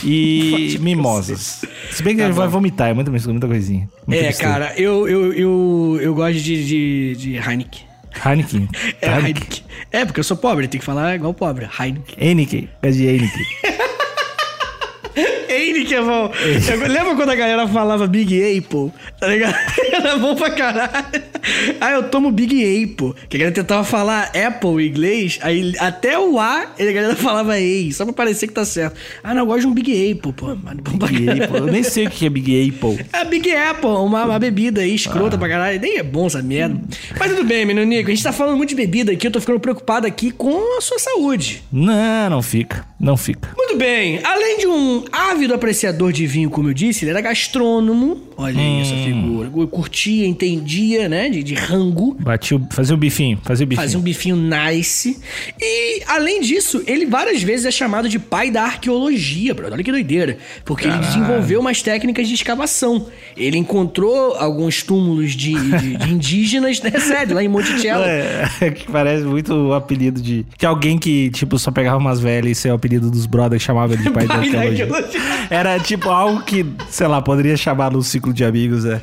E 0.03 0.79
mimosas. 0.81 1.63
Se 1.91 2.03
bem 2.03 2.17
que 2.17 2.23
ele 2.23 2.33
vai 2.33 2.49
vomitar, 2.49 2.89
é 2.89 2.95
muita, 2.95 3.11
muita 3.11 3.47
coisinha. 3.47 3.89
Muita 4.07 4.23
Tá 4.23 4.27
É, 4.27 4.29
mistura. 4.29 4.49
cara, 4.51 4.75
eu, 4.81 5.07
eu, 5.07 5.33
eu, 5.35 5.99
eu 6.01 6.15
gosto 6.15 6.41
de, 6.41 6.67
de, 6.67 7.17
de 7.17 7.37
Heineken. 7.37 7.83
Heineken. 8.25 8.69
É. 9.03 9.19
Heineken. 9.19 9.63
É, 9.91 10.05
porque 10.07 10.21
eu 10.21 10.25
sou 10.25 10.37
pobre, 10.37 10.67
tem 10.69 10.79
que 10.81 10.85
falar 10.87 11.15
igual 11.15 11.35
pobre. 11.35 11.69
Heineken. 11.79 12.15
Heineken. 12.19 12.69
É 12.83 12.91
de 12.91 13.05
Heineken. 13.05 13.47
Heineken 15.63 15.99
é 15.99 16.03
bom. 16.03 16.33
Eu- 16.73 16.89
lembra 16.89 17.15
quando 17.17 17.31
a 17.31 17.35
galera 17.35 17.67
falava 17.69 18.07
Big 18.07 18.35
Apple? 18.59 18.93
Tá 19.19 19.27
ligado? 19.29 19.55
Era 19.93 20.17
bom 20.17 20.35
pra 20.35 20.51
caralho. 20.51 21.23
Ah, 21.81 21.93
eu 21.93 22.05
tomo 22.05 22.31
Big 22.31 22.55
Apple. 22.63 23.13
Que 23.29 23.37
a 23.37 23.41
galera 23.41 23.55
tentava 23.55 23.85
falar 23.85 24.31
Apple 24.35 24.85
em 24.85 24.89
inglês, 24.89 25.39
aí 25.43 25.75
até 25.79 26.19
o 26.19 26.39
A, 26.39 26.67
a 26.79 26.85
galera 26.85 27.15
falava 27.17 27.59
EI, 27.59 27.93
só 27.93 28.05
pra 28.05 28.13
parecer 28.15 28.47
que 28.47 28.53
tá 28.55 28.65
certo. 28.65 28.97
Ah, 29.23 29.33
não, 29.35 29.43
eu 29.43 29.47
gosto 29.47 29.61
de 29.63 29.67
um 29.69 29.75
Big 29.75 30.13
Apple, 30.13 30.33
pô. 30.33 30.57
Mas 30.63 30.77
bom 30.77 30.99
pra 30.99 31.09
Big 31.09 31.25
caralho. 31.25 31.45
Apple. 31.45 31.59
Eu 31.59 31.67
nem 31.67 31.83
sei 31.83 32.07
o 32.07 32.11
que 32.11 32.27
é 32.27 32.31
Big 32.31 32.69
Apple. 32.71 33.05
É 33.13 33.25
Big 33.25 33.51
Apple, 33.55 33.89
uma, 33.91 34.25
uma 34.25 34.39
bebida 34.39 34.81
aí, 34.81 34.95
escrota 34.95 35.37
pra 35.39 35.49
caralho. 35.49 35.81
Nem 35.81 35.99
é 35.99 36.03
bom 36.03 36.27
essa 36.27 36.43
merda. 36.43 36.81
Mas 37.19 37.31
tudo 37.31 37.45
bem, 37.45 37.65
menino 37.65 37.85
Nico. 37.87 38.11
A 38.11 38.15
gente 38.15 38.23
tá 38.25 38.33
falando 38.33 38.57
muito 38.57 38.71
de 38.71 38.75
bebida 38.77 39.13
aqui, 39.13 39.27
eu 39.27 39.31
tô 39.31 39.41
ficando 39.41 39.61
preocupado 39.61 40.07
aqui 40.07 40.31
com 40.31 40.79
a 40.79 40.81
sua 40.81 40.99
saúde. 40.99 41.63
Não, 41.73 42.31
não 42.31 42.43
fica. 42.43 42.85
Não 42.99 43.17
fica. 43.17 43.51
Muito 43.73 43.79
bem, 43.79 44.21
além 44.23 44.59
de 44.59 44.67
um 44.67 45.03
ávido 45.11 45.55
apreciador 45.55 46.13
de 46.13 46.27
vinho, 46.27 46.51
como 46.51 46.69
eu 46.69 46.75
disse, 46.75 47.05
ele 47.05 47.11
era 47.11 47.23
gastrônomo. 47.23 48.21
Olha 48.37 48.61
aí 48.61 48.81
essa 48.83 48.95
figura. 48.95 49.51
Eu 49.55 49.67
curtia, 49.69 50.27
entendia, 50.27 51.09
né? 51.09 51.31
De, 51.31 51.43
de 51.43 51.55
rango. 51.55 52.15
Bati 52.21 52.55
o, 52.55 52.67
fazia 52.71 52.95
o 52.95 52.99
bifinho. 52.99 53.39
Fazia 53.43 53.65
o 53.65 53.67
bifinho. 53.67 53.83
Fazia 53.85 53.99
um 53.99 54.03
bifinho 54.03 54.37
nice. 54.37 55.19
E, 55.61 56.03
além 56.07 56.41
disso, 56.43 56.83
ele 56.87 57.07
várias 57.07 57.43
vezes 57.43 57.65
é 57.65 57.71
chamado 57.71 58.09
de 58.09 58.19
pai 58.19 58.51
da 58.51 58.63
arqueologia, 58.65 59.55
brother. 59.55 59.75
Olha 59.75 59.85
que 59.85 59.91
doideira. 59.93 60.37
Porque 60.65 60.87
ele 60.87 60.99
desenvolveu 60.99 61.61
umas 61.61 61.81
técnicas 61.81 62.29
de 62.29 62.35
escavação. 62.35 63.07
Ele 63.37 63.57
encontrou 63.57 64.35
alguns 64.35 64.83
túmulos 64.83 65.33
de, 65.33 65.53
de- 65.55 65.97
de 65.97 66.11
indígenas, 66.13 66.81
né? 66.83 66.91
Sério, 66.99 67.35
lá 67.35 67.43
em 67.43 67.49
Monticello. 67.49 68.03
É, 68.05 68.71
que 68.75 68.91
parece 68.91 69.25
muito 69.25 69.53
o 69.55 69.73
apelido 69.73 70.21
de. 70.21 70.45
Que 70.59 70.67
alguém 70.67 70.99
que, 70.99 71.31
tipo, 71.31 71.59
só 71.59 71.71
pegava 71.71 71.97
umas 71.99 72.21
velhas 72.21 72.63
e 72.65 72.69
é 72.69 72.73
o 72.73 72.75
apelido 72.75 73.11
dos 73.11 73.25
brothers 73.27 73.62
chamava 73.63 73.95
ele 73.95 74.03
de 74.03 74.11
pai, 74.11 74.27
da 74.29 74.35
Pai 74.37 74.51
da 74.51 74.59
arqueologia. 74.59 74.85
arqueologia. 74.85 75.21
Era 75.51 75.79
tipo 75.79 76.11
algo 76.11 76.43
que, 76.43 76.67
sei 76.91 77.07
lá, 77.07 77.21
poderia 77.23 77.57
chamar 77.57 77.91
no 77.91 78.03
ciclo 78.03 78.33
de 78.33 78.45
amigos, 78.45 78.85
é. 78.85 79.01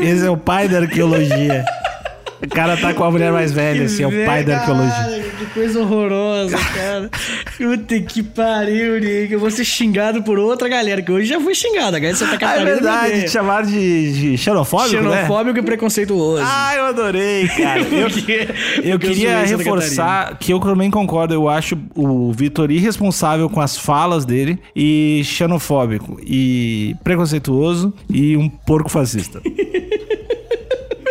Esse 0.00 0.26
é 0.26 0.30
o 0.30 0.36
pai 0.36 0.68
da 0.68 0.78
arqueologia. 0.78 1.64
O 2.42 2.48
cara 2.48 2.76
tá 2.76 2.92
com 2.92 3.02
a 3.02 3.10
mulher 3.10 3.32
mais 3.32 3.50
velha, 3.52 3.84
assim, 3.86 4.02
é 4.02 4.06
o 4.06 4.26
pai 4.26 4.44
da 4.44 4.58
arqueologia. 4.58 5.25
Que 5.36 5.46
coisa 5.46 5.80
horrorosa, 5.80 6.56
cara. 6.74 7.10
Puta 7.56 8.00
que 8.00 8.22
pariu, 8.22 8.98
Nick. 9.00 9.32
Eu 9.32 9.40
vou 9.40 9.50
ser 9.50 9.64
xingado 9.64 10.22
por 10.22 10.38
outra 10.38 10.68
galera, 10.68 11.00
que 11.02 11.10
hoje 11.12 11.26
já 11.26 11.40
fui 11.40 11.54
xingado. 11.54 11.96
A 11.96 11.98
galera 12.00 12.12
de 12.12 12.18
Santa 12.18 12.32
Ah, 12.32 12.34
é 12.34 12.38
Catarina. 12.38 12.64
me 12.64 12.70
verdade, 12.72 13.22
te 13.24 13.30
chamaram 13.30 13.66
de, 13.66 14.12
de 14.32 14.38
xenofóbico, 14.38 15.02
né? 15.02 15.16
Xenofóbico 15.22 15.58
e 15.58 15.62
preconceituoso. 15.62 16.42
Ah, 16.46 16.74
eu 16.76 16.84
adorei, 16.86 17.48
cara. 17.48 17.80
Eu, 17.96 18.10
Porque- 18.10 18.48
eu 18.82 18.90
eu 18.92 18.98
queria 18.98 19.46
Santa 19.46 19.56
reforçar 19.58 20.38
que 20.38 20.52
eu 20.52 20.60
também 20.60 20.90
concordo. 20.90 21.32
Eu 21.34 21.48
acho 21.48 21.78
o 21.94 22.32
Vitor 22.32 22.70
irresponsável 22.70 23.48
com 23.48 23.60
as 23.60 23.76
falas 23.76 24.24
dele 24.24 24.58
e 24.74 25.22
xenofóbico 25.24 26.18
e 26.26 26.94
preconceituoso 27.04 27.92
e 28.08 28.36
um 28.36 28.48
porco 28.48 28.88
fascista. 28.90 29.40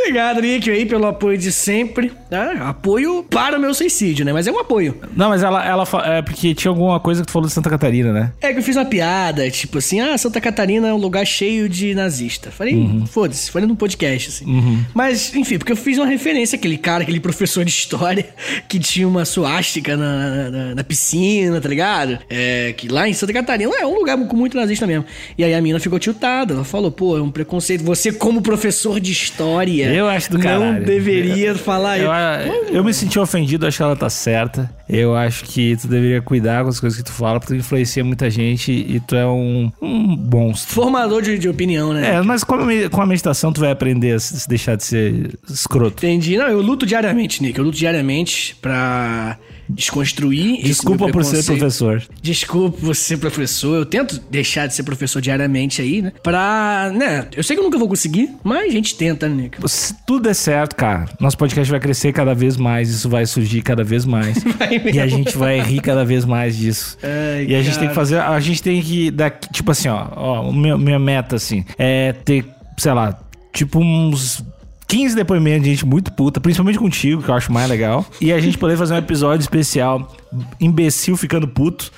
Obrigado, 0.06 0.39
Nick, 0.39 0.70
aí, 0.70 0.86
pelo 0.86 1.08
apoio 1.08 1.36
de 1.36 1.52
sempre. 1.52 2.12
tá? 2.30 2.52
Apoio 2.70 3.24
para 3.28 3.58
o 3.58 3.60
meu 3.60 3.74
suicídio, 3.74 4.24
né? 4.24 4.32
Mas 4.32 4.46
é 4.46 4.52
um 4.52 4.60
apoio. 4.60 4.96
Não, 5.15 5.30
mas 5.30 5.41
ela, 5.41 5.65
ela 5.65 5.84
é 6.06 6.22
porque 6.22 6.54
tinha 6.54 6.70
alguma 6.70 7.00
coisa 7.00 7.22
que 7.22 7.28
tu 7.28 7.32
falou 7.32 7.48
de 7.48 7.54
Santa 7.54 7.72
Catarina, 7.72 8.13
né? 8.13 8.32
É 8.39 8.54
que 8.54 8.60
eu 8.60 8.63
fiz 8.63 8.76
uma 8.76 8.86
piada, 8.86 9.50
tipo 9.50 9.80
assim, 9.80 10.00
ah, 10.00 10.15
Santa 10.15 10.39
Catarina 10.39 10.88
é 10.88 10.94
um 10.94 10.98
lugar 10.98 11.26
cheio 11.26 11.68
de 11.68 11.96
nazista. 11.96 12.52
Falei, 12.52 12.76
Uhum. 12.76 13.08
foda-se, 13.08 13.50
falei 13.50 13.68
no 13.68 13.76
podcast, 13.76 14.30
assim. 14.30 14.86
Mas, 14.94 15.34
enfim, 15.36 15.58
porque 15.58 15.72
eu 15.72 15.76
fiz 15.78 15.98
uma 15.98 16.06
referência 16.06 16.56
àquele 16.56 16.78
cara, 16.78 17.02
aquele 17.02 17.20
professor 17.20 17.65
de 17.65 17.72
história 17.72 18.28
que 18.70 18.78
tinha 18.78 19.08
uma 19.08 19.26
suástica 19.26 19.98
na, 19.98 20.50
na, 20.52 20.76
na 20.76 20.84
piscina, 20.84 21.60
tá 21.60 21.68
ligado? 21.68 22.20
É, 22.30 22.74
que 22.78 22.88
lá 22.88 23.10
em 23.10 23.13
Santa 23.13 23.34
Catarina 23.34 23.72
é 23.80 23.88
um 23.88 23.96
lugar 23.96 24.18
com 24.28 24.36
muito 24.38 24.56
nazista 24.56 24.86
mesmo. 24.86 25.06
E 25.36 25.44
aí 25.44 25.54
a 25.56 25.62
mina 25.62 25.80
ficou 25.80 25.98
tiltada, 25.98 26.54
ela 26.54 26.63
falou, 26.63 26.91
pô, 26.91 27.18
é 27.18 27.22
um 27.22 27.32
preconceito. 27.32 27.84
Você, 27.84 28.12
como 28.12 28.41
professor 28.41 29.00
de 29.00 29.12
história, 29.12 29.94
Eu 29.95 30.08
acho 30.08 30.29
do 30.31 30.38
não 30.38 30.43
caralho. 30.43 30.86
deveria 30.86 31.55
falar 31.55 31.97
Eu, 31.99 32.12
isso. 32.12 32.73
eu 32.73 32.84
me 32.84 32.93
senti 32.93 33.17
ofendido, 33.19 33.65
acho 33.65 33.77
que 33.77 33.84
ela 33.84 33.95
tá 33.95 34.10
certa. 34.10 34.69
Eu 34.88 35.15
acho 35.15 35.43
que 35.45 35.75
tu 35.77 35.88
deveria 35.88 36.21
cuidar 36.21 36.63
com 36.63 36.69
as 36.69 36.79
coisas 36.79 36.97
que 36.99 37.03
tu 37.05 37.12
fala, 37.12 37.39
porque 37.39 37.53
tu 37.55 37.58
influencia 37.58 38.03
muita 38.03 38.29
gente 38.29 38.71
e 38.71 38.99
tu 38.99 39.15
é 39.15 39.25
um, 39.25 39.71
um 39.81 40.15
monstro. 40.31 40.73
Formador 40.75 41.21
de, 41.23 41.39
de 41.39 41.49
opinião, 41.49 41.91
né? 41.93 42.15
É, 42.15 42.21
mas 42.21 42.43
com 42.43 42.55
a, 42.55 42.89
com 42.89 43.01
a 43.01 43.05
meditação 43.05 43.51
tu 43.51 43.60
vai 43.62 43.71
aprender 43.71 44.12
a 44.13 44.19
se 44.19 44.36
se 44.39 44.47
deixar 44.49 44.75
de 44.75 44.84
ser 44.84 45.39
escroto. 45.49 46.05
Entendi. 46.05 46.38
Não, 46.38 46.47
eu 46.47 46.62
luto 46.62 46.86
diariamente, 46.86 47.41
Nick. 47.41 47.58
Eu 47.58 47.65
luto 47.65 47.77
diariamente 47.77 48.55
pra 48.62 49.38
desconstruir. 49.69 50.62
Desculpa 50.63 51.10
por 51.10 51.23
ser 51.23 51.43
professor. 51.43 52.04
Desculpa 52.21 52.78
por 52.80 52.95
ser 52.95 53.17
professor. 53.17 53.75
Eu 53.78 53.86
tento 53.86 54.21
deixar 54.30 54.67
de 54.67 54.73
ser 54.75 54.84
professor 54.84 55.21
diariamente 55.21 55.82
aí, 55.82 56.01
né? 56.01 56.12
Pra. 56.23 56.91
né? 56.95 57.28
Eu 57.36 57.43
sei 57.43 57.56
que 57.56 57.60
eu 57.60 57.63
nunca 57.63 57.78
vou 57.78 57.88
conseguir, 57.88 58.30
mas 58.43 58.69
a 58.69 58.71
gente 58.71 58.95
tenta, 58.95 59.28
né? 59.30 59.49
Se 59.67 59.93
tudo 60.06 60.23
der 60.23 60.34
certo, 60.34 60.75
cara, 60.75 61.06
nosso 61.19 61.38
podcast 61.38 61.69
vai 61.69 61.80
crescer 61.80 62.12
cada 62.13 62.34
vez 62.34 62.58
mais, 62.58 62.89
isso 62.89 63.10
vai 63.10 63.25
surgir 63.25 63.62
cada 63.62 63.84
vez 63.84 64.06
mais. 64.06 64.38
E 64.93 64.99
a 64.99 65.08
gente 65.08 65.38
vai 65.38 65.60
rir 65.60 65.82
cada 65.82 66.04
vez 66.06 66.25
mais 66.25 66.56
disso. 66.58 66.97
Ai, 67.04 67.45
e 67.49 67.56
a 67.56 67.62
gente 67.62 67.69
cara. 67.73 67.80
tem 67.80 67.89
que 67.89 67.95
fazer, 67.95 68.19
a 68.19 68.39
gente 68.39 68.62
tem 68.63 68.82
que 68.82 69.12
dar, 69.12 69.30
tipo 69.32 69.71
assim, 69.71 69.88
ó, 69.89 70.08
ó, 70.15 70.51
meu- 70.51 70.78
minha 70.78 70.99
meta 70.99 71.36
assim, 71.36 71.63
é 71.78 72.13
ter, 72.13 72.45
sei 72.78 72.93
lá, 72.93 73.17
tipo 73.54 73.80
uns 73.80 74.43
15 74.88 75.15
depoimentos 75.15 75.63
de 75.63 75.71
gente 75.71 75.86
muito 75.86 76.12
puta, 76.13 76.39
principalmente 76.39 76.78
contigo, 76.78 77.21
que 77.24 77.30
eu 77.30 77.36
acho 77.36 77.52
mais 77.52 77.67
legal. 77.69 78.06
E 78.21 78.32
a 78.32 78.39
gente 78.39 78.58
poder 78.58 78.78
fazer 78.78 78.93
um 78.93 78.98
episódio 78.98 79.41
especial, 79.41 80.15
imbecil 80.60 81.17
ficando 81.17 81.48
puto. 81.48 81.91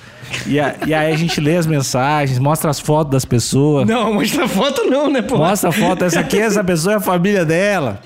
E, 0.46 0.58
a- 0.60 0.74
e 0.86 0.92
aí 0.94 1.12
a 1.12 1.16
gente 1.16 1.40
lê 1.40 1.56
as 1.56 1.66
mensagens, 1.66 2.38
mostra 2.38 2.70
as 2.70 2.78
fotos 2.80 3.12
das 3.12 3.24
pessoas. 3.24 3.86
Não, 3.86 4.14
mostra 4.14 4.46
foto 4.48 4.84
não, 4.84 5.10
né, 5.10 5.22
pô? 5.22 5.38
Mostra 5.38 5.70
a 5.70 5.72
foto, 5.72 6.04
essa 6.04 6.20
aqui, 6.20 6.38
essa 6.38 6.62
pessoa 6.64 6.94
é 6.94 6.96
a 6.96 7.00
família 7.00 7.44
dela. 7.44 8.00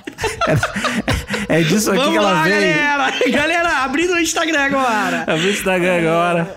É, 0.48 0.54
é 1.48 1.60
disso 1.62 1.90
aqui 1.90 1.98
Vamos 2.00 2.12
que 2.12 2.18
ela 2.18 2.32
lá, 2.32 2.42
veio. 2.44 2.54
galera! 2.54 3.02
Galera, 3.32 3.68
abrindo 3.84 4.14
o 4.14 4.18
Instagram 4.18 4.60
agora. 4.60 5.22
Abre 5.26 5.46
o 5.46 5.50
Instagram 5.50 5.98
agora. 5.98 6.56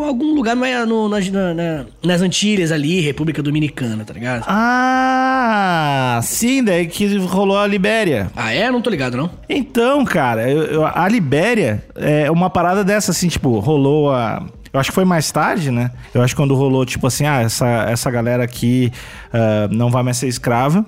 algum 0.07 0.33
lugar 0.35 0.57
no- 0.87 1.09
nas, 1.09 1.29
na- 1.29 1.53
na- 1.53 1.85
nas 2.03 2.23
Antilhas 2.23 2.73
ali, 2.73 3.01
República 3.01 3.43
Dominicana, 3.43 4.03
tá 4.05 4.15
ligado? 4.15 4.45
Ah, 4.49 6.21
sim, 6.23 6.63
daí 6.65 6.87
que 6.87 7.17
rolou 7.19 7.59
a 7.59 7.67
Libéria. 7.67 8.31
Ah, 8.35 8.53
é? 8.53 8.71
Não 8.71 8.81
tô 8.81 8.89
ligado, 8.89 9.17
não. 9.17 9.31
Então, 9.49 10.05
cara, 10.05 10.51
eu- 10.51 10.63
eu- 10.65 10.87
a 10.87 11.07
Libéria 11.09 11.85
é 11.95 12.31
uma 12.31 12.49
parada 12.49 12.83
dessa, 12.85 13.11
assim, 13.11 13.29
tipo, 13.29 13.59
rolou 13.59 14.11
a. 14.11 14.47
Eu 14.73 14.81
acho 14.81 14.91
que 14.91 14.95
foi 14.95 15.05
mais 15.05 15.31
tarde, 15.33 15.71
né? 15.71 15.91
Eu 16.15 16.23
acho 16.23 16.35
que 16.35 16.41
quando 16.41 16.55
rolou, 16.55 16.85
tipo 16.85 17.07
assim, 17.07 17.25
ah, 17.27 17.41
essa, 17.43 17.67
essa 17.89 18.11
galera 18.11 18.45
aqui 18.45 18.93
ah, 19.33 19.69
não 19.71 19.91
vai 19.91 20.03
mais 20.03 20.17
ser 20.19 20.29
escrava. 20.29 20.85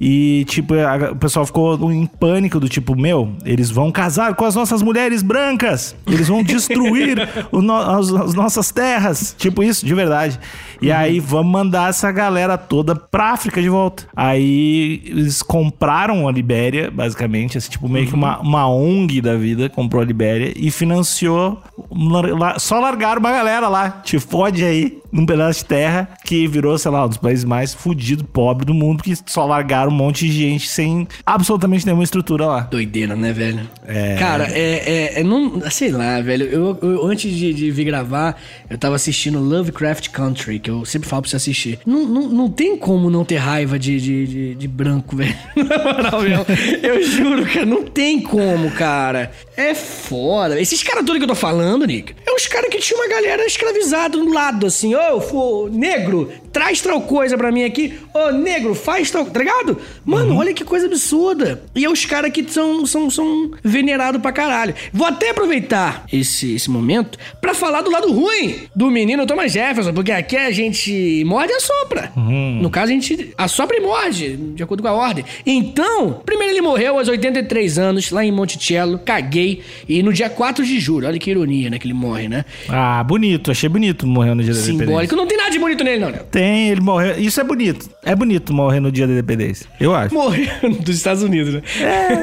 E, 0.00 0.44
tipo, 0.48 0.74
a- 0.74 1.10
o 1.12 1.16
pessoal 1.16 1.44
ficou 1.44 1.90
em 1.92 2.06
pânico 2.06 2.60
do 2.60 2.68
tipo, 2.68 2.94
meu, 2.96 3.32
eles 3.44 3.68
vão 3.70 3.90
casar 3.90 4.34
com 4.34 4.44
as 4.44 4.54
nossas 4.54 4.80
mulheres 4.80 5.22
brancas. 5.22 5.94
Eles 6.06 6.28
vão 6.28 6.42
destruir 6.42 7.16
no- 7.52 7.74
as, 7.76 8.12
as 8.12 8.34
nossas 8.34 8.70
terras. 8.70 9.34
Tipo 9.36 9.62
isso, 9.62 9.84
de 9.84 9.94
verdade. 9.94 10.38
E 10.80 10.92
aí, 10.92 11.18
vamos 11.18 11.50
mandar 11.52 11.90
essa 11.90 12.12
galera 12.12 12.56
toda 12.56 12.94
pra 12.94 13.32
África 13.32 13.60
de 13.60 13.68
volta. 13.68 14.04
Aí, 14.14 15.02
eles 15.04 15.42
compraram 15.42 16.28
a 16.28 16.32
Libéria, 16.32 16.90
basicamente, 16.90 17.58
assim, 17.58 17.68
tipo, 17.70 17.88
meio 17.88 18.06
que 18.06 18.14
uma, 18.14 18.38
uma 18.38 18.68
ONG 18.70 19.20
da 19.20 19.34
vida, 19.36 19.68
comprou 19.68 20.00
a 20.00 20.04
Libéria 20.04 20.52
e 20.56 20.70
financiou. 20.70 21.60
Só 22.58 22.78
largaram 22.78 23.17
uma 23.18 23.30
galera 23.30 23.68
lá. 23.68 23.90
Te 23.90 24.18
fode 24.18 24.64
aí, 24.64 25.00
num 25.10 25.24
pedaço 25.26 25.60
de 25.60 25.64
terra 25.66 26.08
que 26.24 26.46
virou, 26.46 26.76
sei 26.78 26.90
lá, 26.90 27.04
um 27.04 27.08
dos 27.08 27.16
países 27.18 27.44
mais 27.44 27.72
fudidos, 27.74 28.24
pobres 28.32 28.66
do 28.66 28.74
mundo, 28.74 29.02
que 29.02 29.14
só 29.26 29.44
largaram 29.46 29.90
um 29.90 29.94
monte 29.94 30.26
de 30.26 30.32
gente 30.32 30.68
sem 30.68 31.06
absolutamente 31.24 31.84
nenhuma 31.86 32.04
estrutura 32.04 32.46
lá. 32.46 32.60
Doideira, 32.60 33.16
né, 33.16 33.32
velho? 33.32 33.68
É. 33.86 34.16
Cara, 34.18 34.48
é. 34.50 35.14
é, 35.16 35.20
é 35.20 35.24
não, 35.24 35.60
sei 35.70 35.90
lá, 35.90 36.20
velho. 36.20 36.46
Eu, 36.46 36.78
eu- 36.82 37.06
antes 37.06 37.32
de, 37.34 37.52
de 37.54 37.70
vir 37.70 37.84
gravar, 37.84 38.36
eu 38.68 38.76
tava 38.76 38.96
assistindo 38.96 39.38
Lovecraft 39.38 40.08
Country, 40.10 40.58
que 40.58 40.70
eu 40.70 40.84
sempre 40.84 41.08
falo 41.08 41.22
pra 41.22 41.30
você 41.30 41.36
assistir. 41.36 41.78
Não, 41.86 42.04
não, 42.04 42.28
não 42.28 42.50
tem 42.50 42.76
como 42.76 43.08
não 43.10 43.24
ter 43.24 43.36
raiva 43.36 43.78
de, 43.78 43.98
de, 44.00 44.26
de, 44.26 44.54
de 44.54 44.68
branco, 44.68 45.14
velho. 45.16 45.34
Na 45.56 46.10
moral. 46.10 46.46
Eu 46.82 47.02
juro, 47.02 47.46
cara, 47.46 47.64
não 47.66 47.84
tem 47.84 48.20
como, 48.20 48.70
cara. 48.72 49.30
É 49.56 49.74
foda. 49.74 50.60
Esses 50.60 50.82
caras 50.82 51.04
todos 51.04 51.18
que 51.18 51.24
eu 51.24 51.28
tô 51.28 51.34
falando, 51.34 51.86
Nick, 51.86 52.14
é 52.26 52.32
os 52.34 52.46
caras 52.46 52.68
que 52.70 52.78
tinham 52.78 53.00
uma 53.00 53.08
galera 53.08 53.44
escravizada 53.46 54.16
do 54.18 54.32
lado, 54.32 54.66
assim. 54.66 54.94
Ô, 54.98 55.20
fô, 55.20 55.68
negro, 55.70 56.30
traz 56.52 56.80
tal 56.80 57.00
coisa 57.02 57.36
pra 57.36 57.52
mim 57.52 57.62
aqui. 57.64 57.94
Ô, 58.12 58.30
negro, 58.32 58.74
faz 58.74 59.10
tal. 59.10 59.24
Tá 59.24 59.38
ligado? 59.38 59.78
Mano, 60.04 60.36
olha 60.36 60.52
que 60.52 60.64
coisa 60.64 60.86
absurda. 60.86 61.62
E 61.74 61.84
é 61.84 61.90
os 61.90 62.04
caras 62.04 62.32
que 62.32 62.44
são, 62.50 62.84
são, 62.84 63.08
são 63.08 63.50
venerados 63.62 64.20
pra 64.20 64.32
caralho. 64.32 64.74
Vou 64.92 65.06
até 65.06 65.30
aproveitar 65.30 66.04
esse, 66.12 66.54
esse 66.54 66.68
momento 66.70 67.18
pra 67.40 67.54
falar 67.54 67.82
do 67.82 67.90
lado 67.90 68.12
ruim 68.12 68.56
do 68.74 68.90
menino 68.90 69.26
Thomas 69.26 69.52
Jefferson, 69.52 69.92
porque 69.92 70.10
aqui 70.10 70.36
a 70.36 70.50
gente 70.50 71.22
morde 71.24 71.52
e 71.52 71.56
assopra. 71.56 72.12
No 72.16 72.70
caso, 72.70 72.90
a 72.90 72.94
gente 72.94 73.32
assopra 73.38 73.76
e 73.76 73.80
morde, 73.80 74.36
de 74.36 74.62
acordo 74.62 74.82
com 74.82 74.88
a 74.88 74.92
ordem. 74.92 75.24
Então, 75.46 76.20
primeiro 76.26 76.52
ele 76.54 76.60
morreu 76.60 76.98
aos 76.98 77.08
83 77.08 77.78
anos, 77.78 78.10
lá 78.10 78.24
em 78.24 78.32
Monticello, 78.32 78.98
caguei. 78.98 79.62
E 79.88 80.02
no 80.02 80.12
dia 80.12 80.28
4 80.28 80.64
de 80.64 80.80
julho, 80.80 81.06
olha 81.06 81.18
que 81.18 81.30
ironia, 81.30 81.70
né, 81.70 81.78
que 81.78 81.86
ele 81.86 81.94
morre, 81.94 82.28
né? 82.28 82.44
Ah, 82.68 83.02
bonito. 83.04 83.50
Achei 83.50 83.68
bonito 83.68 84.06
morrer 84.06 84.34
no 84.34 84.42
dia 84.42 84.52
da 84.52 84.60
independência. 84.60 84.87
Simbólico. 84.88 85.16
Não 85.16 85.26
tem 85.26 85.36
nada 85.36 85.50
de 85.50 85.58
bonito 85.58 85.84
nele, 85.84 85.98
não, 86.00 86.10
né? 86.10 86.20
Tem, 86.30 86.70
ele 86.70 86.80
morreu. 86.80 87.18
Isso 87.18 87.40
é 87.40 87.44
bonito. 87.44 87.88
É 88.04 88.14
bonito 88.14 88.52
morrer 88.52 88.80
no 88.80 88.90
dia 88.90 89.06
da 89.06 89.12
independência. 89.12 89.66
Eu 89.80 89.94
acho. 89.94 90.14
Morreu 90.14 90.48
dos 90.80 90.96
Estados 90.96 91.22
Unidos, 91.22 91.54
né? 91.54 91.62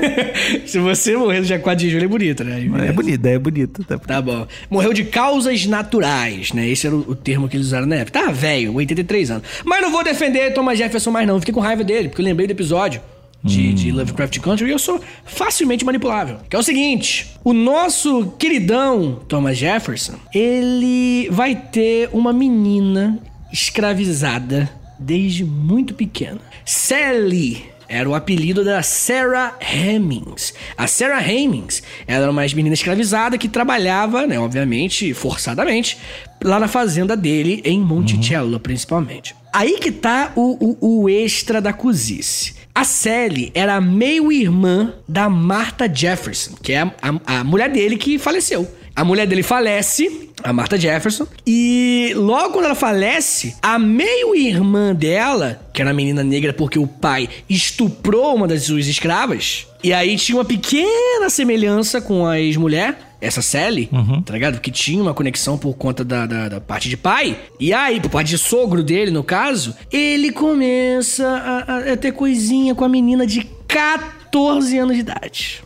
Se 0.65 0.79
você 0.79 1.15
morrer 1.15 1.39
no 1.39 1.45
dia 1.45 1.59
4 1.59 1.79
de 1.85 1.89
julho, 1.91 2.05
é 2.05 2.07
bonito, 2.07 2.43
né? 2.43 2.63
É 2.87 2.91
bonito, 2.91 3.25
é 3.25 3.39
bonito. 3.39 3.83
Tá- 3.83 3.97
Tá 3.97 4.21
bom. 4.21 4.45
Morreu 4.69 4.93
de 4.93 5.03
causas 5.05 5.65
naturais, 5.65 6.53
né? 6.53 6.67
Esse 6.69 6.87
era 6.87 6.95
o, 6.95 6.99
o 7.11 7.15
termo 7.15 7.47
que 7.49 7.57
eles 7.57 7.67
usaram 7.67 7.85
na 7.87 7.95
época. 7.95 8.19
Tá 8.19 8.31
velho, 8.31 8.73
83 8.75 9.31
anos. 9.31 9.43
Mas 9.63 9.81
não 9.81 9.91
vou 9.91 10.03
defender 10.03 10.53
Thomas 10.53 10.77
Jefferson 10.77 11.11
mais 11.11 11.27
não. 11.27 11.39
Fiquei 11.39 11.53
com 11.53 11.59
raiva 11.59 11.83
dele, 11.83 12.09
porque 12.09 12.21
eu 12.21 12.25
lembrei 12.25 12.47
do 12.47 12.51
episódio 12.51 13.01
de, 13.45 13.73
de 13.73 13.91
Lovecraft 13.91 14.39
Country 14.39 14.67
e 14.67 14.71
eu 14.71 14.79
sou 14.79 14.99
facilmente 15.23 15.85
manipulável. 15.85 16.39
Que 16.49 16.55
é 16.55 16.59
o 16.59 16.63
seguinte: 16.63 17.27
o 17.43 17.53
nosso 17.53 18.33
queridão 18.39 19.21
Thomas 19.27 19.57
Jefferson, 19.57 20.15
ele 20.33 21.29
vai 21.29 21.55
ter 21.55 22.09
uma 22.11 22.33
menina 22.33 23.19
escravizada 23.53 24.69
desde 24.99 25.45
muito 25.45 25.93
pequena. 25.93 26.39
Sally 26.65 27.63
era 27.87 28.09
o 28.09 28.15
apelido 28.15 28.63
da 28.63 28.81
Sarah 28.81 29.55
Hemmings. 29.61 30.55
A 30.75 30.87
Sarah 30.87 31.21
Hemmings 31.21 31.83
era 32.07 32.29
uma 32.31 32.41
menina 32.55 32.73
escravizada 32.73 33.37
que 33.37 33.47
trabalhava, 33.47 34.25
né, 34.25 34.39
obviamente, 34.39 35.13
forçadamente, 35.13 35.97
lá 36.43 36.59
na 36.59 36.67
fazenda 36.67 37.15
dele, 37.15 37.61
em 37.63 37.79
Monticello, 37.79 38.59
principalmente. 38.59 39.35
Aí 39.53 39.77
que 39.79 39.91
tá 39.91 40.33
o, 40.35 40.75
o, 40.81 41.03
o 41.03 41.09
extra 41.09 41.61
da 41.61 41.71
cozice. 41.71 42.54
A 42.75 42.83
Sally 42.83 43.53
era 43.55 43.79
meio-irmã 43.79 44.93
da 45.07 45.29
Martha 45.29 45.89
Jefferson, 45.91 46.55
que 46.61 46.73
é 46.73 46.81
a, 46.81 46.91
a, 47.01 47.39
a 47.39 47.43
mulher 47.45 47.69
dele 47.71 47.95
que 47.95 48.19
faleceu. 48.19 48.69
A 48.93 49.03
mulher 49.05 49.25
dele 49.25 49.43
falece, 49.43 50.29
a 50.43 50.51
Martha 50.51 50.77
Jefferson, 50.77 51.25
e 51.47 52.11
logo 52.15 52.51
quando 52.51 52.65
ela 52.65 52.75
falece, 52.75 53.55
a 53.61 53.79
meio-irmã 53.79 54.93
dela, 54.93 55.61
que 55.73 55.81
era 55.81 55.89
uma 55.89 55.95
menina 55.95 56.23
negra 56.23 56.51
porque 56.53 56.77
o 56.77 56.87
pai 56.87 57.29
estuprou 57.49 58.35
uma 58.35 58.47
das 58.47 58.63
suas 58.63 58.87
escravas, 58.87 59.67
e 59.81 59.93
aí 59.93 60.17
tinha 60.17 60.37
uma 60.37 60.45
pequena 60.45 61.29
semelhança 61.29 62.01
com 62.01 62.25
a 62.25 62.39
ex-mulher, 62.39 62.97
essa 63.21 63.41
Sally, 63.41 63.89
tá 64.25 64.33
ligado? 64.33 64.59
Que 64.59 64.69
tinha 64.71 65.01
uma 65.01 65.13
conexão 65.13 65.57
por 65.57 65.73
conta 65.75 66.03
da, 66.03 66.25
da, 66.25 66.49
da 66.49 66.61
parte 66.61 66.89
de 66.89 66.97
pai. 66.97 67.37
E 67.59 67.73
aí, 67.73 67.99
por 67.99 68.09
parte 68.11 68.29
de 68.29 68.37
sogro 68.37 68.83
dele, 68.83 69.09
no 69.11 69.23
caso, 69.23 69.75
ele 69.91 70.31
começa 70.31 71.27
a, 71.27 71.73
a- 71.73 71.93
a 71.93 71.97
ter 71.97 72.11
coisinha 72.11 72.75
com 72.75 72.83
a 72.83 72.89
menina 72.89 73.25
de 73.25 73.43
14 73.67 74.77
anos 74.77 74.95
de 74.95 75.01
idade. 75.01 75.63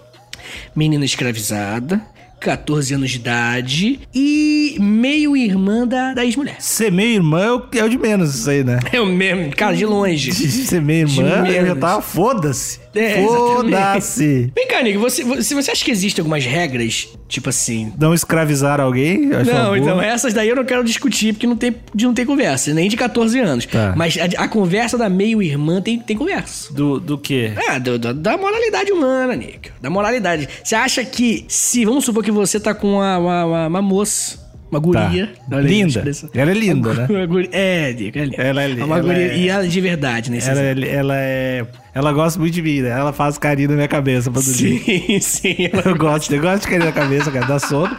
Menina 0.75 1.03
escravizada, 1.05 2.01
14 2.39 2.93
anos 2.93 3.09
de 3.11 3.17
idade 3.17 3.99
e 4.13 4.77
meio-irmã 4.79 5.85
da, 5.87 6.13
da 6.13 6.25
ex-mulher. 6.25 6.55
Ser 6.59 6.91
meio 6.91 7.15
irmã 7.15 7.41
é 7.43 7.51
o, 7.51 7.63
é 7.79 7.83
o 7.83 7.89
de 7.89 7.97
menos 7.97 8.33
isso 8.35 8.49
aí, 8.49 8.63
né? 8.63 8.79
É 8.91 8.99
o 9.01 9.05
mesmo, 9.05 9.55
cara, 9.55 9.75
de 9.75 9.85
longe. 9.85 10.31
De 10.31 10.47
ser 10.49 10.81
meio 10.81 11.05
De 11.05 11.19
irmã, 11.19 11.47
eu 11.47 11.65
já 11.67 11.75
tava 11.75 12.01
foda-se. 12.01 12.79
É, 12.95 13.21
Foda-se. 13.23 14.51
Vem 14.55 14.67
cá, 14.67 14.81
Nick, 14.81 14.97
você, 14.97 15.23
você, 15.23 15.53
você 15.53 15.71
acha 15.71 15.85
que 15.85 15.91
existem 15.91 16.21
algumas 16.21 16.43
regras, 16.45 17.07
tipo 17.27 17.49
assim... 17.49 17.93
Não 17.99 18.13
escravizar 18.13 18.79
alguém? 18.81 19.27
Não, 19.27 19.75
então 19.77 20.01
essas 20.01 20.33
daí 20.33 20.49
eu 20.49 20.55
não 20.55 20.65
quero 20.65 20.83
discutir, 20.83 21.33
porque 21.33 21.45
não 21.45 21.55
tem, 21.55 21.75
de 21.93 22.05
não 22.05 22.13
tem 22.13 22.25
conversa, 22.25 22.73
nem 22.73 22.89
de 22.89 22.97
14 22.97 23.39
anos. 23.39 23.65
Tá. 23.65 23.93
Mas 23.95 24.17
a, 24.17 24.43
a 24.43 24.47
conversa 24.47 24.97
da 24.97 25.07
meio-irmã 25.09 25.81
tem, 25.81 25.99
tem 25.99 26.17
conversa. 26.17 26.73
Do, 26.73 26.99
do 26.99 27.17
quê? 27.17 27.51
É, 27.69 27.79
do- 27.79 27.99
do- 27.99 28.13
da 28.13 28.37
moralidade 28.37 28.91
humana, 28.91 29.35
Nick. 29.35 29.69
Da 29.81 29.89
moralidade. 29.89 30.49
Você 30.63 30.75
acha 30.75 31.03
que, 31.05 31.45
se 31.47 31.85
vamos 31.85 32.03
supor 32.05 32.23
que 32.23 32.28
você 32.31 32.59
tá 32.59 32.73
com 32.73 32.93
uma, 32.95 33.17
uma, 33.17 33.45
uma- 33.45 33.67
uma 33.67 33.81
moça, 33.81 34.37
uma 34.71 34.79
guria. 34.79 35.27
Tá. 35.49 35.57
olha 35.57 35.67
aí 35.69 35.81
a 35.81 35.85
Linda. 35.87 36.03
Ela 36.33 36.51
é 36.51 36.53
linda, 36.53 36.93
né? 36.93 37.25
Guria- 37.27 37.49
é, 37.51 37.93
Nick, 37.93 38.19
é 38.19 38.25
linda. 38.25 38.43
Ela 38.43 38.63
é 38.63 38.67
li- 38.67 38.81
uma 38.83 38.95
ela 38.97 38.99
guria, 39.05 39.27
é- 39.33 39.37
E 39.37 39.49
ela 39.49 39.67
de 39.67 39.81
verdade, 39.81 40.31
né? 40.31 40.39
Ela, 40.45 40.61
é- 40.61 40.95
ela 40.95 41.13
é. 41.17 41.65
Ela 41.93 42.11
gosta 42.13 42.39
muito 42.39 42.53
de 42.53 42.61
mim, 42.61 42.81
né? 42.81 42.89
Ela 42.89 43.11
faz 43.11 43.37
carinho 43.37 43.69
na 43.69 43.75
minha 43.75 43.87
cabeça 43.87 44.29
pra 44.31 44.41
dormir. 44.41 44.79
Sim, 44.79 45.19
sim. 45.21 45.55
Eu 45.85 45.95
gosto, 45.97 46.33
eu 46.33 46.41
gosto 46.41 46.61
de 46.61 46.67
carinho 46.67 46.85
na 46.85 46.91
cabeça, 46.91 47.31
cara. 47.31 47.45
Dá 47.45 47.59
sono. 47.59 47.95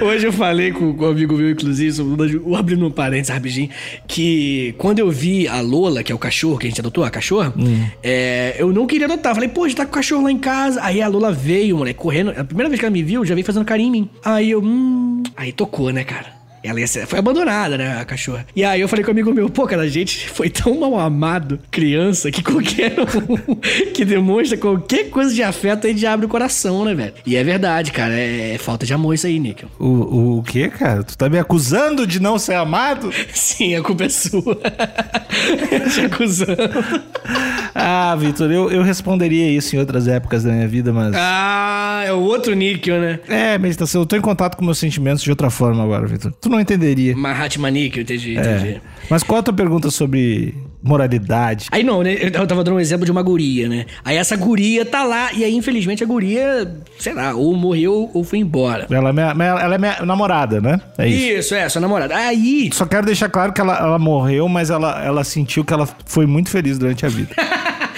Hoje 0.00 0.26
eu 0.26 0.32
falei 0.32 0.72
com, 0.72 0.92
um 0.92 1.06
amigo 1.06 1.36
meu, 1.36 1.50
inclusive, 1.50 1.92
sobre, 1.92 2.40
abrindo 2.56 2.86
um 2.86 2.90
parênteses 2.90 3.30
rapidinho, 3.30 3.70
que 4.06 4.74
quando 4.78 4.98
eu 4.98 5.10
vi 5.10 5.46
a 5.46 5.60
Lola, 5.60 6.02
que 6.02 6.12
é 6.12 6.14
o 6.14 6.18
cachorro 6.18 6.58
que 6.58 6.66
a 6.66 6.70
gente 6.70 6.80
adotou, 6.80 7.04
a 7.04 7.10
cachorra, 7.10 7.52
é, 8.02 8.56
eu 8.58 8.72
não 8.72 8.86
queria 8.86 9.06
adotar. 9.06 9.34
Falei, 9.34 9.48
pô, 9.48 9.68
já 9.68 9.76
tá 9.76 9.84
com 9.84 9.90
o 9.90 9.94
cachorro 9.94 10.24
lá 10.24 10.32
em 10.32 10.38
casa. 10.38 10.80
Aí 10.82 11.02
a 11.02 11.08
Lola 11.08 11.32
veio, 11.32 11.76
moleque, 11.76 11.98
correndo. 11.98 12.30
A 12.30 12.44
primeira 12.44 12.68
vez 12.68 12.80
que 12.80 12.86
ela 12.86 12.92
me 12.92 13.02
viu, 13.02 13.24
já 13.24 13.34
veio 13.34 13.46
fazendo 13.46 13.64
carinho 13.64 13.88
em 13.88 13.92
mim. 13.92 14.08
Aí 14.24 14.50
eu, 14.50 14.62
hum. 14.62 15.22
Aí 15.36 15.52
tocou, 15.52 15.90
né, 15.90 16.04
cara? 16.04 16.39
Ela 16.62 16.80
ia 16.80 16.86
ser- 16.86 17.06
foi 17.06 17.18
abandonada, 17.18 17.78
né, 17.78 17.98
a 18.00 18.04
cachorra. 18.04 18.46
E 18.54 18.62
aí 18.64 18.80
eu 18.80 18.88
falei 18.88 19.04
com 19.04 19.10
um 19.10 19.14
amigo 19.14 19.32
meu, 19.32 19.48
pô, 19.48 19.66
cara, 19.66 19.82
a 19.82 19.88
gente 19.88 20.28
foi 20.28 20.50
tão 20.50 20.78
mal 20.78 20.98
amado, 20.98 21.58
criança, 21.70 22.30
que 22.30 22.42
qualquer 22.42 22.94
um 23.00 23.56
que 23.94 24.04
demonstra 24.04 24.58
qualquer 24.58 25.08
coisa 25.10 25.34
de 25.34 25.42
afeto 25.42 25.86
aí 25.86 25.96
já 25.96 26.12
abre 26.12 26.26
o 26.26 26.28
coração, 26.28 26.84
né, 26.84 26.94
velho? 26.94 27.14
E 27.26 27.36
é 27.36 27.42
verdade, 27.42 27.92
cara, 27.92 28.12
é, 28.14 28.54
é 28.54 28.58
falta 28.58 28.84
de 28.84 28.92
amor 28.92 29.14
isso 29.14 29.26
aí, 29.26 29.38
Níquel. 29.38 29.68
O, 29.78 29.86
o, 29.86 30.38
o 30.38 30.42
quê, 30.42 30.68
cara? 30.68 31.02
Tu 31.02 31.16
tá 31.16 31.28
me 31.28 31.38
acusando 31.38 32.06
de 32.06 32.20
não 32.20 32.38
ser 32.38 32.54
amado? 32.54 33.10
Sim, 33.32 33.74
a 33.76 33.82
culpa 33.82 34.04
é 34.04 34.08
sua. 34.08 34.58
Te 35.94 36.00
acusando. 36.02 36.56
Ah, 37.74 38.16
Vitor, 38.18 38.50
eu, 38.50 38.70
eu 38.70 38.82
responderia 38.82 39.48
isso 39.50 39.74
em 39.76 39.78
outras 39.78 40.08
épocas 40.08 40.42
da 40.44 40.52
minha 40.52 40.66
vida, 40.68 40.92
mas. 40.92 41.14
Ah, 41.16 42.02
é 42.04 42.12
o 42.12 42.18
outro 42.20 42.54
níquel, 42.54 43.00
né? 43.00 43.20
É, 43.28 43.56
meditação. 43.58 44.02
Eu 44.02 44.06
tô 44.06 44.16
em 44.16 44.20
contato 44.20 44.56
com 44.56 44.64
meus 44.64 44.78
sentimentos 44.78 45.22
de 45.22 45.30
outra 45.30 45.50
forma 45.50 45.82
agora, 45.82 46.06
Vitor. 46.06 46.32
Tu 46.40 46.49
não 46.50 46.60
entenderia. 46.60 47.16
Mahatma 47.16 47.70
Níquel, 47.70 48.02
entendi, 48.02 48.32
entendi. 48.36 48.68
É. 48.68 48.80
Mas 49.08 49.22
qual 49.22 49.40
a 49.40 49.42
tua 49.42 49.54
pergunta 49.54 49.90
sobre 49.90 50.54
moralidade? 50.82 51.66
Aí 51.70 51.82
não, 51.82 52.02
né? 52.02 52.16
Eu 52.20 52.46
tava 52.46 52.62
dando 52.64 52.76
um 52.76 52.80
exemplo 52.80 53.04
de 53.04 53.10
uma 53.10 53.22
guria, 53.22 53.68
né? 53.68 53.86
Aí 54.04 54.16
essa 54.16 54.36
guria 54.36 54.84
tá 54.84 55.02
lá, 55.04 55.32
e 55.32 55.44
aí 55.44 55.54
infelizmente 55.54 56.02
a 56.02 56.06
guria, 56.06 56.70
sei 56.98 57.12
lá, 57.14 57.34
ou 57.34 57.54
morreu 57.56 58.10
ou 58.12 58.24
foi 58.24 58.38
embora. 58.38 58.86
Ela 58.90 59.10
é 59.10 59.12
minha, 59.12 59.34
minha- 59.34 59.48
ela 59.60 59.74
é 59.74 59.78
minha 59.78 60.02
namorada, 60.04 60.60
né? 60.60 60.80
É 60.98 61.08
isso. 61.08 61.38
Isso, 61.38 61.54
é, 61.54 61.68
sua 61.68 61.80
namorada. 61.80 62.14
Aí. 62.16 62.70
Só 62.72 62.86
quero 62.86 63.06
deixar 63.06 63.28
claro 63.28 63.52
que 63.52 63.60
ela, 63.60 63.76
ela 63.78 63.98
morreu, 63.98 64.48
mas 64.48 64.70
ela, 64.70 65.02
ela 65.04 65.24
sentiu 65.24 65.64
que 65.64 65.72
ela 65.72 65.88
foi 66.06 66.26
muito 66.26 66.50
feliz 66.50 66.78
durante 66.78 67.04
a 67.04 67.08
vida. 67.08 67.34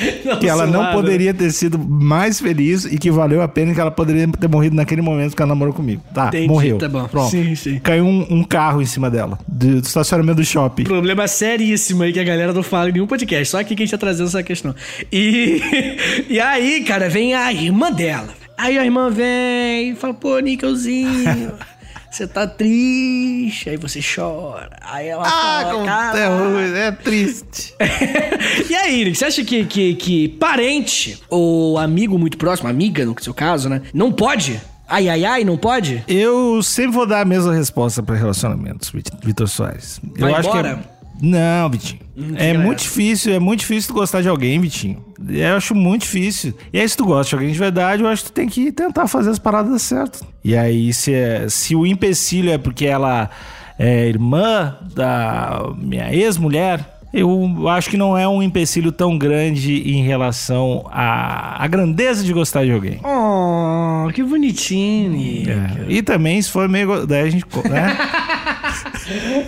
que 0.40 0.48
ela 0.48 0.66
não 0.66 0.80
zoado. 0.80 0.96
poderia 0.96 1.32
ter 1.32 1.50
sido 1.50 1.78
mais 1.78 2.40
feliz 2.40 2.84
e 2.84 2.98
que 2.98 3.10
valeu 3.10 3.42
a 3.42 3.48
pena 3.48 3.74
que 3.74 3.80
ela 3.80 3.90
poderia 3.90 4.28
ter 4.28 4.48
morrido 4.48 4.76
naquele 4.76 5.02
momento 5.02 5.36
que 5.36 5.42
ela 5.42 5.48
namorou 5.48 5.74
comigo. 5.74 6.02
Tá, 6.14 6.28
Entendi, 6.28 6.48
morreu. 6.48 6.78
tá 6.78 6.88
bom. 6.88 7.06
Pronto. 7.06 7.30
Sim, 7.30 7.54
sim. 7.54 7.78
Caiu 7.78 8.04
um, 8.04 8.26
um 8.30 8.44
carro 8.44 8.82
em 8.82 8.86
cima 8.86 9.10
dela, 9.10 9.38
do, 9.46 9.80
do 9.80 9.86
estacionamento 9.86 10.36
do 10.36 10.44
shopping. 10.44 10.84
Problema 10.84 11.26
seríssimo 11.28 12.02
aí 12.02 12.12
que 12.12 12.20
a 12.20 12.24
galera 12.24 12.52
não 12.52 12.62
fala 12.62 12.88
em 12.88 12.92
nenhum 12.92 13.06
podcast. 13.06 13.48
Só 13.48 13.60
aqui 13.60 13.74
que 13.74 13.82
a 13.82 13.86
gente 13.86 13.92
tá 13.92 13.98
trazendo 13.98 14.28
essa 14.28 14.42
questão. 14.42 14.74
E, 15.10 15.60
e 16.28 16.40
aí, 16.40 16.84
cara, 16.84 17.08
vem 17.08 17.34
a 17.34 17.52
irmã 17.52 17.90
dela. 17.90 18.42
Aí 18.56 18.78
a 18.78 18.84
irmã 18.84 19.10
vem 19.10 19.90
e 19.90 19.94
fala, 19.96 20.14
pô, 20.14 20.38
Nickelzinho, 20.38 21.52
você 22.12 22.26
tá 22.26 22.46
triste. 22.46 23.70
Aí 23.70 23.76
você 23.76 24.00
chora. 24.02 24.70
Aí 24.82 25.08
ela 25.08 25.22
Ah, 25.26 25.62
fala, 25.64 25.84
cara... 25.84 26.18
é 26.18 26.28
ruim, 26.28 26.76
é 26.78 26.92
triste. 26.92 27.74
e 28.70 28.74
aí, 28.74 29.14
você 29.14 29.24
acha 29.24 29.44
que, 29.44 29.64
que, 29.64 29.94
que 29.94 30.28
parente 30.28 31.20
ou 31.28 31.78
amigo 31.78 32.18
muito 32.18 32.36
próximo, 32.36 32.68
amiga 32.68 33.04
no 33.04 33.14
seu 33.20 33.32
caso, 33.34 33.68
né? 33.68 33.82
Não 33.94 34.12
pode? 34.12 34.60
Ai, 34.88 35.08
ai, 35.08 35.24
ai, 35.24 35.44
não 35.44 35.56
pode? 35.56 36.04
Eu 36.06 36.62
sempre 36.62 36.92
vou 36.92 37.06
dar 37.06 37.22
a 37.22 37.24
mesma 37.24 37.54
resposta 37.54 38.02
para 38.02 38.14
relacionamentos, 38.14 38.90
Vit- 38.90 39.10
Vitor 39.24 39.48
Soares. 39.48 39.98
Eu 40.16 40.20
Vai 40.26 40.34
acho 40.34 40.50
que 40.50 40.58
embora? 40.58 40.80
é... 40.88 40.91
Não, 41.22 41.70
Vitinho. 41.70 42.00
é 42.34 42.46
galera. 42.48 42.58
muito 42.58 42.80
difícil, 42.80 43.32
é 43.32 43.38
muito 43.38 43.60
difícil 43.60 43.94
tu 43.94 43.94
gostar 43.94 44.20
de 44.22 44.28
alguém, 44.28 44.58
Vitinho. 44.60 45.02
Eu 45.28 45.56
acho 45.56 45.72
muito 45.74 46.02
difícil. 46.02 46.52
E 46.72 46.80
aí, 46.80 46.88
se 46.88 46.96
tu 46.96 47.04
gosta 47.04 47.28
de 47.30 47.34
alguém 47.36 47.52
de 47.52 47.58
verdade, 47.58 48.02
eu 48.02 48.08
acho 48.08 48.24
que 48.24 48.30
tu 48.32 48.34
tem 48.34 48.48
que 48.48 48.72
tentar 48.72 49.06
fazer 49.06 49.30
as 49.30 49.38
paradas 49.38 49.80
certas. 49.82 50.22
E 50.44 50.56
aí, 50.56 50.92
se, 50.92 51.14
é- 51.14 51.46
se 51.48 51.76
o 51.76 51.86
empecilho 51.86 52.50
é 52.50 52.58
porque 52.58 52.86
ela 52.86 53.30
é 53.78 54.08
irmã 54.08 54.76
da 54.94 55.70
minha 55.78 56.12
ex-mulher, 56.12 56.98
eu 57.14 57.68
acho 57.68 57.88
que 57.90 57.96
não 57.96 58.16
é 58.18 58.26
um 58.26 58.42
empecilho 58.42 58.90
tão 58.90 59.16
grande 59.18 59.88
em 59.92 60.02
relação 60.02 60.84
à, 60.90 61.62
à 61.62 61.66
grandeza 61.68 62.24
de 62.24 62.32
gostar 62.32 62.64
de 62.64 62.72
alguém. 62.72 62.98
Oh, 63.04 64.08
que 64.12 64.22
bonitinho. 64.24 65.14
É. 65.48 65.84
E 65.92 66.02
também, 66.02 66.40
se 66.40 66.50
for 66.50 66.68
meio. 66.68 67.06
Daí 67.06 67.22
a 67.22 67.30
gente. 67.30 67.44
Né? 67.70 67.96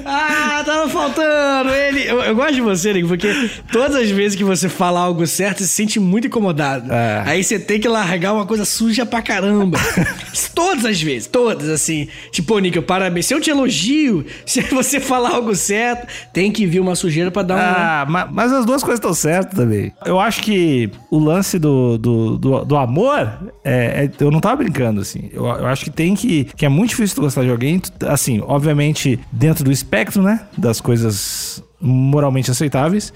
Ah, 0.04 0.62
tava 0.64 0.88
faltando 0.88 1.70
ele. 1.70 2.02
Eu, 2.08 2.20
eu 2.22 2.34
gosto 2.34 2.54
de 2.54 2.60
você, 2.60 2.92
Nick, 2.92 3.06
porque 3.08 3.50
todas 3.72 3.94
as 3.96 4.10
vezes 4.10 4.36
que 4.36 4.44
você 4.44 4.68
fala 4.68 5.00
algo 5.00 5.26
certo, 5.26 5.58
você 5.58 5.64
se 5.64 5.70
sente 5.74 6.00
muito 6.00 6.26
incomodado. 6.26 6.92
É. 6.92 7.22
Aí 7.26 7.44
você 7.44 7.58
tem 7.58 7.80
que 7.80 7.88
largar 7.88 8.32
uma 8.32 8.46
coisa 8.46 8.64
suja 8.64 9.04
pra 9.06 9.22
caramba. 9.22 9.78
todas 10.54 10.84
as 10.84 11.00
vezes, 11.00 11.26
todas, 11.26 11.68
assim. 11.68 12.08
Tipo, 12.30 12.58
Nick, 12.58 12.80
parabéns. 12.82 13.26
Se 13.26 13.34
eu 13.34 13.40
te 13.40 13.50
elogio, 13.50 14.24
se 14.46 14.60
você 14.62 15.00
falar 15.00 15.30
algo 15.30 15.54
certo, 15.54 16.06
tem 16.32 16.50
que 16.50 16.66
vir 16.66 16.80
uma 16.80 16.94
sujeira 16.94 17.30
pra 17.30 17.42
dar 17.42 17.54
um. 17.56 17.58
Ah, 17.58 18.06
ma- 18.08 18.28
mas 18.30 18.52
as 18.52 18.64
duas 18.64 18.82
coisas 18.82 18.98
estão 18.98 19.14
certas 19.14 19.54
também. 19.58 19.92
Eu 20.04 20.18
acho 20.20 20.42
que 20.42 20.90
o 21.10 21.18
lance 21.18 21.58
do, 21.58 21.96
do, 21.98 22.38
do, 22.38 22.64
do 22.64 22.76
amor, 22.76 23.52
é, 23.64 24.04
é- 24.04 24.10
eu 24.24 24.30
não 24.30 24.40
tava 24.40 24.56
brincando, 24.56 25.00
assim. 25.00 25.30
Eu, 25.32 25.44
eu 25.46 25.66
acho 25.66 25.84
que 25.84 25.90
tem 25.90 26.14
que. 26.14 26.44
que 26.56 26.64
é 26.64 26.68
muito 26.68 26.90
difícil 26.90 27.16
tu 27.16 27.22
gostar 27.22 27.42
de 27.44 27.50
alguém, 27.50 27.78
tu- 27.78 27.92
assim, 28.06 28.40
obviamente, 28.46 29.18
dentro 29.44 29.62
do 29.62 29.70
espectro, 29.70 30.22
né? 30.22 30.40
Das 30.56 30.80
coisas 30.80 31.62
moralmente 31.78 32.50
aceitáveis. 32.50 33.12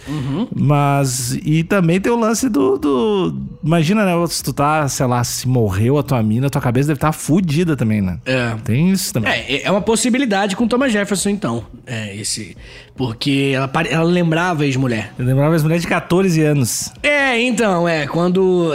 Mas. 0.54 1.38
E 1.42 1.64
também 1.64 1.98
tem 1.98 2.12
o 2.12 2.16
lance 2.16 2.50
do, 2.50 2.76
do. 2.76 3.34
Imagina, 3.64 4.04
né? 4.04 4.12
Se 4.26 4.42
tu 4.42 4.52
tá, 4.52 4.86
sei 4.88 5.06
lá, 5.06 5.24
se 5.24 5.48
morreu 5.48 5.96
a 5.96 6.02
tua 6.02 6.22
mina, 6.22 6.50
tua 6.50 6.60
cabeça 6.60 6.88
deve 6.88 6.98
estar 6.98 7.08
tá 7.08 7.12
fudida 7.12 7.74
também, 7.74 8.02
né? 8.02 8.18
É. 8.26 8.54
Tem 8.62 8.90
isso 8.90 9.12
também. 9.14 9.30
É, 9.32 9.62
é 9.62 9.70
uma 9.70 9.80
possibilidade 9.80 10.54
com 10.54 10.68
Thomas 10.68 10.92
Jefferson, 10.92 11.30
então. 11.30 11.64
É, 11.86 12.14
esse. 12.14 12.54
Porque 12.94 13.52
ela, 13.54 13.70
ela 13.88 14.04
lembrava 14.04 14.64
a 14.64 14.66
ex-mulher. 14.66 15.14
Lembrava 15.18 15.54
as 15.54 15.62
mulheres 15.62 15.82
de 15.82 15.88
14 15.88 16.42
anos. 16.42 16.92
É, 17.02 17.40
então, 17.40 17.88
é, 17.88 18.06
quando. 18.06 18.72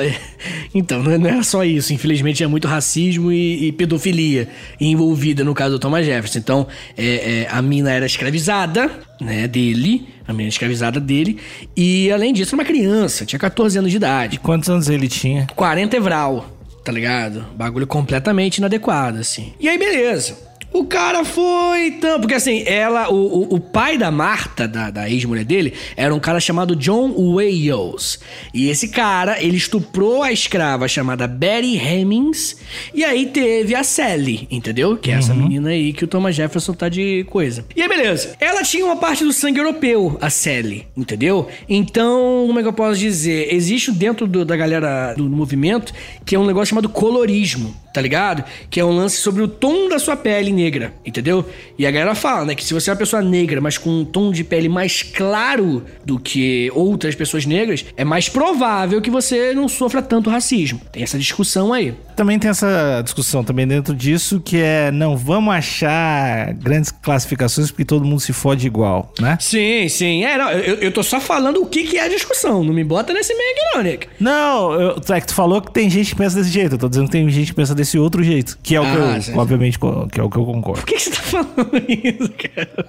Então, 0.74 1.02
não 1.04 1.28
era 1.28 1.44
só 1.44 1.64
isso. 1.64 1.94
Infelizmente, 1.94 2.44
é 2.44 2.48
muito 2.48 2.68
racismo 2.68 3.32
e, 3.32 3.68
e 3.68 3.72
pedofilia 3.72 4.48
envolvida 4.80 5.44
no 5.44 5.54
caso 5.54 5.72
do 5.72 5.80
Thomas 5.80 6.06
Jefferson. 6.06 6.40
Então, 6.40 6.68
é, 6.98 7.42
é, 7.42 7.48
a 7.50 7.62
mina 7.62 7.92
era 7.92 8.06
escravizada, 8.06 8.90
né, 9.20 9.48
dele. 9.48 10.08
A 10.28 10.34
mina 10.34 10.44
era 10.44 10.50
escravizada 10.50 11.00
dele. 11.00 11.40
E, 11.76 12.12
além 12.12 12.34
disso, 12.34 12.56
era 12.56 12.62
uma 12.62 12.66
criança, 12.66 13.26
tinha 13.26 13.40
14 13.40 13.78
anos 13.78 13.92
de 13.92 13.98
idade. 13.98 14.40
Quantos 14.40 14.70
anos 14.70 14.90
ele 14.90 15.08
tinha? 15.08 15.48
40 15.56 15.96
evral, 15.98 16.58
tá 16.84 16.92
ligado? 16.92 17.46
Bagulho 17.56 17.88
completamente 17.88 18.58
inadequado, 18.58 19.20
assim. 19.20 19.54
E 19.60 19.68
aí, 19.68 19.78
beleza. 19.78 20.53
O 20.74 20.86
cara 20.86 21.24
foi 21.24 21.92
tão. 21.92 22.20
Porque 22.20 22.34
assim, 22.34 22.64
ela. 22.66 23.10
O, 23.10 23.16
o, 23.16 23.56
o 23.56 23.60
pai 23.60 23.98
da 23.98 24.10
Marta, 24.10 24.68
da, 24.68 24.90
da 24.90 25.10
ex-mulher 25.10 25.46
dele, 25.46 25.74
era 25.96 26.14
um 26.14 26.20
cara 26.20 26.40
chamado 26.40 26.76
John 26.76 27.14
Wales. 27.16 28.20
E 28.54 28.70
esse 28.70 28.88
cara, 28.90 29.42
ele 29.42 29.56
estuprou 29.58 30.24
a 30.24 30.32
escrava 30.32 30.88
chamada 30.88 31.28
Betty 31.28 31.78
Hemmings. 31.78 32.58
E 32.94 33.04
aí 33.04 33.28
teve 33.28 33.76
a 33.76 33.84
Sally, 33.84 34.48
entendeu? 34.50 34.98
Que 34.98 35.12
é 35.12 35.16
essa 35.16 35.34
menina 35.34 35.70
aí 35.70 35.94
que 35.94 36.04
o 36.04 36.08
Thomas 36.08 36.36
Jefferson 36.36 36.74
tá 36.74 36.90
de 36.90 37.24
coisa. 37.30 37.66
E 37.76 37.82
aí, 37.82 37.88
beleza. 37.88 38.36
Ela 38.40 38.64
tinha 38.64 38.86
uma 38.86 38.96
parte 38.98 39.24
do 39.24 39.32
sangue 39.32 39.60
europeu, 39.60 40.18
a 40.22 40.30
Sally, 40.30 40.88
entendeu? 40.98 41.48
Então, 41.70 42.46
como 42.48 42.60
é 42.60 42.62
que 42.64 42.68
eu 42.68 42.74
posso 42.74 43.00
dizer? 43.00 43.54
Existe 43.54 43.92
dentro 43.92 44.26
do- 44.28 44.44
da 44.46 44.56
galera 44.56 45.14
do 45.14 45.30
movimento 45.30 45.94
que 46.26 46.36
é 46.36 46.40
um 46.40 46.46
negócio 46.46 46.70
chamado 46.70 46.90
colorismo 46.90 47.76
tá 47.94 48.02
ligado? 48.02 48.44
Que 48.70 48.80
é 48.80 48.86
um 48.86 48.92
lance 48.92 49.18
sobre 49.18 49.44
o 49.44 49.48
tom 49.48 49.88
da 49.88 50.00
sua 50.00 50.18
pele 50.18 50.52
negra, 50.52 50.94
entendeu? 51.06 51.48
E 51.78 51.86
a 51.86 51.92
galera 51.92 52.16
fala, 52.16 52.46
né, 52.46 52.56
que 52.56 52.66
se 52.66 52.74
você 52.74 52.90
é 52.90 52.94
uma 52.94 52.98
pessoa 52.98 53.22
negra, 53.22 53.62
mas 53.62 53.78
com 53.78 53.90
um 53.90 54.04
tom 54.04 54.32
de 54.32 54.44
pele 54.44 54.68
mais 54.68 55.04
claro 55.04 55.84
do 56.04 56.20
que 56.20 56.72
outras 56.74 57.14
pessoas 57.16 57.46
negras, 57.46 57.86
é 57.96 58.04
mais 58.04 58.28
provável 58.28 59.02
que 59.02 59.10
você 59.10 59.54
não 59.54 59.68
sofra 59.68 60.02
tanto 60.02 60.30
racismo. 60.30 60.82
Tem 60.92 61.04
essa 61.04 61.18
discussão 61.18 61.72
aí. 61.72 61.94
Também 62.16 62.38
tem 62.40 62.50
essa 62.50 63.02
discussão 63.04 63.44
também 63.44 63.68
dentro 63.68 63.96
disso, 63.96 64.40
que 64.40 64.58
é 64.58 64.92
não 64.92 65.16
vamos 65.16 65.54
achar 65.54 66.54
grandes 66.54 66.92
classificações 66.92 67.70
porque 67.72 67.86
todo 67.86 68.06
mundo 68.06 68.20
se 68.20 68.34
fode 68.34 68.66
igual, 68.66 69.12
né? 69.20 69.38
Sim, 69.40 69.88
sim. 69.90 70.24
É, 70.24 70.38
não, 70.38 70.52
eu, 70.52 70.76
eu 70.76 70.92
tô 70.92 71.04
só 71.04 71.20
falando 71.20 71.62
o 71.62 71.66
que, 71.66 71.84
que 71.84 71.98
é 71.98 72.06
a 72.06 72.08
discussão. 72.08 72.64
Não 72.64 72.74
me 72.74 72.84
bota 72.84 73.14
nesse 73.14 73.34
meio 73.36 73.52
aqui, 73.52 73.76
não, 73.76 73.84
Nick. 73.84 74.08
Não, 74.20 74.74
eu, 74.74 75.02
é 75.10 75.22
que 75.22 75.28
tu 75.28 75.34
falou 75.34 75.62
que 75.62 75.72
tem 75.72 75.90
gente 75.90 76.12
que 76.12 76.16
pensa 76.16 76.36
desse 76.38 76.50
jeito. 76.50 76.76
Eu 76.76 76.80
tô 76.80 76.90
dizendo 76.90 77.06
que 77.06 77.12
tem 77.12 77.30
gente 77.30 77.48
que 77.48 77.56
pensa 77.56 77.76
desse 77.76 77.83
outro 77.98 78.24
jeito. 78.24 78.58
Que 78.64 78.76
é 78.76 78.82
o 78.82 78.84
que 78.84 78.90
Ah, 78.90 79.16
eu, 79.16 79.22
sim, 79.22 79.32
sim. 79.34 79.38
obviamente, 79.38 79.78
que 79.80 79.86
é 80.20 80.24
o 80.24 80.30
que 80.30 80.38
eu 80.38 80.46
concordo. 80.46 80.82
Por 80.82 80.86
que, 80.88 80.96
que 80.96 81.02
você 81.02 81.12
tá 81.12 81.22
falando 81.22 81.72
isso, 81.88 82.32
cara? 82.54 82.86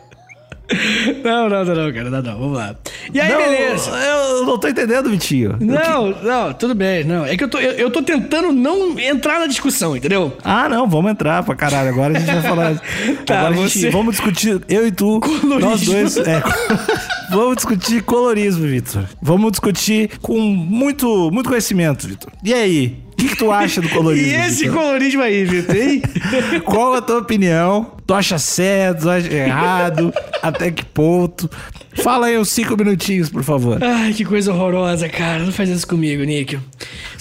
Não, 1.23 1.47
não, 1.49 1.63
não, 1.63 1.75
não, 1.75 1.93
cara. 1.93 2.11
Não, 2.11 2.23
não. 2.23 2.39
Vamos 2.39 2.57
lá. 2.57 2.75
E 3.13 3.21
aí, 3.21 3.31
não, 3.31 3.39
beleza. 3.39 3.91
Eu 3.91 4.47
não 4.47 4.59
tô 4.59 4.67
entendendo, 4.67 5.11
Vitinho. 5.11 5.57
Não, 5.61 6.11
não, 6.23 6.55
tudo 6.55 6.75
bem, 6.75 7.05
não. 7.05 7.25
É 7.27 7.37
que 7.37 7.45
eu 7.45 7.49
tô, 7.49 7.59
eu, 7.59 7.73
eu 7.73 7.91
tô 7.91 8.03
tentando 8.03 8.51
não 8.51 8.99
entrar 8.99 9.41
na 9.41 9.47
discussão, 9.47 9.95
entendeu? 9.95 10.33
Ah, 10.43 10.67
não, 10.69 10.89
vamos 10.89 11.11
entrar 11.11 11.43
pra 11.43 11.55
caralho. 11.55 11.91
Agora 11.91 12.17
a 12.17 12.19
gente 12.21 12.33
vai 12.33 12.43
falar. 12.43 12.75
Tá, 13.27 13.41
Agora 13.41 13.55
a 13.55 13.57
gente, 13.69 13.79
você- 13.81 13.91
vamos 13.91 14.13
discutir, 14.17 14.61
eu 14.69 14.87
e 14.87 14.91
tu, 14.93 15.21
Colorismo. 15.21 15.61
nós 15.61 15.85
dois. 15.85 16.17
é, 16.17 16.43
vamos 17.31 17.57
discutir 17.57 18.03
colorismo, 18.03 18.67
Vitor. 18.67 19.05
Vamos 19.21 19.53
discutir 19.53 20.19
com 20.23 20.39
muito, 20.41 21.31
muito 21.31 21.49
conhecimento, 21.49 22.07
Vitor. 22.09 22.33
E 22.43 22.53
aí? 22.55 23.04
O 23.25 23.27
que, 23.27 23.37
que 23.37 23.39
tu 23.39 23.51
acha 23.51 23.81
do 23.81 23.89
colorismo? 23.89 24.29
E 24.29 24.35
esse 24.35 24.65
Vitor? 24.65 24.77
colorismo 24.77 25.23
aí, 25.23 25.45
Vitor, 25.47 25.77
hein? 25.77 26.03
Qual 26.63 26.93
a 26.93 27.01
tua 27.01 27.21
opinião? 27.21 27.93
Tu 28.07 28.13
acha 28.13 28.39
certo, 28.39 29.03
tu 29.03 29.11
acha 29.11 29.33
errado? 29.33 30.13
Até 30.43 30.71
que 30.71 30.85
ponto? 30.85 31.51
Fala 31.95 32.27
aí 32.27 32.39
uns 32.39 32.51
cinco 32.51 32.77
minutinhos, 32.77 33.31
por 33.31 33.43
favor. 33.43 33.83
Ai, 33.83 34.13
que 34.13 34.27
coisa 34.27 34.53
horrorosa, 34.53 35.09
cara. 35.09 35.43
Não 35.43 35.53
faz 35.53 35.71
isso 35.71 35.87
comigo, 35.89 36.23
Nick. 36.23 36.59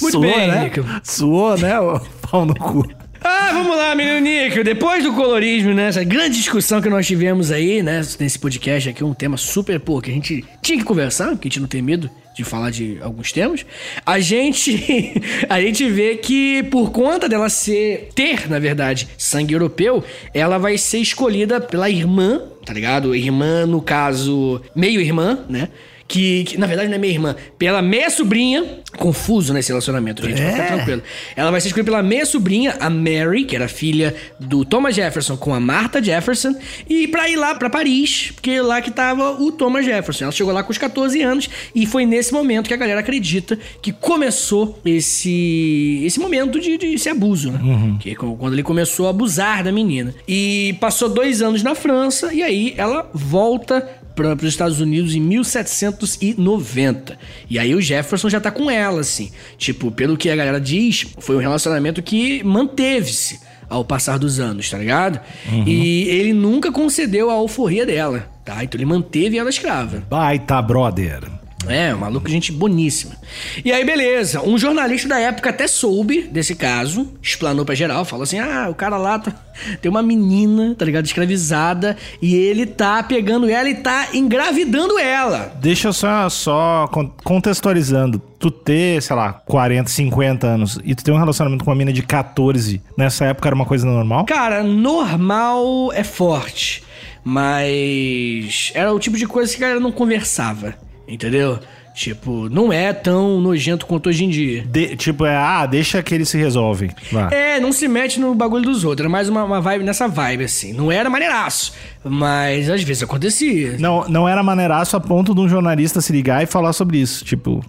Muito 0.01 0.19
bem, 0.19 0.47
né? 0.47 0.63
Nick. 0.65 0.83
Suou, 1.03 1.57
né? 1.57 1.79
ô 1.79 2.01
Pau 2.29 2.45
no 2.45 2.53
cu. 2.53 2.85
Ah, 3.21 3.51
vamos 3.53 3.77
lá, 3.77 3.95
menino 3.95 4.19
Nick. 4.19 4.61
Depois 4.61 5.05
do 5.05 5.13
colorismo, 5.13 5.73
né? 5.73 5.87
Essa 5.87 6.03
grande 6.03 6.35
discussão 6.35 6.81
que 6.81 6.89
nós 6.89 7.07
tivemos 7.07 7.49
aí, 7.49 7.81
né? 7.81 8.01
Nesse 8.19 8.37
podcast 8.37 8.89
aqui, 8.89 9.05
um 9.05 9.13
tema 9.13 9.37
super, 9.37 9.79
pô, 9.79 10.01
que 10.01 10.11
a 10.11 10.13
gente 10.13 10.43
tinha 10.61 10.77
que 10.77 10.83
conversar, 10.83 11.29
porque 11.29 11.47
a 11.47 11.49
gente 11.49 11.61
não 11.61 11.67
tem 11.67 11.81
medo 11.81 12.09
de 12.33 12.43
falar 12.43 12.71
de 12.71 12.97
alguns 13.01 13.31
temas. 13.31 13.65
A 14.05 14.19
gente, 14.19 15.13
a 15.49 15.61
gente 15.61 15.89
vê 15.89 16.15
que 16.15 16.63
por 16.63 16.91
conta 16.91 17.29
dela 17.29 17.49
ser, 17.49 18.09
ter, 18.15 18.49
na 18.49 18.59
verdade, 18.59 19.07
sangue 19.17 19.53
europeu, 19.53 20.03
ela 20.33 20.57
vai 20.57 20.77
ser 20.77 20.99
escolhida 20.99 21.61
pela 21.61 21.89
irmã, 21.89 22.41
tá 22.65 22.73
ligado? 22.73 23.15
Irmã, 23.15 23.65
no 23.65 23.81
caso, 23.81 24.61
meio 24.75 24.99
irmã, 24.99 25.39
né? 25.49 25.69
Que, 26.07 26.43
que, 26.43 26.57
na 26.57 26.67
verdade 26.67 26.89
não 26.89 26.95
é 26.95 26.97
minha 26.99 27.13
irmã, 27.13 27.35
pela 27.57 27.81
meia 27.81 28.09
sobrinha. 28.09 28.83
Confuso 28.97 29.53
nesse 29.53 29.69
relacionamento, 29.69 30.23
gente, 30.23 30.41
mas 30.41 30.53
fica 30.53 30.67
tranquilo. 30.67 31.01
Ela 31.35 31.49
vai 31.49 31.59
ser 31.59 31.69
escolhida 31.69 31.91
pela 31.91 32.03
meia 32.03 32.25
sobrinha, 32.25 32.75
a 32.79 32.89
Mary, 32.89 33.45
que 33.45 33.55
era 33.55 33.67
filha 33.67 34.15
do 34.39 34.63
Thomas 34.63 34.95
Jefferson 34.95 35.35
com 35.35 35.53
a 35.53 35.59
Martha 35.59 36.03
Jefferson, 36.03 36.55
e 36.87 37.07
pra 37.07 37.27
ir 37.27 37.35
lá 37.35 37.55
pra 37.55 37.69
Paris, 37.69 38.31
porque 38.33 38.61
lá 38.61 38.81
que 38.81 38.91
tava 38.91 39.31
o 39.41 39.51
Thomas 39.51 39.85
Jefferson. 39.85 40.25
Ela 40.25 40.31
chegou 40.31 40.53
lá 40.53 40.61
com 40.61 40.71
os 40.71 40.77
14 40.77 41.21
anos 41.21 41.49
e 41.73 41.85
foi 41.85 42.05
nesse 42.05 42.31
momento 42.33 42.67
que 42.67 42.73
a 42.73 42.77
galera 42.77 42.99
acredita 42.99 43.57
que 43.81 43.91
começou 43.91 44.79
esse 44.85 46.03
esse 46.03 46.19
momento 46.19 46.59
de, 46.59 46.77
de 46.77 46.87
esse 46.93 47.09
abuso, 47.09 47.51
né? 47.51 47.59
Que 47.99 48.11
é 48.11 48.15
quando 48.15 48.53
ele 48.53 48.63
começou 48.63 49.07
a 49.07 49.09
abusar 49.09 49.63
da 49.63 49.71
menina. 49.71 50.13
E 50.27 50.75
passou 50.79 51.09
dois 51.09 51.41
anos 51.41 51.63
na 51.63 51.75
França 51.75 52.33
e 52.33 52.43
aí 52.43 52.73
ela 52.77 53.09
volta 53.13 53.87
para 54.15 54.33
os 54.33 54.43
Estados 54.43 54.79
Unidos 54.79 55.15
em 55.15 55.19
1790. 55.19 57.17
E 57.49 57.57
aí 57.57 57.73
o 57.73 57.81
Jefferson 57.81 58.29
já 58.29 58.39
tá 58.39 58.51
com 58.51 58.69
ela, 58.69 59.01
assim. 59.01 59.31
Tipo, 59.57 59.91
pelo 59.91 60.17
que 60.17 60.29
a 60.29 60.35
galera 60.35 60.59
diz, 60.61 61.05
foi 61.19 61.35
um 61.35 61.39
relacionamento 61.39 62.01
que 62.01 62.43
manteve-se 62.43 63.39
ao 63.69 63.83
passar 63.83 64.19
dos 64.19 64.39
anos, 64.39 64.69
tá 64.69 64.77
ligado? 64.77 65.19
E 65.65 66.03
ele 66.09 66.33
nunca 66.33 66.71
concedeu 66.71 67.29
a 67.29 67.33
alforria 67.33 67.85
dela, 67.85 68.29
tá? 68.45 68.63
Então 68.63 68.77
ele 68.79 68.85
manteve 68.85 69.37
ela 69.37 69.49
escrava. 69.49 70.03
Baita, 70.09 70.61
brother. 70.61 71.42
É, 71.67 71.93
um 71.95 71.99
maluco, 71.99 72.29
gente 72.29 72.51
boníssima. 72.51 73.15
E 73.63 73.71
aí, 73.71 73.83
beleza. 73.85 74.41
Um 74.41 74.57
jornalista 74.57 75.07
da 75.07 75.19
época 75.19 75.49
até 75.49 75.67
soube 75.67 76.23
desse 76.23 76.55
caso, 76.55 77.07
explanou 77.21 77.65
pra 77.65 77.73
geral, 77.75 78.03
falou 78.05 78.23
assim: 78.23 78.39
ah, 78.39 78.67
o 78.69 78.75
cara 78.75 78.97
lá 78.97 79.17
tá- 79.19 79.33
tem 79.81 79.89
uma 79.89 80.03
menina, 80.03 80.75
tá 80.77 80.83
ligado? 80.85 81.05
Escravizada, 81.05 81.95
e 82.21 82.35
ele 82.35 82.65
tá 82.65 83.01
pegando 83.03 83.49
ela 83.49 83.69
e 83.69 83.75
tá 83.75 84.09
engravidando 84.13 84.99
ela. 84.99 85.53
Deixa 85.61 85.87
eu 85.89 85.93
só, 85.93 86.27
só 86.29 86.87
con- 86.91 87.11
contextualizando. 87.23 88.21
Tu 88.39 88.51
ter, 88.51 89.01
sei 89.01 89.15
lá, 89.15 89.31
40, 89.33 89.89
50 89.89 90.45
anos 90.45 90.77
e 90.83 90.93
tu 90.93 91.01
ter 91.03 91.11
um 91.13 91.17
relacionamento 91.17 91.63
com 91.63 91.69
uma 91.71 91.77
mina 91.77 91.93
de 91.93 92.01
14, 92.03 92.81
nessa 92.97 93.23
época 93.25 93.47
era 93.47 93.55
uma 93.55 93.65
coisa 93.65 93.85
normal? 93.85 94.25
Cara, 94.25 94.61
normal 94.63 95.93
é 95.93 96.03
forte, 96.03 96.83
mas 97.23 98.71
era 98.75 98.93
o 98.93 98.99
tipo 98.99 99.17
de 99.17 99.25
coisa 99.27 99.51
que 99.51 99.57
a 99.63 99.67
galera 99.67 99.79
não 99.79 99.91
conversava, 99.93 100.75
entendeu? 101.07 101.59
Tipo, 101.95 102.49
não 102.49 102.73
é 102.73 102.91
tão 102.91 103.39
nojento 103.39 103.85
quanto 103.85 104.09
hoje 104.09 104.23
em 104.25 104.29
dia. 104.29 104.63
De- 104.65 104.95
tipo, 104.95 105.25
é, 105.25 105.35
ah, 105.35 105.63
deixa 105.67 106.01
que 106.01 106.15
eles 106.15 106.27
se 106.27 106.37
resolvem. 106.39 106.89
Vá. 107.11 107.29
É, 107.31 107.59
não 107.59 107.71
se 107.71 107.87
mete 107.87 108.19
no 108.19 108.33
bagulho 108.33 108.63
dos 108.63 108.83
outros. 108.83 109.01
Era 109.01 109.09
mais 109.09 109.29
uma, 109.29 109.43
uma 109.43 109.61
vibe 109.61 109.83
nessa 109.83 110.07
vibe, 110.07 110.45
assim. 110.45 110.73
Não 110.73 110.91
era 110.91 111.07
maneiraço, 111.07 111.71
mas 112.03 112.67
às 112.67 112.81
vezes 112.81 113.03
acontecia. 113.03 113.75
Não, 113.77 114.07
não 114.09 114.27
era 114.27 114.41
maneiraço 114.41 114.97
a 114.97 114.99
ponto 114.99 115.35
de 115.35 115.41
um 115.41 115.47
jornalista 115.47 116.01
se 116.01 116.11
ligar 116.11 116.41
e 116.41 116.47
falar 116.47 116.73
sobre 116.73 116.97
isso. 116.97 117.23
Tipo, 117.23 117.63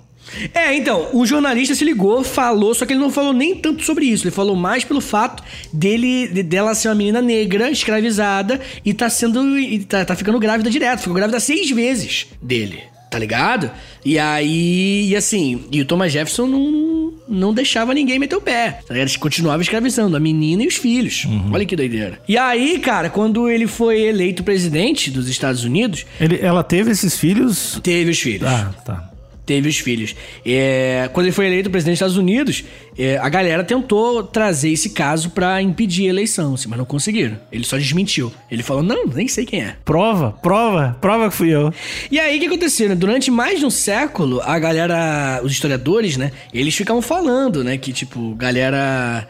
É, 0.54 0.74
então, 0.74 1.10
o 1.12 1.26
jornalista 1.26 1.74
se 1.74 1.84
ligou, 1.84 2.24
falou, 2.24 2.74
só 2.74 2.86
que 2.86 2.94
ele 2.94 3.00
não 3.00 3.10
falou 3.10 3.34
nem 3.34 3.54
tanto 3.56 3.82
sobre 3.84 4.06
isso. 4.06 4.24
Ele 4.24 4.34
falou 4.34 4.56
mais 4.56 4.84
pelo 4.84 5.02
fato 5.02 5.42
dele, 5.70 6.28
de- 6.28 6.42
dela 6.42 6.74
ser 6.74 6.88
uma 6.88 6.94
menina 6.94 7.20
negra, 7.20 7.70
escravizada, 7.70 8.58
e 8.82 8.94
tá 8.94 9.10
sendo. 9.10 9.58
E 9.58 9.80
tá, 9.84 10.02
tá 10.02 10.16
ficando 10.16 10.38
grávida 10.38 10.70
direto. 10.70 11.00
Ficou 11.00 11.14
grávida 11.14 11.38
seis 11.40 11.70
vezes 11.70 12.26
dele. 12.40 12.78
Tá 13.14 13.20
ligado? 13.20 13.70
E 14.04 14.18
aí, 14.18 15.08
e 15.08 15.14
assim, 15.14 15.66
e 15.70 15.80
o 15.80 15.84
Thomas 15.84 16.10
Jefferson 16.10 16.48
não, 16.48 17.12
não 17.28 17.54
deixava 17.54 17.94
ninguém 17.94 18.18
meter 18.18 18.34
o 18.34 18.40
pé. 18.40 18.80
Tá 18.84 18.92
ligado? 18.92 19.08
Ele 19.08 19.18
continuava 19.18 19.62
escravizando 19.62 20.16
a 20.16 20.20
menina 20.20 20.64
e 20.64 20.66
os 20.66 20.74
filhos. 20.74 21.24
Olha 21.52 21.64
que 21.64 21.76
doideira. 21.76 22.18
E 22.26 22.36
aí, 22.36 22.80
cara, 22.80 23.08
quando 23.08 23.48
ele 23.48 23.68
foi 23.68 24.00
eleito 24.00 24.42
presidente 24.42 25.12
dos 25.12 25.28
Estados 25.28 25.62
Unidos, 25.62 26.04
ele, 26.20 26.40
ela 26.40 26.64
teve 26.64 26.90
esses 26.90 27.16
filhos. 27.16 27.78
teve 27.84 28.10
os 28.10 28.18
filhos. 28.18 28.48
Ah, 28.48 28.74
tá. 28.84 29.10
Teve 29.44 29.68
os 29.68 29.78
filhos. 29.78 30.14
É, 30.44 31.08
quando 31.12 31.26
ele 31.26 31.34
foi 31.34 31.46
eleito 31.46 31.70
presidente 31.70 31.94
dos 31.94 31.98
Estados 31.98 32.16
Unidos, 32.16 32.64
é, 32.98 33.18
a 33.18 33.28
galera 33.28 33.64
tentou 33.64 34.22
trazer 34.22 34.70
esse 34.70 34.90
caso 34.90 35.30
pra 35.30 35.60
impedir 35.60 36.06
a 36.06 36.10
eleição, 36.10 36.54
assim, 36.54 36.68
mas 36.68 36.78
não 36.78 36.84
conseguiram. 36.84 37.38
Ele 37.50 37.64
só 37.64 37.76
desmentiu. 37.76 38.32
Ele 38.50 38.62
falou: 38.62 38.82
não, 38.82 39.06
nem 39.06 39.28
sei 39.28 39.44
quem 39.44 39.62
é. 39.62 39.76
Prova, 39.84 40.32
prova, 40.42 40.96
prova 41.00 41.28
que 41.28 41.36
fui 41.36 41.50
eu. 41.50 41.72
E 42.10 42.18
aí, 42.18 42.36
o 42.36 42.40
que 42.40 42.46
aconteceu? 42.46 42.88
né? 42.88 42.94
Durante 42.94 43.30
mais 43.30 43.58
de 43.58 43.66
um 43.66 43.70
século, 43.70 44.40
a 44.42 44.58
galera, 44.58 45.40
os 45.42 45.52
historiadores, 45.52 46.16
né, 46.16 46.32
eles 46.52 46.74
ficavam 46.74 47.02
falando, 47.02 47.62
né, 47.64 47.76
que, 47.78 47.92
tipo, 47.92 48.34
galera 48.34 49.26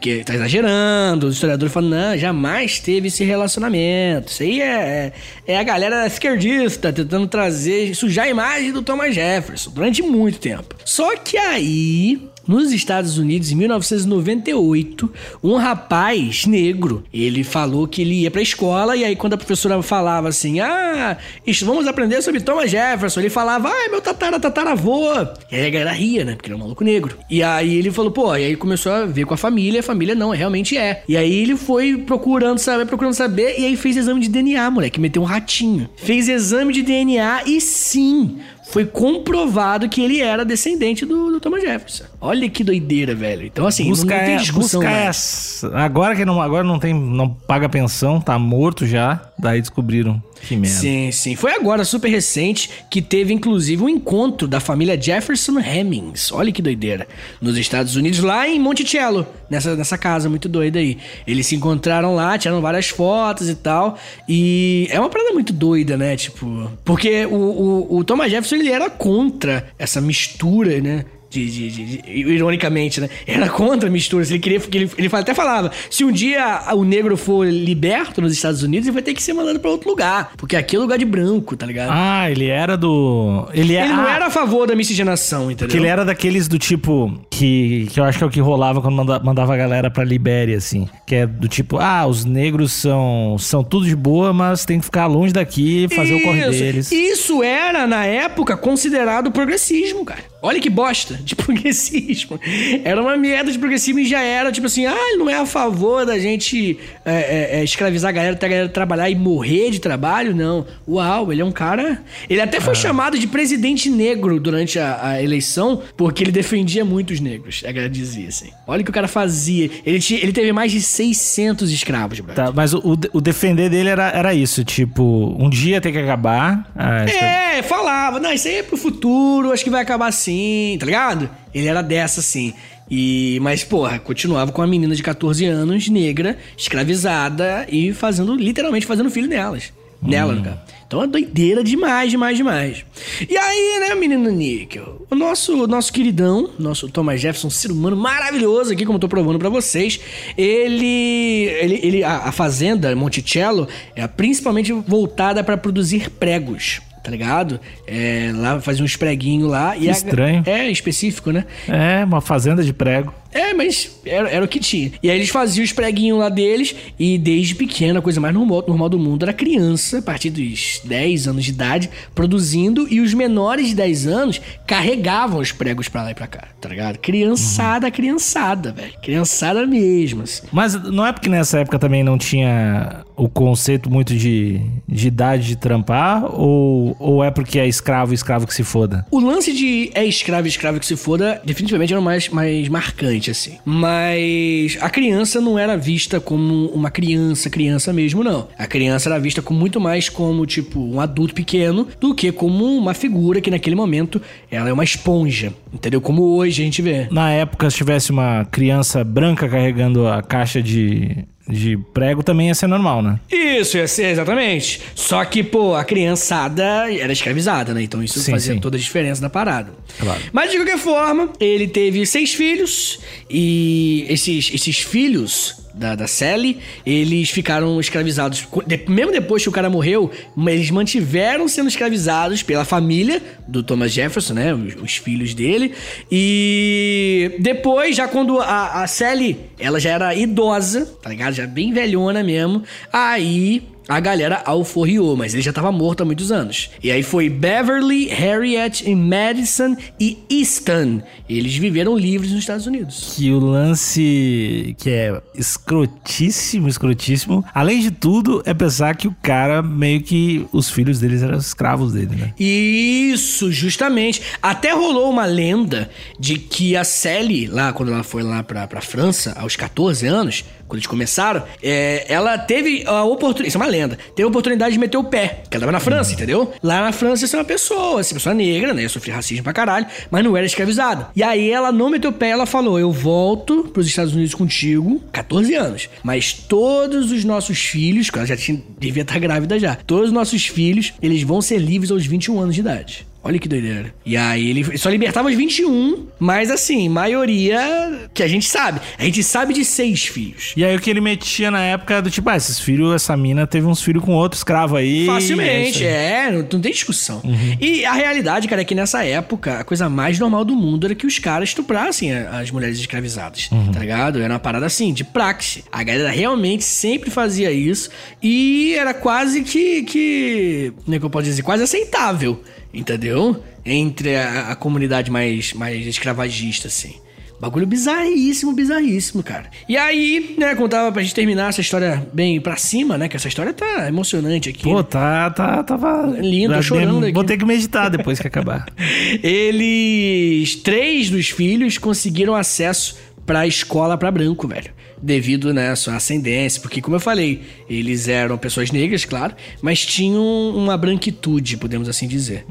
que 0.00 0.24
tá 0.24 0.34
exagerando, 0.34 1.28
os 1.28 1.34
historiadores 1.34 1.72
falam, 1.72 1.90
não, 1.90 2.18
jamais 2.18 2.80
teve 2.80 3.06
esse 3.08 3.24
relacionamento. 3.24 4.32
Isso 4.32 4.42
aí 4.42 4.60
é, 4.60 5.12
é, 5.46 5.52
é 5.52 5.58
a 5.58 5.62
galera 5.62 6.06
esquerdista 6.06 6.92
tentando 6.92 7.26
trazer, 7.28 7.94
sujar 7.94 8.26
a 8.26 8.28
imagem 8.28 8.72
do 8.72 8.82
Thomas 8.82 9.14
Jefferson 9.14 9.70
durante 9.70 10.02
muito 10.02 10.38
tempo. 10.38 10.74
Só 10.84 11.16
que 11.16 11.38
aí, 11.38 12.28
nos 12.46 12.72
Estados 12.72 13.18
Unidos, 13.18 13.50
em 13.50 13.56
1998, 13.56 15.12
um 15.42 15.56
rapaz 15.56 16.46
negro, 16.46 17.04
ele 17.12 17.42
falou 17.42 17.86
que 17.86 18.02
ele 18.02 18.22
ia 18.22 18.30
pra 18.30 18.42
escola 18.42 18.96
e 18.96 19.04
aí 19.04 19.16
quando 19.16 19.34
a 19.34 19.36
professora 19.36 19.80
falava 19.82 20.28
assim, 20.28 20.60
ah, 20.60 21.16
vamos 21.62 21.86
aprender 21.86 22.22
sobre 22.22 22.40
Thomas 22.40 22.70
Jefferson, 22.70 23.20
ele 23.20 23.30
falava, 23.30 23.68
ah, 23.68 23.88
meu 23.90 24.00
tatara, 24.00 24.38
tataravô. 24.38 25.12
E 25.50 25.56
aí 25.56 25.66
a 25.66 25.70
galera 25.70 25.92
ria, 25.92 26.24
né, 26.24 26.34
porque 26.34 26.48
ele 26.48 26.54
é 26.54 26.56
um 26.56 26.60
maluco 26.60 26.84
negro. 26.84 27.16
E 27.30 27.42
aí 27.42 27.74
ele 27.74 27.90
falou, 27.90 28.10
pô, 28.10 28.34
e 28.36 28.44
aí 28.44 28.56
começou 28.56 28.92
a 28.92 29.04
ver 29.04 29.24
com 29.24 29.34
a 29.34 29.36
família, 29.36 29.80
a 29.80 29.82
família 29.82 30.14
não, 30.14 30.30
realmente 30.30 30.76
é. 30.76 31.02
E 31.08 31.16
aí 31.16 31.32
ele 31.32 31.56
foi 31.56 31.96
procurando 31.96 32.58
saber, 32.58 32.86
procurando 32.86 33.14
saber, 33.14 33.58
e 33.58 33.66
aí 33.66 33.76
fez 33.76 33.96
exame 33.96 34.20
de 34.20 34.28
DNA, 34.28 34.70
moleque, 34.70 35.00
meteu 35.00 35.22
um 35.22 35.24
ratinho. 35.26 35.88
Fez 35.96 36.28
exame 36.28 36.72
de 36.72 36.82
DNA 36.82 37.42
e 37.46 37.60
sim, 37.60 38.38
foi 38.66 38.84
comprovado 38.84 39.88
que 39.88 40.02
ele 40.02 40.20
era 40.20 40.44
descendente 40.44 41.06
do, 41.06 41.30
do 41.30 41.40
Thomas 41.40 41.62
Jefferson. 41.62 42.04
Olha 42.26 42.48
que 42.48 42.64
doideira, 42.64 43.14
velho. 43.14 43.46
Então, 43.46 43.66
assim, 43.66 43.88
busca 43.88 44.16
não, 44.16 44.24
tem 44.24 44.34
é, 44.34 44.38
discussão. 44.38 44.80
busca 44.80 44.92
mais. 44.94 45.06
essa. 45.08 45.76
Agora 45.76 46.16
que 46.16 46.24
não, 46.24 46.40
agora 46.40 46.64
não 46.64 46.78
tem, 46.78 46.92
não 46.92 47.28
paga 47.28 47.68
pensão, 47.68 48.20
tá 48.20 48.38
morto 48.38 48.86
já. 48.86 49.30
Daí 49.38 49.60
descobriram 49.60 50.20
que 50.40 50.56
merda. 50.56 50.78
Sim, 50.78 51.10
sim. 51.12 51.36
Foi 51.36 51.52
agora, 51.52 51.84
super 51.84 52.08
recente, 52.08 52.70
que 52.90 53.02
teve 53.02 53.32
inclusive 53.32 53.82
um 53.82 53.88
encontro 53.88 54.48
da 54.48 54.60
família 54.60 55.00
Jefferson 55.00 55.58
Hemmings. 55.58 56.32
Olha 56.32 56.52
que 56.52 56.62
doideira. 56.62 57.06
Nos 57.40 57.56
Estados 57.56 57.96
Unidos, 57.96 58.20
lá 58.20 58.48
em 58.48 58.58
Monticello, 58.58 59.26
nessa, 59.50 59.76
nessa 59.76 59.98
casa 59.98 60.28
muito 60.28 60.48
doida 60.48 60.78
aí. 60.78 60.98
Eles 61.26 61.46
se 61.46 61.54
encontraram 61.54 62.14
lá, 62.14 62.38
tiraram 62.38 62.60
várias 62.60 62.88
fotos 62.88 63.48
e 63.48 63.54
tal. 63.54 63.98
E 64.28 64.88
é 64.90 64.98
uma 64.98 65.10
parada 65.10 65.32
muito 65.32 65.52
doida, 65.52 65.96
né? 65.96 66.16
Tipo. 66.16 66.70
Porque 66.84 67.26
o, 67.26 67.34
o, 67.34 67.96
o 67.98 68.04
Thomas 68.04 68.30
Jefferson 68.30 68.56
ele 68.56 68.70
era 68.70 68.88
contra 68.90 69.68
essa 69.78 70.00
mistura, 70.00 70.80
né? 70.80 71.04
De, 71.28 71.50
de- 71.50 71.70
de- 71.70 72.02
ironicamente, 72.10 73.00
né? 73.00 73.08
Era 73.26 73.48
contra 73.48 73.90
misturas. 73.90 74.30
Ele 74.30 74.38
queria. 74.38 74.60
Ele, 74.72 74.90
ele 74.96 75.10
até 75.12 75.34
falava: 75.34 75.70
se 75.90 76.04
um 76.04 76.12
dia 76.12 76.62
o 76.74 76.84
negro 76.84 77.16
for 77.16 77.46
liberto 77.46 78.20
nos 78.22 78.32
Estados 78.32 78.62
Unidos, 78.62 78.86
ele 78.86 78.94
vai 78.94 79.02
ter 79.02 79.12
que 79.14 79.22
ser 79.22 79.32
mandado 79.32 79.58
pra 79.60 79.70
outro 79.70 79.88
lugar. 79.88 80.32
Porque 80.36 80.56
aqui 80.56 80.76
é 80.76 80.78
lugar 80.78 80.98
de 80.98 81.04
branco, 81.04 81.56
tá 81.56 81.66
ligado? 81.66 81.90
Ah, 81.92 82.30
ele 82.30 82.46
era 82.46 82.76
do. 82.76 83.48
Ele, 83.52 83.74
é- 83.74 83.84
ele 83.84 83.92
não 83.92 84.06
ah, 84.06 84.12
era 84.14 84.26
a 84.26 84.30
favor 84.30 84.66
da 84.66 84.74
miscigenação, 84.76 85.50
entendeu? 85.50 85.68
Que 85.68 85.76
ele 85.76 85.86
era 85.88 86.04
daqueles 86.04 86.46
do 86.48 86.58
tipo. 86.58 87.12
Que, 87.30 87.88
que 87.92 88.00
eu 88.00 88.04
acho 88.04 88.16
que 88.18 88.24
é 88.24 88.26
o 88.26 88.30
que 88.30 88.40
rolava 88.40 88.80
quando 88.80 88.94
manda- 88.94 89.18
mandava 89.20 89.52
a 89.52 89.56
galera 89.56 89.90
pra 89.90 90.04
Libéria, 90.04 90.56
assim. 90.56 90.88
Que 91.06 91.16
é 91.16 91.26
do 91.26 91.48
tipo, 91.48 91.78
ah, 91.78 92.06
os 92.06 92.24
negros 92.24 92.72
são, 92.72 93.36
são 93.38 93.62
tudo 93.62 93.84
de 93.86 93.94
boa, 93.96 94.32
mas 94.32 94.64
tem 94.64 94.78
que 94.78 94.84
ficar 94.84 95.06
longe 95.06 95.32
daqui 95.32 95.84
e 95.90 95.94
fazer 95.94 96.14
o 96.14 96.22
corre 96.22 96.40
Isso. 96.40 96.50
deles. 96.58 96.92
Isso 96.92 97.42
era, 97.42 97.86
na 97.86 98.06
época, 98.06 98.56
considerado 98.56 99.30
progressismo, 99.30 100.04
cara. 100.04 100.20
Olha 100.46 100.60
que 100.60 100.70
bosta 100.70 101.14
de 101.22 101.34
progressismo. 101.34 102.38
Era 102.84 103.00
uma 103.02 103.16
merda 103.16 103.50
de 103.50 103.58
progressismo 103.58 103.98
e 104.00 104.06
já 104.06 104.20
era, 104.22 104.52
tipo 104.52 104.66
assim, 104.66 104.86
ah, 104.86 104.94
ele 105.10 105.18
não 105.18 105.28
é 105.28 105.34
a 105.34 105.46
favor 105.46 106.06
da 106.06 106.18
gente 106.18 106.78
é, 107.04 107.12
é, 107.12 107.60
é, 107.60 107.64
escravizar 107.64 108.10
a 108.10 108.12
galera, 108.12 108.34
até 108.34 108.46
a 108.46 108.48
galera 108.48 108.68
trabalhar 108.68 109.10
e 109.10 109.14
morrer 109.14 109.70
de 109.70 109.80
trabalho, 109.80 110.34
não. 110.34 110.66
Uau, 110.88 111.32
ele 111.32 111.42
é 111.42 111.44
um 111.44 111.52
cara. 111.52 112.02
Ele 112.30 112.40
até 112.40 112.58
Ah. 112.58 112.60
foi 112.60 112.74
chamado 112.74 113.18
de 113.18 113.26
presidente 113.26 113.90
negro 113.90 114.38
durante 114.40 114.78
a, 114.78 114.98
a 115.10 115.22
eleição, 115.22 115.82
porque 115.96 116.22
ele 116.22 116.30
defendia 116.32 116.84
muito 116.84 117.12
os 117.12 117.20
negros. 117.20 117.62
A 117.66 117.72
galera 117.72 117.90
dizia 117.90 118.28
assim. 118.28 118.50
Olha 118.66 118.82
o 118.82 118.84
que 118.84 118.90
o 118.90 118.94
cara 118.94 119.08
fazia. 119.08 119.70
Ele, 119.84 119.98
tinha, 119.98 120.20
ele 120.20 120.32
teve 120.32 120.52
mais 120.52 120.70
de 120.72 120.80
600 120.80 121.70
escravos, 121.72 122.20
brother. 122.20 122.44
Tá, 122.46 122.52
mas 122.52 122.72
o, 122.72 122.96
o, 123.12 123.20
defender 123.20 123.68
dele 123.68 123.88
era, 123.88 124.10
era 124.10 124.34
isso, 124.34 124.64
tipo, 124.64 125.34
um 125.38 125.48
dia 125.50 125.80
tem 125.80 125.92
que 125.92 125.98
acabar. 125.98 126.70
a 126.76 127.04
escra- 127.04 127.26
É, 127.56 127.62
falava, 127.62 128.20
não, 128.20 128.32
isso 128.32 128.46
aí 128.48 128.56
é 128.56 128.62
pro 128.62 128.76
futuro, 128.76 129.50
acho 129.52 129.64
que 129.64 129.70
vai 129.70 129.82
acabar 129.82 130.06
assim, 130.08 130.35
tá 130.78 130.86
ligado? 130.86 131.30
Ele 131.54 131.66
era 131.66 131.82
dessa, 131.82 132.20
assim. 132.20 132.54
E, 132.90 133.38
mas, 133.42 133.64
porra, 133.64 133.98
continuava 133.98 134.52
com 134.52 134.62
a 134.62 134.66
menina 134.66 134.94
de 134.94 135.02
14 135.02 135.44
anos, 135.44 135.88
negra, 135.88 136.38
escravizada 136.56 137.66
e 137.68 137.92
fazendo, 137.92 138.34
literalmente 138.34 138.86
fazendo 138.86 139.10
filho 139.10 139.28
delas. 139.28 139.72
Nela, 140.00 140.34
no 140.34 140.42
caso. 140.42 140.58
Então 140.86 141.02
é 141.02 141.06
doideira 141.06 141.64
demais, 141.64 142.10
demais, 142.12 142.36
demais. 142.36 142.84
E 143.28 143.36
aí, 143.36 143.80
né, 143.80 143.94
menino 143.96 144.30
Níquel? 144.30 145.04
O 145.10 145.16
nosso, 145.16 145.66
nosso 145.66 145.92
queridão, 145.92 146.50
nosso 146.58 146.88
Thomas 146.88 147.20
Jefferson, 147.20 147.50
ser 147.50 147.72
humano 147.72 147.96
maravilhoso 147.96 148.72
aqui, 148.72 148.86
como 148.86 148.96
eu 148.96 149.00
tô 149.00 149.08
provando 149.08 149.38
pra 149.38 149.48
vocês, 149.48 149.98
ele. 150.38 151.46
ele, 151.60 151.80
ele 151.82 152.04
a, 152.04 152.18
a 152.18 152.32
fazenda 152.32 152.94
Monticello 152.94 153.66
é 153.96 154.06
principalmente 154.06 154.72
voltada 154.72 155.42
pra 155.42 155.56
produzir 155.56 156.08
pregos. 156.08 156.80
Tá 157.06 157.12
ligado? 157.12 157.60
É, 157.86 158.32
lá 158.34 158.60
fazia 158.60 158.84
uns 158.84 158.96
preguinhos 158.96 159.48
lá. 159.48 159.76
e 159.76 159.88
a- 159.88 159.92
estranho. 159.92 160.42
É, 160.44 160.68
específico, 160.68 161.30
né? 161.30 161.44
É, 161.68 162.04
uma 162.04 162.20
fazenda 162.20 162.64
de 162.64 162.72
prego. 162.72 163.14
É, 163.32 163.52
mas 163.54 164.00
era, 164.04 164.28
era 164.28 164.44
o 164.44 164.48
que 164.48 164.60
tinha. 164.60 164.92
E 165.02 165.10
aí 165.10 165.16
eles 165.16 165.28
faziam 165.28 165.64
os 165.64 165.72
preguinhos 165.72 166.18
lá 166.18 166.28
deles, 166.28 166.74
e 166.98 167.18
desde 167.18 167.54
pequeno, 167.54 167.98
a 167.98 168.02
coisa 168.02 168.20
mais 168.20 168.34
normal, 168.34 168.64
normal 168.66 168.88
do 168.88 168.98
mundo 168.98 169.24
era 169.24 169.32
criança, 169.32 169.98
a 169.98 170.02
partir 170.02 170.30
dos 170.30 170.80
10 170.84 171.28
anos 171.28 171.44
de 171.44 171.50
idade, 171.50 171.90
produzindo, 172.14 172.86
e 172.90 173.00
os 173.00 173.12
menores 173.14 173.68
de 173.68 173.74
10 173.74 174.06
anos 174.06 174.40
carregavam 174.66 175.40
os 175.40 175.52
pregos 175.52 175.88
pra 175.88 176.02
lá 176.02 176.10
e 176.10 176.14
pra 176.14 176.26
cá, 176.26 176.48
tá 176.60 176.68
ligado? 176.68 176.98
Criançada, 176.98 177.90
criançada, 177.90 178.72
velho. 178.72 178.92
Criançada 179.02 179.66
mesmo, 179.66 180.22
assim. 180.22 180.42
Mas 180.52 180.74
não 180.74 181.06
é 181.06 181.12
porque 181.12 181.28
nessa 181.28 181.58
época 181.58 181.78
também 181.78 182.02
não 182.02 182.18
tinha 182.18 183.04
o 183.16 183.28
conceito 183.28 183.90
muito 183.90 184.14
de, 184.14 184.60
de 184.86 185.08
idade 185.08 185.46
de 185.46 185.56
trampar? 185.56 186.24
Ou, 186.38 186.94
ou 186.98 187.24
é 187.24 187.30
porque 187.30 187.58
é 187.58 187.66
escravo, 187.66 188.12
escravo 188.12 188.46
que 188.46 188.54
se 188.54 188.62
foda? 188.62 189.06
O 189.10 189.18
lance 189.18 189.52
de 189.52 189.90
é 189.94 190.04
escravo, 190.04 190.46
escravo 190.46 190.78
que 190.78 190.86
se 190.86 190.96
foda, 190.96 191.40
definitivamente 191.44 191.92
era 191.92 192.00
o 192.00 192.04
mais, 192.04 192.28
mais 192.28 192.68
marcante, 192.68 193.15
assim. 193.30 193.58
Mas 193.64 194.76
a 194.80 194.90
criança 194.90 195.40
não 195.40 195.58
era 195.58 195.76
vista 195.76 196.20
como 196.20 196.66
uma 196.66 196.90
criança, 196.90 197.50
criança 197.50 197.92
mesmo, 197.92 198.22
não. 198.22 198.48
A 198.58 198.66
criança 198.66 199.08
era 199.08 199.18
vista 199.18 199.42
com 199.42 199.54
muito 199.54 199.80
mais 199.80 200.08
como, 200.08 200.44
tipo, 200.46 200.80
um 200.80 201.00
adulto 201.00 201.34
pequeno 201.34 201.86
do 202.00 202.14
que 202.14 202.30
como 202.32 202.64
uma 202.76 202.94
figura 202.94 203.40
que 203.40 203.50
naquele 203.50 203.76
momento 203.76 204.20
ela 204.50 204.68
é 204.68 204.72
uma 204.72 204.84
esponja, 204.84 205.52
entendeu? 205.72 206.00
Como 206.00 206.22
hoje 206.36 206.62
a 206.62 206.64
gente 206.64 206.82
vê. 206.82 207.08
Na 207.10 207.30
época, 207.30 207.70
se 207.70 207.76
tivesse 207.76 208.10
uma 208.10 208.44
criança 208.44 209.02
branca 209.02 209.48
carregando 209.48 210.06
a 210.06 210.22
caixa 210.22 210.62
de, 210.62 211.24
de 211.48 211.76
prego, 211.94 212.22
também 212.22 212.48
ia 212.48 212.54
ser 212.54 212.66
normal, 212.66 213.02
né? 213.02 213.20
Isso, 213.30 213.76
ia 213.76 213.86
ser, 213.86 214.06
exatamente. 214.06 214.80
Só 214.94 215.24
que, 215.24 215.42
pô, 215.42 215.74
a 215.74 215.84
criançada 215.84 216.92
era 216.92 217.12
escravizada, 217.12 217.72
né? 217.72 217.82
Então 217.82 218.02
isso 218.02 218.20
Sim, 218.20 218.32
fazia 218.32 218.54
sim. 218.54 218.60
toda 218.60 218.76
a 218.76 218.80
diferença 218.80 219.22
na 219.22 219.30
parada. 219.30 219.72
Claro. 219.98 220.20
Mas 220.32 220.50
de 220.50 220.56
qualquer 220.56 220.78
forma, 220.78 221.30
ele 221.38 221.68
teve 221.68 222.04
seis 222.04 222.34
filhos 222.34 222.98
e 223.30 224.04
esses, 224.08 224.50
esses 224.52 224.78
filhos 224.78 225.65
da, 225.76 225.94
da 225.94 226.06
Sally, 226.06 226.58
eles 226.84 227.28
ficaram 227.30 227.78
escravizados. 227.78 228.48
Mesmo 228.88 229.12
depois 229.12 229.42
que 229.42 229.48
o 229.48 229.52
cara 229.52 229.68
morreu, 229.68 230.10
eles 230.46 230.70
mantiveram 230.70 231.46
sendo 231.46 231.68
escravizados 231.68 232.42
pela 232.42 232.64
família 232.64 233.22
do 233.46 233.62
Thomas 233.62 233.92
Jefferson, 233.92 234.34
né? 234.34 234.54
Os, 234.54 234.74
os 234.82 234.96
filhos 234.96 235.34
dele. 235.34 235.74
E 236.10 237.36
depois, 237.38 237.94
já 237.94 238.08
quando 238.08 238.40
a, 238.40 238.82
a 238.82 238.86
Sally, 238.86 239.38
ela 239.58 239.78
já 239.78 239.90
era 239.90 240.14
idosa, 240.14 240.86
tá 241.02 241.10
ligado? 241.10 241.34
Já 241.34 241.46
bem 241.46 241.72
velhona 241.72 242.24
mesmo. 242.24 242.62
Aí 242.90 243.62
a 243.88 244.00
galera 244.00 244.42
alforriou, 244.44 245.16
mas 245.16 245.32
ele 245.32 245.42
já 245.42 245.52
tava 245.52 245.70
morto 245.70 246.02
há 246.02 246.04
muitos 246.04 246.32
anos. 246.32 246.70
E 246.82 246.90
aí 246.90 247.02
foi 247.02 247.28
Beverly, 247.28 248.08
Harriet, 248.08 248.88
e 248.88 248.94
Madison 248.94 249.76
e 249.98 250.18
Easton. 250.30 251.02
Eles 251.28 251.56
viveram 251.56 251.96
livres 251.96 252.30
nos 252.30 252.40
Estados 252.40 252.66
Unidos. 252.66 253.14
Que 253.16 253.30
o 253.30 253.38
lance 253.38 254.74
que 254.78 254.90
é 254.90 255.20
escrotíssimo, 255.34 256.68
escrotíssimo. 256.68 257.44
Além 257.54 257.80
de 257.80 257.90
tudo, 257.90 258.42
é 258.44 258.52
pensar 258.52 258.96
que 258.96 259.08
o 259.08 259.16
cara 259.22 259.62
meio 259.62 260.02
que 260.02 260.46
os 260.52 260.70
filhos 260.70 260.98
deles 260.98 261.22
eram 261.22 261.38
escravos 261.38 261.92
dele, 261.92 262.16
né? 262.16 262.34
Isso, 262.38 263.52
justamente. 263.52 264.22
Até 264.42 264.72
rolou 264.72 265.10
uma 265.10 265.26
lenda 265.26 265.90
de 266.18 266.38
que 266.38 266.76
a 266.76 266.84
Sally, 266.84 267.46
lá 267.46 267.72
quando 267.72 267.92
ela 267.92 268.02
foi 268.02 268.22
lá 268.22 268.42
pra, 268.42 268.66
pra 268.66 268.80
França, 268.80 269.34
aos 269.38 269.56
14 269.56 270.06
anos, 270.06 270.44
quando 270.66 270.78
eles 270.78 270.86
começaram, 270.86 271.42
é, 271.62 272.04
ela 272.08 272.36
teve 272.38 272.84
a 272.86 273.04
oportunidade. 273.04 273.48
Isso 273.48 273.56
é 273.56 273.60
uma 273.60 273.66
lenda. 273.66 273.75
Teve 274.14 274.24
a 274.24 274.28
oportunidade 274.28 274.72
de 274.72 274.78
meter 274.78 274.96
o 274.96 275.04
pé, 275.04 275.42
que 275.50 275.56
ela 275.56 275.60
tava 275.60 275.72
na 275.72 275.80
França, 275.80 276.12
entendeu? 276.12 276.52
Lá 276.62 276.82
na 276.82 276.92
França, 276.92 277.26
você 277.26 277.36
é 277.36 277.38
uma 277.38 277.44
pessoa, 277.44 277.96
uma 277.96 278.04
pessoa 278.04 278.34
negra, 278.34 278.72
né? 278.72 278.86
Sofri 278.88 279.10
racismo 279.10 279.44
pra 279.44 279.52
caralho, 279.52 279.86
mas 280.10 280.24
não 280.24 280.36
era 280.36 280.46
escravizada. 280.46 281.08
E 281.14 281.22
aí 281.22 281.50
ela 281.50 281.70
não 281.72 281.90
meteu 281.90 282.10
o 282.10 282.12
pé, 282.12 282.30
ela 282.30 282.46
falou: 282.46 282.78
eu 282.78 282.92
volto 282.92 283.64
pros 283.72 283.86
Estados 283.86 284.14
Unidos 284.14 284.34
contigo, 284.34 285.02
14 285.12 285.54
anos. 285.54 285.88
Mas 286.02 286.32
todos 286.32 287.10
os 287.12 287.24
nossos 287.24 287.58
filhos, 287.58 288.10
que 288.10 288.18
ela 288.18 288.26
já 288.26 288.36
tinha, 288.36 288.62
devia 288.78 289.02
estar 289.02 289.18
grávida 289.18 289.58
já, 289.58 289.74
todos 289.74 290.08
os 290.08 290.12
nossos 290.12 290.46
filhos, 290.46 290.92
eles 291.02 291.22
vão 291.22 291.42
ser 291.42 291.58
livres 291.58 291.90
aos 291.90 292.06
21 292.06 292.40
anos 292.40 292.54
de 292.54 292.60
idade. 292.60 293.06
Olha 293.26 293.40
que 293.40 293.48
doideira. 293.48 293.92
E 294.04 294.16
aí 294.16 294.50
ele 294.50 294.78
só 294.78 294.88
libertava 294.88 295.28
os 295.28 295.34
21, 295.34 296.06
mas 296.16 296.48
assim, 296.48 296.88
maioria 296.88 298.08
que 298.14 298.22
a 298.22 298.28
gente 298.28 298.48
sabe. 298.48 298.80
A 298.96 299.02
gente 299.02 299.20
sabe 299.24 299.52
de 299.52 299.64
seis 299.64 300.06
filhos. 300.06 300.52
E 300.56 300.64
aí 300.64 300.76
o 300.76 300.80
que 300.80 300.88
ele 300.88 301.00
metia 301.00 301.50
na 301.50 301.60
época 301.60 301.94
é 301.94 302.02
do 302.02 302.08
tipo, 302.08 302.30
ah, 302.30 302.36
esses 302.36 302.60
filhos, 302.60 302.94
essa 302.94 303.16
mina 303.16 303.44
teve 303.44 303.66
uns 303.66 303.82
filhos 303.82 304.04
com 304.04 304.12
outro 304.12 304.36
escravo 304.36 304.76
aí. 304.76 305.06
Facilmente, 305.06 305.84
é. 305.84 306.26
é, 306.26 306.30
não, 306.30 306.38
não 306.38 306.60
tem 306.60 306.70
discussão. 306.70 307.20
E 307.60 307.84
a 307.84 307.94
realidade, 307.94 308.46
cara, 308.46 308.62
é 308.62 308.64
que 308.64 308.76
nessa 308.76 309.04
época, 309.04 309.58
a 309.58 309.64
coisa 309.64 309.88
mais 309.88 310.20
normal 310.20 310.44
do 310.44 310.54
mundo 310.54 310.86
era 310.86 310.94
que 310.94 311.06
os 311.06 311.18
caras 311.18 311.48
estuprassem 311.48 312.12
as 312.12 312.52
mulheres 312.52 312.78
escravizadas, 312.78 313.50
tá 313.72 313.80
ligado? 313.80 314.20
Era 314.22 314.34
uma 314.34 314.40
parada 314.40 314.66
assim, 314.66 314.92
de 314.92 315.02
praxe. 315.02 315.64
A 315.72 315.82
galera 315.82 316.10
realmente 316.10 316.62
sempre 316.62 317.10
fazia 317.10 317.50
isso 317.50 317.90
e 318.22 318.74
era 318.74 318.94
quase 318.94 319.42
que, 319.42 319.82
que 319.82 320.72
como 320.84 320.94
é 320.94 320.98
que 321.00 321.04
eu 321.04 321.10
posso 321.10 321.24
dizer, 321.24 321.42
quase 321.42 321.64
aceitável, 321.64 322.40
entendeu? 322.76 323.42
Entre 323.64 324.14
a, 324.16 324.50
a 324.50 324.54
comunidade 324.56 325.10
mais, 325.10 325.52
mais 325.52 325.86
escravagista, 325.86 326.68
assim. 326.68 326.94
Bagulho 327.38 327.66
bizarríssimo, 327.66 328.52
bizarríssimo, 328.54 329.22
cara. 329.22 329.50
E 329.68 329.76
aí, 329.76 330.36
né, 330.38 330.54
contava 330.54 330.90
pra 330.90 331.02
gente 331.02 331.14
terminar 331.14 331.50
essa 331.50 331.60
história 331.60 332.06
bem 332.10 332.40
pra 332.40 332.56
cima, 332.56 332.96
né? 332.96 333.08
Que 333.08 333.16
essa 333.16 333.28
história 333.28 333.52
tá 333.52 333.86
emocionante 333.88 334.48
aqui. 334.48 334.62
Pô, 334.62 334.78
né? 334.78 334.82
tá, 334.88 335.28
tá, 335.30 335.62
tava. 335.62 336.16
Lindo, 336.18 336.54
tô 336.54 336.54
Já 336.54 336.62
chorando 336.62 337.00
dem- 337.02 337.12
Vou 337.12 337.20
aqui. 337.20 337.28
ter 337.32 337.36
que 337.36 337.44
meditar 337.44 337.90
depois 337.90 338.18
que 338.18 338.26
acabar. 338.26 338.64
Eles. 339.22 340.56
Três 340.56 341.10
dos 341.10 341.28
filhos 341.28 341.76
conseguiram 341.78 342.34
acesso 342.34 342.96
pra 343.26 343.46
escola 343.46 343.98
pra 343.98 344.10
branco, 344.10 344.48
velho. 344.48 344.70
Devido, 345.00 345.52
né, 345.52 345.70
à 345.70 345.76
sua 345.76 345.96
ascendência. 345.96 346.60
Porque, 346.60 346.80
como 346.80 346.96
eu 346.96 347.00
falei, 347.00 347.42
eles 347.68 348.08
eram 348.08 348.38
pessoas 348.38 348.70
negras, 348.70 349.04
claro, 349.04 349.34
mas 349.60 349.84
tinham 349.84 350.50
uma 350.54 350.76
branquitude, 350.76 351.56
podemos 351.56 351.88
assim 351.88 352.06
dizer. 352.08 352.44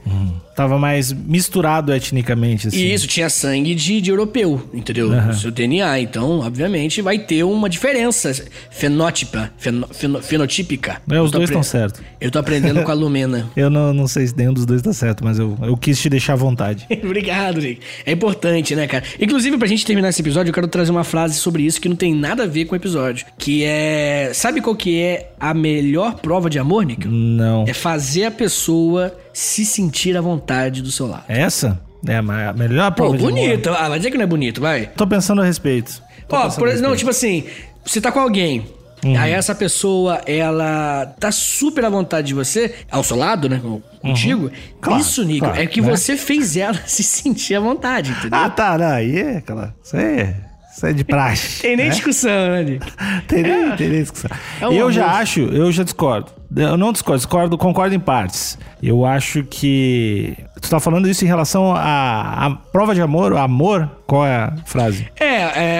Tava 0.55 0.79
mais 0.79 1.11
misturado 1.11 1.93
etnicamente, 1.93 2.67
assim. 2.69 2.85
Isso 2.85 3.07
tinha 3.07 3.29
sangue 3.29 3.75
de, 3.75 3.99
de 3.99 4.09
europeu, 4.09 4.69
entendeu? 4.73 5.09
O 5.11 5.33
seu 5.33 5.51
DNA. 5.51 5.99
Então, 5.99 6.39
obviamente, 6.39 7.01
vai 7.01 7.19
ter 7.19 7.43
uma 7.43 7.69
diferença 7.69 8.31
fenótipa, 8.71 9.51
feno- 9.57 9.87
feno- 9.91 10.21
fenotípica. 10.21 11.01
É, 11.09 11.19
os 11.19 11.31
dois 11.31 11.49
estão 11.49 11.63
certos. 11.63 12.01
Eu 12.21 12.29
tô 12.31 12.39
aprendendo 12.39 12.83
com 12.83 12.91
a 12.91 12.93
Lumena. 12.93 13.49
Eu 13.55 13.69
não, 13.69 13.93
não 13.93 14.07
sei 14.07 14.27
se 14.27 14.35
nenhum 14.37 14.53
dos 14.53 14.65
dois 14.65 14.81
tá 14.81 14.93
certo, 14.93 15.23
mas 15.23 15.39
eu, 15.39 15.57
eu 15.61 15.75
quis 15.77 15.99
te 15.99 16.09
deixar 16.09 16.33
à 16.33 16.35
vontade. 16.35 16.85
Obrigado, 17.03 17.59
Rick. 17.59 17.81
É 18.05 18.11
importante, 18.11 18.75
né, 18.75 18.87
cara? 18.87 19.03
Inclusive, 19.19 19.57
pra 19.57 19.67
gente 19.67 19.85
terminar 19.85 20.09
esse 20.09 20.21
episódio, 20.21 20.49
eu 20.49 20.53
quero 20.53 20.67
trazer 20.67 20.91
uma 20.91 21.03
frase 21.03 21.35
sobre 21.35 21.63
isso 21.63 21.79
que 21.81 21.89
não 21.89 21.95
tem 21.95 22.13
nada 22.13 22.43
a 22.43 22.47
ver 22.47 22.65
com 22.65 22.73
o 22.73 22.75
episódio. 22.75 23.25
Que 23.37 23.63
é. 23.63 24.31
Sabe 24.33 24.61
qual 24.61 24.75
que 24.75 24.99
é 24.99 25.31
a 25.39 25.53
melhor 25.53 26.15
prova 26.15 26.49
de 26.49 26.59
amor, 26.59 26.85
Nick? 26.85 27.07
Não. 27.07 27.65
É 27.67 27.73
fazer 27.73 28.25
a 28.25 28.31
pessoa 28.31 29.15
se 29.35 29.65
sentir 29.65 30.15
à 30.15 30.21
vontade 30.21 30.81
do 30.81 30.89
seu 30.89 31.07
lado. 31.07 31.25
Essa 31.27 31.77
é 32.07 32.15
a 32.15 32.53
melhor 32.53 32.89
Pô, 32.91 32.95
prova 32.95 33.15
amor. 33.17 33.31
bonito. 33.31 33.69
Ah, 33.69 33.89
vai 33.89 33.99
dizer 33.99 34.09
que 34.09 34.17
não 34.17 34.23
é 34.23 34.27
bonito, 34.27 34.61
vai. 34.61 34.85
Tô 34.95 35.05
pensando 35.05 35.41
a 35.41 35.45
respeito. 35.45 36.01
Tô 36.25 36.37
Ó, 36.37 36.49
por 36.51 36.73
não, 36.75 36.95
tipo 36.95 37.09
assim, 37.09 37.43
você 37.85 37.99
tá 37.99 38.13
com 38.13 38.19
alguém. 38.19 38.65
Aí 39.19 39.33
essa 39.33 39.53
pessoa, 39.53 40.21
ela 40.25 41.13
tá 41.19 41.31
super 41.31 41.83
à 41.85 41.89
vontade 41.89 42.27
de 42.27 42.33
você, 42.33 42.73
ao 42.89 43.03
seu 43.03 43.17
lado, 43.17 43.49
né? 43.49 43.61
Contigo. 44.01 44.49
Claro, 44.81 45.01
Isso, 45.01 45.23
Nico, 45.23 45.45
claro, 45.45 45.61
é 45.61 45.67
que 45.67 45.81
né? 45.81 45.89
você 45.89 46.15
fez 46.15 46.55
ela 46.55 46.79
se 46.87 47.03
sentir 47.03 47.55
à 47.55 47.59
vontade, 47.59 48.11
entendeu? 48.11 48.39
Ah, 48.39 48.49
tá, 48.49 48.77
não, 48.77 48.87
aí 48.87 49.19
é 49.19 49.37
aquela. 49.37 49.75
Isso 49.83 49.97
aí 49.97 50.03
é, 50.05 50.35
isso 50.73 50.85
é 50.87 50.93
de 50.93 51.03
praxe. 51.03 51.61
Tem 51.61 51.75
nem 51.75 51.87
né? 51.87 51.91
discussão, 51.91 52.31
né, 52.31 52.63
Nico? 52.63 52.85
Tem 53.27 53.43
nem, 53.43 53.75
tem 53.75 53.89
nem 53.89 54.01
discussão. 54.01 54.31
É 54.61 54.67
um 54.67 54.71
eu 54.71 54.91
já 54.91 55.05
amor. 55.05 55.19
acho, 55.21 55.39
eu 55.41 55.71
já 55.71 55.83
discordo. 55.83 56.31
Eu 56.55 56.77
não 56.77 56.91
discordo, 56.91 57.57
concordo 57.57 57.95
em 57.95 57.99
partes. 57.99 58.57
Eu 58.81 59.05
acho 59.05 59.43
que. 59.43 60.35
Tu 60.61 60.69
tá 60.69 60.79
falando 60.79 61.07
isso 61.07 61.23
em 61.23 61.27
relação 61.27 61.73
à, 61.75 62.45
à 62.45 62.49
prova 62.71 62.93
de 62.95 63.01
amor, 63.01 63.31
o 63.33 63.37
amor? 63.37 63.89
Qual 64.07 64.25
é 64.25 64.35
a 64.35 64.53
frase? 64.65 65.07
É, 65.19 65.25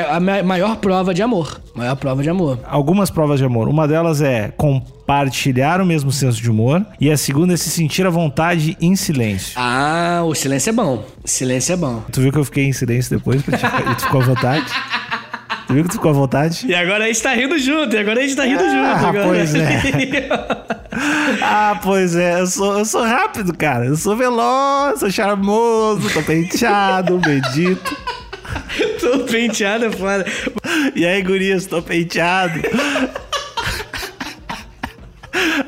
é 0.02 0.08
a 0.12 0.20
ma- 0.20 0.44
maior 0.44 0.76
prova 0.78 1.14
de 1.14 1.22
amor. 1.22 1.62
Maior 1.76 1.96
prova 1.96 2.22
de 2.24 2.30
amor. 2.30 2.60
Algumas 2.68 3.10
provas 3.10 3.40
de 3.40 3.46
amor. 3.46 3.68
Uma 3.68 3.88
delas 3.88 4.22
é 4.22 4.50
compartilhar 4.58 5.80
o 5.82 5.86
mesmo 5.86 6.12
senso 6.12 6.42
de 6.42 6.50
humor. 6.50 6.86
E 7.00 7.12
a 7.12 7.18
segunda 7.18 7.54
é 7.54 7.58
se 7.58 7.70
sentir 7.70 8.06
à 8.06 8.10
vontade 8.10 8.76
em 8.82 8.96
silêncio. 8.96 9.54
Ah, 9.56 10.22
o 10.26 10.34
silêncio 10.34 10.70
é 10.70 10.74
bom. 10.74 11.04
Silêncio 11.24 11.74
é 11.74 11.78
bom. 11.78 12.02
Tu 12.12 12.22
viu 12.22 12.32
que 12.32 12.40
eu 12.40 12.46
fiquei 12.46 12.66
em 12.66 12.74
silêncio 12.74 13.18
depois 13.18 13.42
pra 13.44 13.58
te, 13.58 13.66
e 13.92 13.96
tu 13.96 14.04
ficou 14.06 14.22
à 14.22 14.26
vontade? 14.26 14.66
Tu 15.68 15.74
viu 15.74 15.84
que 15.84 15.90
tu 15.90 15.94
ficou 15.94 16.12
à 16.12 16.14
vontade? 16.14 16.66
E 16.68 16.76
agora 16.76 17.06
a 17.06 17.08
gente 17.08 17.22
tá 17.22 17.34
rindo 17.34 17.58
junto, 17.58 17.96
e 17.96 18.00
agora 18.00 18.20
a 18.20 18.24
gente 18.24 18.36
tá 18.36 18.44
rindo 18.44 18.64
junto. 18.64 18.76
Ah, 18.76 19.10
agora. 19.10 19.28
pois 19.28 19.56
é. 19.56 20.30
Ah, 21.42 21.80
pois 21.84 22.16
é, 22.16 22.40
eu 22.40 22.48
sou, 22.48 22.80
eu 22.80 22.86
sou 22.86 23.04
rápido, 23.04 23.54
cara. 23.56 23.86
Eu 23.86 23.98
sou 23.98 24.16
veloz, 24.16 25.00
sou 25.00 25.12
charmoso, 25.12 26.10
tô 26.14 26.22
penteado, 26.22 27.20
medito. 27.26 27.98
Tô 29.02 29.20
penteado, 29.20 29.86
é 29.86 29.92
foda. 29.92 30.26
E 30.96 31.06
aí, 31.06 31.22
gurias, 31.22 31.66
tô 31.66 31.82
penteado. 31.82 32.62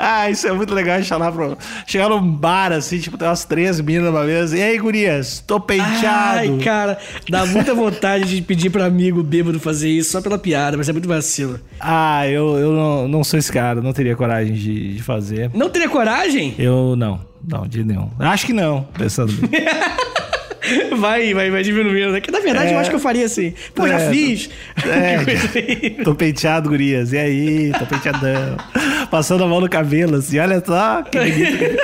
Ah, 0.10 0.30
isso 0.30 0.48
é 0.48 0.54
muito 0.54 0.74
legal 0.74 1.02
de 1.02 1.06
falar 1.06 1.34
pro. 1.34 1.58
Chegar 1.86 2.08
num 2.08 2.22
bar 2.26 2.72
assim, 2.72 2.98
tipo, 2.98 3.18
tem 3.18 3.28
umas 3.28 3.44
três 3.44 3.82
minas 3.82 4.06
numa 4.06 4.24
mesa. 4.24 4.58
E 4.58 4.64
aí, 4.64 4.78
gurias, 4.78 5.44
tô 5.46 5.60
penteado. 5.60 6.40
Ai, 6.40 6.58
cara, 6.64 6.98
dá 7.30 7.46
muita 7.46 7.76
vontade 7.76 8.24
de 8.24 8.42
pedir 8.42 8.70
pra 8.70 8.86
amigo 8.86 9.22
bêbado 9.22 9.60
fazer 9.60 9.90
isso 9.90 10.12
só 10.12 10.22
pela 10.22 10.38
piada, 10.38 10.78
mas 10.78 10.88
é 10.88 10.94
muito 10.94 11.10
vacilo. 11.10 11.60
Ah, 11.78 12.26
eu, 12.26 12.58
eu 12.58 12.72
não, 12.72 13.08
não 13.10 13.22
sou 13.22 13.38
esse 13.38 13.52
cara, 13.52 13.82
não 13.82 13.92
teria 13.92 14.16
coragem 14.16 14.54
de, 14.54 14.94
de 14.96 15.04
fazer. 15.04 15.52
Não 15.54 15.70
teria 15.70 15.90
coragem? 15.90 16.56
Eu 16.58 16.96
não, 16.96 17.20
não, 17.46 17.68
de 17.68 17.84
nenhum. 17.84 18.10
Acho 18.18 18.46
que 18.46 18.54
não, 18.54 18.84
pensando. 18.98 19.34
Vai, 20.98 21.34
vai, 21.34 21.50
vai 21.52 21.64
diminuindo. 21.64 22.12
né? 22.12 22.22
Que 22.22 22.32
na 22.32 22.40
verdade 22.40 22.72
É. 22.72 22.76
eu 22.76 22.80
acho 22.80 22.90
que 22.90 22.96
eu 22.96 23.00
faria 23.00 23.26
assim. 23.26 23.54
Pô, 23.76 23.88
já 23.88 24.00
É, 24.00 24.10
fiz. 24.12 24.50
É, 24.86 25.90
tô 26.04 26.16
penteado, 26.16 26.70
gurias. 26.70 27.14
E 27.14 27.18
aí, 27.18 27.72
tô 27.78 27.86
penteadão. 27.86 28.58
Passando 29.12 29.44
a 29.44 29.48
mão 29.48 29.62
no 29.62 29.70
cabelo, 29.70 30.16
assim, 30.18 30.40
olha 30.40 30.62
só, 30.66 31.02
que 31.04 31.18
bonito. 31.18 31.78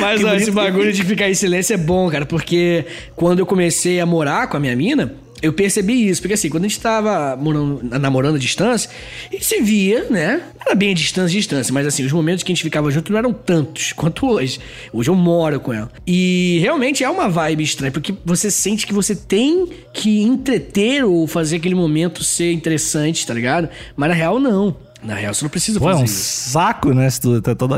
Mas 0.00 0.18
Que 0.20 0.24
ó, 0.24 0.28
bonito 0.28 0.42
esse 0.42 0.50
bagulho 0.50 0.92
de 0.92 1.02
ficar 1.04 1.28
em 1.30 1.34
silêncio 1.34 1.74
é 1.74 1.76
bom, 1.76 2.08
cara, 2.10 2.26
porque 2.26 2.84
quando 3.14 3.38
eu 3.40 3.46
comecei 3.46 4.00
a 4.00 4.06
morar 4.06 4.46
com 4.48 4.56
a 4.56 4.60
minha 4.60 4.76
mina, 4.76 5.14
eu 5.42 5.52
percebi 5.52 6.08
isso. 6.08 6.20
Porque 6.20 6.34
assim, 6.34 6.48
quando 6.48 6.64
a 6.64 6.68
gente 6.68 6.80
tava 6.80 7.36
morando, 7.36 7.80
namorando 7.98 8.36
à 8.36 8.38
distância, 8.38 8.90
a 9.28 9.32
gente 9.32 9.44
se 9.44 9.60
via, 9.60 10.06
né? 10.10 10.42
Era 10.64 10.74
bem 10.74 10.90
a 10.90 10.94
distância, 10.94 11.36
distância, 11.36 11.72
mas 11.72 11.86
assim, 11.86 12.04
os 12.04 12.12
momentos 12.12 12.42
que 12.42 12.50
a 12.50 12.54
gente 12.54 12.62
ficava 12.62 12.90
junto 12.90 13.12
não 13.12 13.18
eram 13.18 13.32
tantos 13.32 13.92
quanto 13.96 14.26
hoje. 14.26 14.58
Hoje 14.92 15.10
eu 15.10 15.14
moro 15.14 15.60
com 15.60 15.72
ela. 15.72 15.90
E 16.06 16.58
realmente 16.60 17.04
é 17.04 17.10
uma 17.10 17.28
vibe 17.28 17.62
estranha, 17.62 17.92
porque 17.92 18.14
você 18.24 18.50
sente 18.50 18.86
que 18.86 18.94
você 18.94 19.14
tem 19.14 19.68
que 19.92 20.22
entreter 20.22 21.04
ou 21.04 21.26
fazer 21.26 21.56
aquele 21.56 21.74
momento 21.74 22.24
ser 22.24 22.52
interessante, 22.52 23.26
tá 23.26 23.34
ligado? 23.34 23.68
Mas 23.96 24.08
na 24.08 24.14
real, 24.14 24.38
não. 24.38 24.85
Na 25.06 25.14
real, 25.14 25.32
você 25.32 25.44
não 25.44 25.50
precisa 25.50 25.78
Pô, 25.78 25.88
é 25.88 25.92
fazer 25.92 26.02
um 26.02 26.04
isso. 26.04 26.50
saco, 26.50 26.92
né? 26.92 27.08
Se 27.08 27.20
tu 27.20 27.40
tá 27.40 27.54
toda, 27.54 27.76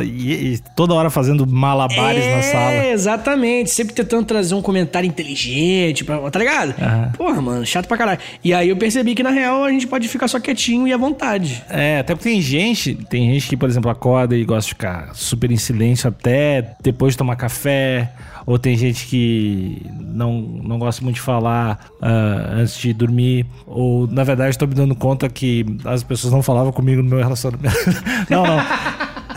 toda 0.75 0.95
hora 0.95 1.11
fazendo 1.11 1.47
malabares 1.47 2.25
é, 2.25 2.37
na 2.37 2.43
sala. 2.43 2.87
exatamente. 2.87 3.71
Sempre 3.71 3.95
tentando 3.95 4.25
trazer 4.25 4.55
um 4.55 4.63
comentário 4.63 5.07
inteligente, 5.07 6.05
pra, 6.05 6.19
tá 6.31 6.39
ligado? 6.39 6.75
Aham. 6.81 7.13
Porra, 7.17 7.43
mano, 7.43 7.67
chato 7.67 7.87
pra 7.87 7.99
caralho. 7.99 8.19
E 8.43 8.55
aí 8.55 8.69
eu 8.71 8.77
percebi 8.77 9.15
que, 9.15 9.23
na 9.23 9.31
real, 9.31 9.63
a 9.65 9.71
gente 9.71 9.87
pode 9.87 10.09
ficar 10.09 10.27
só 10.27 10.41
quietinho 10.41 10.89
e 10.89 10.93
à 10.93 10.97
vontade. 10.97 11.63
É, 11.69 11.99
até 11.99 12.15
porque 12.15 12.31
tem 12.31 12.41
gente, 12.41 12.95
tem 12.95 13.33
gente 13.35 13.47
que, 13.49 13.57
por 13.57 13.69
exemplo, 13.69 13.91
acorda 13.91 14.35
e 14.35 14.45
gosta 14.45 14.63
de 14.69 14.75
ficar 14.75 15.11
super 15.15 15.51
em 15.51 15.57
silêncio 15.57 16.09
até 16.09 16.77
depois 16.83 17.13
de 17.13 17.19
tomar 17.19 17.37
café. 17.37 18.11
Ou 18.49 18.59
tem 18.59 18.75
gente 18.79 19.07
que 19.09 19.83
não, 20.01 20.41
não 20.41 20.79
gosta 20.79 21.05
muito 21.05 21.17
de 21.17 21.21
falar 21.21 21.91
ah, 22.01 22.55
antes 22.55 22.79
de 22.79 22.95
dormir. 22.95 23.45
Ou, 23.67 24.07
na 24.07 24.25
verdade, 24.25 24.49
estou 24.49 24.67
me 24.67 24.73
dando 24.73 24.95
conta 24.95 25.29
que 25.29 25.67
as 25.85 26.03
pessoas 26.03 26.33
não 26.33 26.43
falavam 26.43 26.73
comigo 26.73 27.03
no 27.03 27.11
meu 27.11 27.19
relacionamento. 27.19 27.77
não, 28.31 28.47
não. 28.47 28.59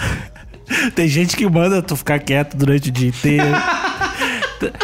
tem 0.95 1.09
gente 1.09 1.35
que 1.35 1.45
manda 1.45 1.81
tu 1.81 1.97
ficar 1.97 2.19
quieto 2.19 2.55
durante 2.55 2.87
o 2.87 2.91
dia 2.91 3.09
inteiro. 3.09 3.43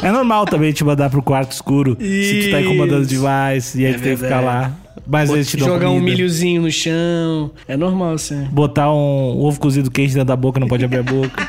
É 0.01 0.11
normal 0.11 0.45
também 0.47 0.73
te 0.73 0.83
mandar 0.83 1.07
pro 1.07 1.21
quarto 1.21 1.51
escuro 1.51 1.95
se 1.99 2.45
tu 2.45 2.51
tá 2.51 2.59
incomodando 2.59 3.01
Isso. 3.03 3.11
demais. 3.11 3.75
E 3.75 3.85
aí 3.85 3.93
É 3.93 3.95
tu 3.95 4.01
tem 4.01 4.17
que 4.17 4.23
ficar 4.23 4.39
lá. 4.39 4.75
Mas 5.05 5.29
eles 5.29 5.47
te 5.47 5.59
Jogar 5.59 5.91
um 5.91 5.99
milhozinho 5.99 6.63
no 6.63 6.71
chão. 6.71 7.51
É 7.67 7.77
normal, 7.77 8.13
assim. 8.13 8.43
Botar 8.45 8.91
um 8.91 9.39
ovo 9.39 9.59
cozido 9.59 9.91
quente 9.91 10.13
dentro 10.13 10.25
da 10.25 10.35
boca, 10.35 10.59
não 10.59 10.67
pode 10.67 10.83
abrir 10.83 10.97
a 10.97 11.03
boca. 11.03 11.47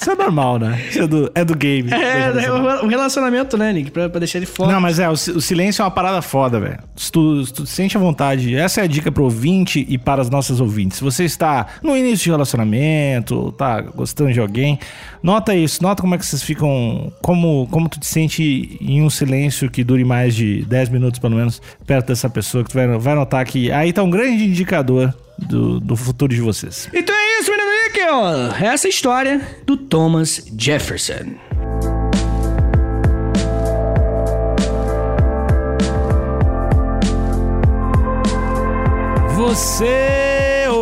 Isso 0.00 0.10
é 0.10 0.14
normal, 0.14 0.58
né? 0.58 0.80
Isso 0.88 1.02
é 1.02 1.06
do, 1.06 1.30
é 1.34 1.44
do 1.44 1.54
game. 1.54 1.90
É, 1.92 2.44
é 2.46 2.52
o 2.82 2.86
relacionamento, 2.86 3.58
né, 3.58 3.70
Nick? 3.72 3.90
Pra, 3.90 4.08
pra 4.08 4.18
deixar 4.18 4.38
ele 4.38 4.46
fora. 4.46 4.72
Não, 4.72 4.80
mas 4.80 4.98
é, 4.98 5.06
o, 5.06 5.12
o 5.12 5.40
silêncio 5.40 5.82
é 5.82 5.84
uma 5.84 5.90
parada 5.90 6.22
foda, 6.22 6.58
velho. 6.58 6.78
Se 6.96 7.12
tu, 7.12 7.44
se 7.44 7.52
tu 7.52 7.66
sente 7.66 7.96
à 7.98 8.00
vontade, 8.00 8.54
essa 8.56 8.80
é 8.80 8.84
a 8.84 8.86
dica 8.86 9.12
pro 9.12 9.24
ouvinte 9.24 9.84
e 9.86 9.98
para 9.98 10.22
as 10.22 10.30
nossas 10.30 10.58
ouvintes. 10.58 10.98
Se 10.98 11.04
você 11.04 11.24
está 11.24 11.66
no 11.82 11.94
início 11.94 12.24
de 12.24 12.30
relacionamento, 12.30 13.52
tá 13.52 13.82
gostando 13.82 14.32
de 14.32 14.40
alguém, 14.40 14.78
nota 15.22 15.54
isso, 15.54 15.82
nota 15.82 16.00
como 16.00 16.14
é 16.14 16.18
que 16.18 16.24
vocês 16.24 16.42
ficam, 16.42 17.12
como, 17.20 17.68
como 17.70 17.86
tu 17.86 18.00
te 18.00 18.06
sente 18.06 18.78
em 18.80 19.02
um 19.02 19.10
silêncio 19.10 19.70
que 19.70 19.84
dure 19.84 20.04
mais 20.04 20.34
de 20.34 20.64
10 20.64 20.88
minutos, 20.88 21.20
pelo 21.20 21.36
menos, 21.36 21.60
perto 21.86 22.06
dessa 22.06 22.30
pessoa, 22.30 22.64
que 22.64 22.70
tu 22.70 22.74
vai, 22.74 22.86
vai 22.98 23.14
notar 23.14 23.44
que 23.44 23.70
aí 23.70 23.92
tá 23.92 24.02
um 24.02 24.10
grande 24.10 24.44
indicador 24.44 25.14
do, 25.38 25.78
do 25.78 25.96
futuro 25.96 26.34
de 26.34 26.40
vocês. 26.40 26.88
Então 26.92 27.14
é 27.14 27.40
isso, 27.40 27.50
menino 27.50 27.59
Nick. 28.00 28.64
Essa 28.64 28.88
história 28.88 29.40
do 29.64 29.76
Thomas 29.76 30.42
Jefferson. 30.56 31.34
Você, 39.36 40.29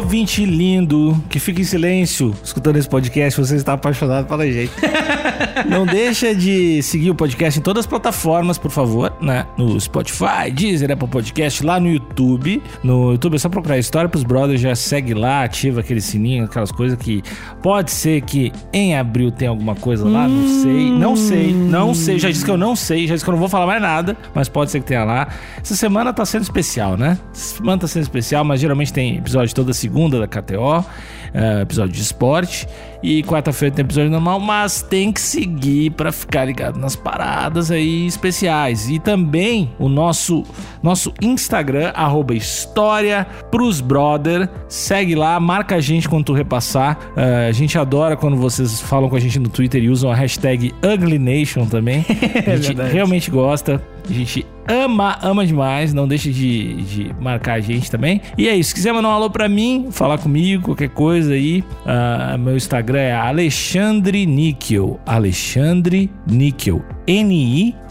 ouvinte 0.09 0.43
lindo, 0.47 1.23
que 1.29 1.39
fica 1.39 1.61
em 1.61 1.65
silêncio 1.65 2.35
escutando 2.43 2.77
esse 2.77 2.89
podcast, 2.89 3.39
você 3.39 3.57
está 3.57 3.75
apaixonado 3.75 4.27
pela 4.27 4.51
gente. 4.51 4.73
Não 5.69 5.85
deixa 5.85 6.35
de 6.35 6.83
seguir 6.83 7.11
o 7.11 7.15
podcast 7.15 7.59
em 7.59 7.63
todas 7.63 7.85
as 7.85 7.87
plataformas, 7.87 8.57
por 8.57 8.71
favor, 8.71 9.13
né? 9.21 9.45
No 9.59 9.79
Spotify, 9.79 10.51
Deezer, 10.51 10.91
Apple 10.91 11.09
Podcast, 11.09 11.63
lá 11.63 11.79
no 11.79 11.91
YouTube. 11.91 12.63
No 12.83 13.13
YouTube 13.13 13.35
é 13.35 13.39
só 13.39 13.51
procurar 13.51 13.77
História 13.77 14.09
pros 14.09 14.23
Brothers, 14.23 14.63
já 14.63 14.75
segue 14.75 15.13
lá, 15.13 15.45
ativa 15.45 15.81
aquele 15.81 16.01
sininho, 16.01 16.45
aquelas 16.45 16.73
coisas 16.73 16.97
que 16.97 17.23
pode 17.63 17.91
ser 17.91 18.23
que 18.23 18.51
em 18.73 18.97
abril 18.97 19.31
tenha 19.31 19.51
alguma 19.51 19.75
coisa 19.75 20.09
lá, 20.09 20.27
não 20.27 20.63
sei, 20.63 20.91
não 20.91 21.17
sei, 21.17 21.53
não 21.53 21.95
sei, 21.95 22.19
já 22.19 22.31
disse 22.31 22.45
que 22.45 22.51
eu 22.51 22.57
não 22.57 22.75
sei, 22.75 23.07
já 23.07 23.13
disse 23.13 23.25
que 23.25 23.29
eu 23.29 23.33
não 23.33 23.41
vou 23.41 23.49
falar 23.49 23.67
mais 23.67 23.83
nada, 23.83 24.17
mas 24.35 24.49
pode 24.49 24.71
ser 24.71 24.81
que 24.81 24.87
tenha 24.87 25.05
lá. 25.05 25.29
Essa 25.61 25.77
semana 25.77 26.15
tá 26.15 26.25
sendo 26.25 26.45
especial, 26.45 26.97
né? 26.97 27.19
Essa 27.31 27.57
semana 27.57 27.79
tá 27.79 27.87
sendo 27.87 28.05
especial, 28.05 28.43
mas 28.43 28.59
geralmente 28.59 28.91
tem 28.91 29.17
episódio 29.17 29.55
toda 29.55 29.75
segunda 29.75 29.98
da 30.07 30.27
KTO, 30.27 30.85
é, 31.33 31.63
episódio 31.63 31.95
de 31.95 32.03
esporte. 32.03 32.69
E 33.03 33.23
quarta-feira 33.23 33.75
tem 33.75 33.85
episódio 33.85 34.11
normal, 34.11 34.41
mas 34.41 34.83
tem 34.83 35.13
que 35.13 35.21
seguir 35.21 35.91
pra 35.91 36.11
ficar 36.11 36.45
ligado 36.45 36.79
nas 36.79 36.97
paradas 36.97 37.71
aí 37.71 38.07
especiais. 38.07 38.89
E 38.91 38.99
também 38.99 39.71
o 39.79 39.89
nosso, 39.89 40.45
nosso 40.83 41.15
Instagram, 41.23 41.93
arroba 41.95 42.35
História 42.35 43.25
pros 43.53 43.81
Brother. 43.81 44.49
Segue 44.69 45.15
lá, 45.15 45.39
marca 45.39 45.77
a 45.77 45.81
gente 45.81 46.09
quando 46.09 46.25
tu 46.25 46.33
repassar. 46.33 46.99
É, 47.17 47.47
a 47.49 47.53
gente 47.53 47.79
adora 47.79 48.17
quando 48.17 48.37
vocês 48.37 48.81
falam 48.81 49.09
com 49.09 49.15
a 49.15 49.21
gente 49.21 49.39
no 49.39 49.49
Twitter 49.49 49.83
e 49.83 49.89
usam 49.89 50.11
a 50.11 50.15
hashtag 50.15 50.75
UglyNation 50.83 51.67
também. 51.67 52.05
A 52.49 52.57
gente 52.57 52.69
verdade. 52.69 52.93
realmente 52.93 53.31
gosta. 53.31 53.81
A 54.09 54.13
gente 54.13 54.47
ama, 54.67 55.19
ama 55.23 55.47
demais. 55.47 55.93
Não 55.93 56.09
deixe 56.09 56.31
de, 56.33 56.83
de 56.83 57.15
marcar 57.21 57.55
a 57.55 57.61
gente 57.61 57.91
também. 57.91 58.21
E 58.37 58.49
é 58.49 58.55
isso. 58.55 58.71
Se 58.71 58.75
quiser 58.75 58.93
mandar 58.93 59.09
um 59.09 59.13
alô 59.13 59.31
pra 59.31 59.49
mim, 59.49 59.89
falar 59.91 60.19
comigo, 60.19 60.65
qualquer 60.65 60.89
coisa 60.91 61.33
aí, 61.33 61.63
ah, 61.87 62.37
meu 62.39 62.57
Instagram 62.57 63.01
é 63.01 63.13
Alexandre 63.15 64.27
Níquel. 64.27 65.01
Alexandre 65.07 66.11
Níquel. 66.27 66.83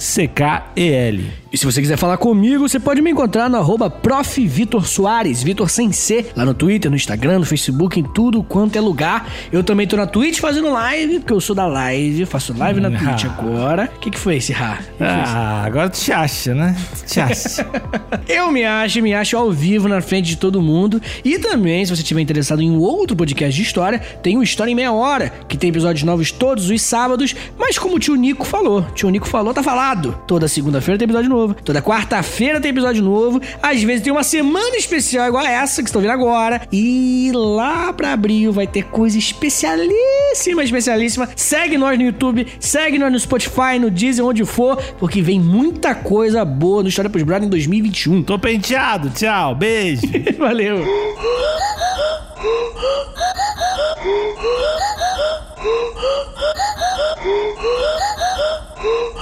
N-I-C-K-E-L. 0.07 1.25
E 1.51 1.57
se 1.57 1.65
você 1.65 1.79
quiser 1.81 1.97
falar 1.97 2.17
comigo, 2.17 2.67
você 2.67 2.77
pode 2.77 3.01
me 3.01 3.09
encontrar 3.09 3.49
no 3.49 3.55
arroba 3.57 3.89
Prof. 3.89 4.45
Vitor 4.45 4.85
Soares, 4.85 5.41
Vitor 5.41 5.69
sem 5.69 5.91
C, 5.93 6.25
lá 6.35 6.43
no 6.45 6.53
Twitter, 6.53 6.91
no 6.91 6.97
Instagram, 6.97 7.39
no 7.39 7.45
Facebook, 7.45 7.97
em 7.99 8.03
tudo 8.03 8.43
quanto 8.43 8.75
é 8.77 8.81
lugar. 8.81 9.27
Eu 9.51 9.63
também 9.63 9.87
tô 9.87 9.95
na 9.95 10.05
Twitch 10.05 10.39
fazendo 10.39 10.69
live, 10.71 11.19
porque 11.19 11.31
eu 11.33 11.39
sou 11.39 11.55
da 11.55 11.65
live, 11.65 12.25
faço 12.25 12.53
live 12.57 12.81
na 12.81 12.91
Twitch 12.91 13.23
Ah. 13.25 13.27
agora. 13.39 13.89
O 13.95 13.99
que, 13.99 14.11
que 14.11 14.19
foi 14.19 14.35
esse 14.35 14.51
Rá? 14.51 14.79
Ah, 14.99 15.63
agora 15.65 15.89
tu 15.89 15.97
te 15.99 16.11
acha, 16.11 16.53
né? 16.53 16.75
Tu 16.99 17.05
te 17.13 17.19
acha. 17.21 17.65
Eu 18.27 18.51
me 18.51 18.65
acho, 18.65 19.01
me 19.01 19.13
acho 19.13 19.37
ao 19.37 19.49
vivo 19.51 19.87
na 19.87 20.01
frente 20.01 20.25
de 20.27 20.35
todo 20.37 20.61
mundo. 20.61 21.01
E 21.23 21.39
também, 21.39 21.85
se 21.85 21.95
você 21.95 22.01
estiver 22.01 22.19
interessado 22.21 22.61
em 22.61 22.75
outro 22.75 23.15
podcast 23.15 23.55
de 23.55 23.61
história, 23.65 23.99
tem 24.21 24.37
o 24.37 24.43
História 24.43 24.71
em 24.71 24.75
Meia 24.75 24.91
Hora, 24.91 25.31
que 25.47 25.57
tem 25.57 25.69
episódios 25.69 26.03
novos 26.03 26.29
todos 26.31 26.69
os 26.69 26.81
sábados. 26.81 27.33
Mas 27.57 27.79
como 27.79 27.95
o 27.95 27.99
tio 27.99 28.15
Nico 28.15 28.45
falou, 28.45 28.85
o 29.07 29.11
Nico 29.11 29.27
falou, 29.27 29.53
tá 29.53 29.63
falado. 29.63 30.17
Toda 30.27 30.47
segunda-feira 30.47 30.97
tem 30.97 31.05
episódio 31.05 31.29
novo. 31.29 31.53
Toda 31.53 31.81
quarta-feira 31.81 32.59
tem 32.59 32.71
episódio 32.71 33.03
novo. 33.03 33.41
Às 33.61 33.81
vezes 33.83 34.03
tem 34.03 34.11
uma 34.11 34.23
semana 34.23 34.75
especial 34.75 35.27
igual 35.27 35.43
a 35.43 35.49
essa 35.49 35.81
que 35.81 35.89
estão 35.89 36.01
vendo 36.01 36.11
agora. 36.11 36.61
E 36.71 37.31
lá 37.33 37.93
pra 37.93 38.13
abril 38.13 38.51
vai 38.51 38.67
ter 38.67 38.85
coisa 38.85 39.17
especialíssima, 39.17 40.63
especialíssima. 40.63 41.29
Segue 41.35 41.77
nós 41.77 41.97
no 41.97 42.05
YouTube, 42.05 42.47
segue 42.59 42.99
nós 42.99 43.11
no 43.11 43.19
Spotify, 43.19 43.79
no 43.79 43.89
Deezer, 43.89 44.25
onde 44.25 44.45
for, 44.45 44.77
porque 44.99 45.21
vem 45.21 45.39
muita 45.39 45.95
coisa 45.95 46.43
boa 46.43 46.83
no 46.83 46.89
História 46.89 47.09
pros 47.09 47.23
Brothers 47.23 47.47
em 47.47 47.49
2021. 47.49 48.23
Tô 48.23 48.37
penteado. 48.37 49.09
Tchau. 49.09 49.55
Beijo. 49.55 50.01
Valeu! 50.37 50.85
Oh, 58.79 59.17